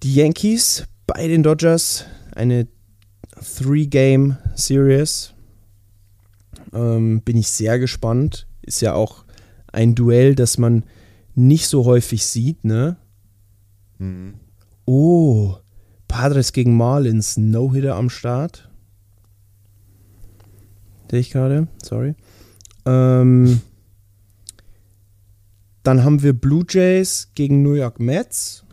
die 0.03 0.15
Yankees 0.15 0.83
bei 1.07 1.27
den 1.27 1.41
Dodgers, 1.43 2.05
eine 2.35 2.67
Three-Game-Series. 3.57 5.33
Ähm, 6.73 7.21
bin 7.21 7.37
ich 7.37 7.47
sehr 7.49 7.79
gespannt. 7.79 8.45
Ist 8.69 8.81
ja 8.81 8.93
auch 8.93 9.25
ein 9.73 9.95
Duell, 9.95 10.35
das 10.35 10.59
man 10.59 10.83
nicht 11.33 11.65
so 11.67 11.85
häufig 11.85 12.23
sieht, 12.23 12.63
ne? 12.63 12.97
Mhm. 13.97 14.35
Oh, 14.85 15.55
Padres 16.07 16.53
gegen 16.53 16.77
Marlins, 16.77 17.35
No-Hitter 17.35 17.95
am 17.95 18.11
Start. 18.11 18.69
Sehe 21.09 21.19
ich 21.19 21.31
gerade, 21.31 21.67
sorry. 21.83 22.13
Ähm, 22.85 23.61
dann 25.81 26.03
haben 26.03 26.21
wir 26.21 26.33
Blue 26.33 26.63
Jays 26.69 27.31
gegen 27.33 27.63
New 27.63 27.73
York 27.73 27.99
Mets. 27.99 28.63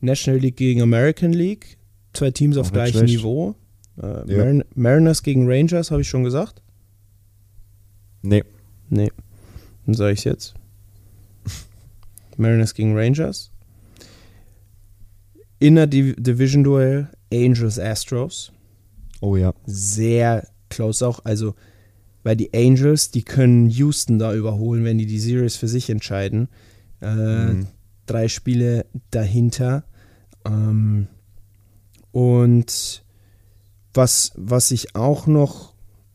National 0.00 0.38
League 0.40 0.56
gegen 0.56 0.80
American 0.80 1.32
League. 1.32 1.76
Zwei 2.12 2.30
Teams 2.30 2.56
auf 2.56 2.70
gleichem. 2.72 3.04
Niveau. 3.06 3.56
Äh, 4.00 4.30
Ja. 4.30 4.38
Marin 4.38 4.64
Mariners 4.76 5.24
gegen 5.24 5.50
Rangers, 5.50 5.90
habe 5.90 6.02
ich 6.02 6.08
schon 6.08 6.22
gesagt. 6.22 6.61
Nee. 8.22 8.44
Nee, 8.88 9.10
dann 9.86 9.94
sage 9.94 10.12
ich 10.12 10.24
jetzt. 10.24 10.54
Mariners 12.36 12.74
gegen 12.74 12.96
Rangers. 12.96 13.50
Inner 15.58 15.86
Div 15.86 16.14
Division 16.18 16.64
Duell 16.64 17.08
Angels 17.32 17.78
Astros. 17.78 18.52
Oh 19.20 19.36
ja. 19.36 19.54
Sehr 19.66 20.48
close 20.68 21.06
auch. 21.06 21.20
Also, 21.24 21.54
weil 22.24 22.36
die 22.36 22.52
Angels, 22.54 23.10
die 23.10 23.22
können 23.22 23.70
Houston 23.70 24.18
da 24.18 24.34
überholen, 24.34 24.84
wenn 24.84 24.98
die 24.98 25.06
die 25.06 25.20
Series 25.20 25.56
für 25.56 25.68
sich 25.68 25.88
entscheiden. 25.90 26.48
Äh, 27.00 27.06
Mhm. 27.52 27.66
Drei 28.06 28.26
Spiele 28.28 28.86
dahinter. 29.10 29.84
Ähm, 30.44 31.06
und 32.10 33.04
was, 33.94 34.32
was 34.34 34.70
ich 34.72 34.96
auch 34.96 35.26
noch 35.28 35.71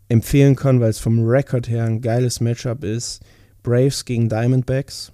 empfehlen 0.09 0.55
kann, 0.55 0.79
weil 0.79 0.89
es 0.89 0.99
vom 0.99 1.27
Rekord 1.27 1.67
her 1.67 1.85
ein 1.85 2.01
geiles 2.01 2.39
Matchup 2.39 2.83
ist, 2.83 3.21
Braves 3.63 4.05
gegen 4.05 4.29
Diamondbacks. 4.29 5.11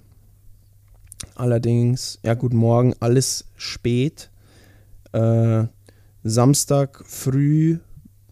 Allerdings, 1.35 2.19
ja 2.23 2.33
gut, 2.33 2.53
morgen 2.53 2.93
alles 2.99 3.45
spät. 3.55 4.29
Äh, 5.13 5.65
Samstag 6.23 7.03
früh 7.05 7.79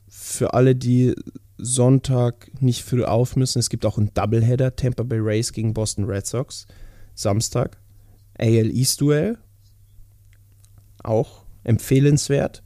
für 0.07 0.53
alle, 0.53 0.75
die 0.75 1.15
Sonntag 1.57 2.51
nicht 2.61 2.83
früh 2.83 3.03
auf 3.03 3.35
müssen. 3.35 3.59
Es 3.59 3.69
gibt 3.69 3.85
auch 3.85 3.97
einen 3.97 4.13
Doubleheader, 4.13 4.75
Tampa 4.75 5.03
Bay 5.03 5.19
Rays 5.19 5.53
gegen 5.53 5.73
Boston 5.73 6.05
Red 6.05 6.25
Sox. 6.25 6.67
Samstag. 7.15 7.77
AL 8.37 8.71
East 8.71 9.01
Duell. 9.01 9.37
Auch 11.03 11.45
empfehlenswert. 11.63 12.63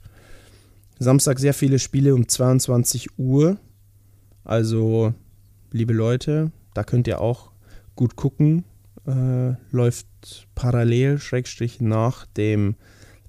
Samstag 0.98 1.38
sehr 1.38 1.54
viele 1.54 1.78
Spiele 1.78 2.14
um 2.14 2.26
22 2.26 3.18
Uhr. 3.18 3.58
Also, 4.46 5.12
liebe 5.72 5.92
Leute, 5.92 6.52
da 6.72 6.84
könnt 6.84 7.08
ihr 7.08 7.20
auch 7.20 7.50
gut 7.96 8.14
gucken. 8.14 8.64
Äh, 9.04 9.54
läuft 9.72 10.06
parallel, 10.54 11.18
Schrägstrich, 11.18 11.80
nach 11.80 12.26
dem 12.26 12.76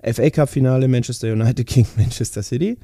FA 0.03 0.29
Cup 0.29 0.49
Finale 0.49 0.87
Manchester 0.87 1.33
United 1.33 1.65
gegen 1.73 1.87
Manchester 1.97 2.43
City. 2.43 2.77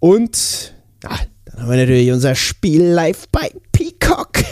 Und 0.00 0.74
ja, 1.02 1.10
dann 1.44 1.60
haben 1.60 1.70
wir 1.70 1.76
natürlich 1.76 2.10
unser 2.10 2.34
Spiel 2.34 2.82
live 2.82 3.28
bei 3.28 3.52
Peacock. 3.70 4.38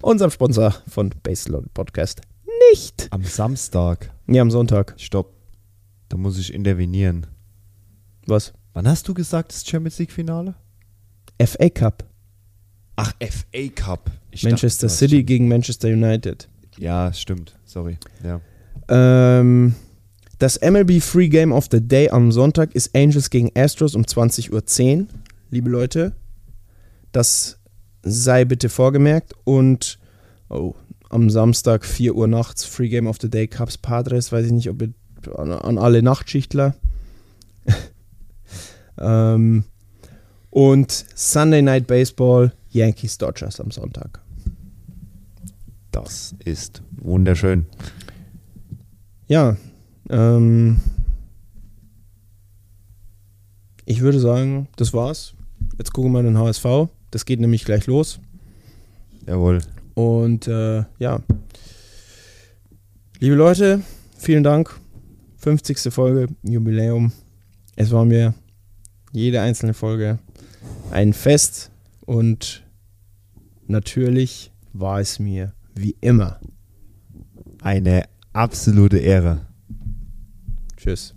Unserem 0.00 0.30
Sponsor 0.30 0.74
von 0.88 1.10
Baseload 1.22 1.68
Podcast. 1.74 2.22
Nicht. 2.70 3.08
Am 3.10 3.24
Samstag. 3.24 4.10
Ja, 4.26 4.40
am 4.40 4.50
Sonntag. 4.50 4.94
Stopp. 4.96 5.34
Da 6.08 6.16
muss 6.16 6.38
ich 6.38 6.54
intervenieren. 6.54 7.26
Was? 8.26 8.54
Wann 8.74 8.88
hast 8.88 9.06
du 9.08 9.14
gesagt, 9.14 9.52
das 9.52 9.66
Champions 9.66 9.98
League 9.98 10.12
Finale? 10.12 10.54
FA 11.40 11.68
Cup. 11.68 12.04
Ach, 12.96 13.12
FA 13.20 13.68
Cup. 13.74 14.10
Ich 14.30 14.44
Manchester 14.44 14.86
dachte, 14.86 14.98
City 14.98 15.24
gegen 15.24 15.48
Manchester 15.48 15.88
United. 15.88 16.48
Ja, 16.78 17.12
stimmt. 17.12 17.58
Sorry. 17.64 17.98
Ja. 18.24 18.40
Ähm, 18.88 19.74
das 20.38 20.60
MLB 20.60 21.00
Free 21.02 21.28
Game 21.28 21.52
of 21.52 21.68
the 21.70 21.86
Day 21.86 22.10
am 22.10 22.32
Sonntag 22.32 22.74
ist 22.74 22.94
Angels 22.94 23.30
gegen 23.30 23.50
Astros 23.54 23.94
um 23.94 24.02
20.10 24.02 24.52
Uhr. 24.52 25.06
Liebe 25.50 25.70
Leute, 25.70 26.12
das 27.12 27.58
sei 28.02 28.44
bitte 28.44 28.68
vorgemerkt. 28.68 29.34
Und 29.44 29.98
oh, 30.48 30.74
am 31.10 31.28
Samstag 31.28 31.84
4 31.84 32.14
Uhr 32.14 32.26
nachts 32.26 32.64
Free 32.64 32.88
Game 32.88 33.06
of 33.06 33.18
the 33.20 33.28
Day 33.28 33.46
Cubs 33.48 33.76
Padres. 33.76 34.32
Weiß 34.32 34.46
ich 34.46 34.52
nicht, 34.52 34.70
ob 34.70 34.80
ihr, 34.82 34.92
an, 35.38 35.52
an 35.52 35.78
alle 35.78 36.02
Nachtschichtler. 36.02 36.74
Ähm, 39.02 39.64
und 40.50 40.90
Sunday 41.14 41.62
Night 41.62 41.86
Baseball, 41.86 42.52
Yankees 42.70 43.18
Dodgers 43.18 43.60
am 43.60 43.70
Sonntag. 43.70 44.20
Das 45.90 46.34
ist 46.44 46.82
wunderschön. 46.92 47.66
Ja, 49.28 49.56
ähm, 50.10 50.80
ich 53.84 54.00
würde 54.00 54.20
sagen, 54.20 54.68
das 54.76 54.94
war's. 54.94 55.34
Jetzt 55.78 55.92
gucken 55.92 56.12
wir 56.12 56.22
den 56.22 56.38
HSV. 56.38 56.88
Das 57.10 57.24
geht 57.24 57.40
nämlich 57.40 57.64
gleich 57.64 57.86
los. 57.86 58.20
Jawohl. 59.26 59.60
Und 59.94 60.48
äh, 60.48 60.84
ja, 60.98 61.20
liebe 63.18 63.34
Leute, 63.36 63.82
vielen 64.16 64.42
Dank. 64.42 64.78
50. 65.38 65.92
Folge, 65.92 66.28
Jubiläum. 66.42 67.12
Es 67.74 67.90
war 67.90 68.04
mir 68.04 68.34
jede 69.12 69.40
einzelne 69.40 69.74
Folge 69.74 70.18
ein 70.90 71.12
Fest 71.12 71.70
und 72.06 72.64
natürlich 73.66 74.52
war 74.72 75.00
es 75.00 75.18
mir 75.18 75.52
wie 75.74 75.96
immer. 76.00 76.40
Eine 77.62 78.04
absolute 78.32 78.98
Ehre. 78.98 79.46
Tschüss. 80.76 81.14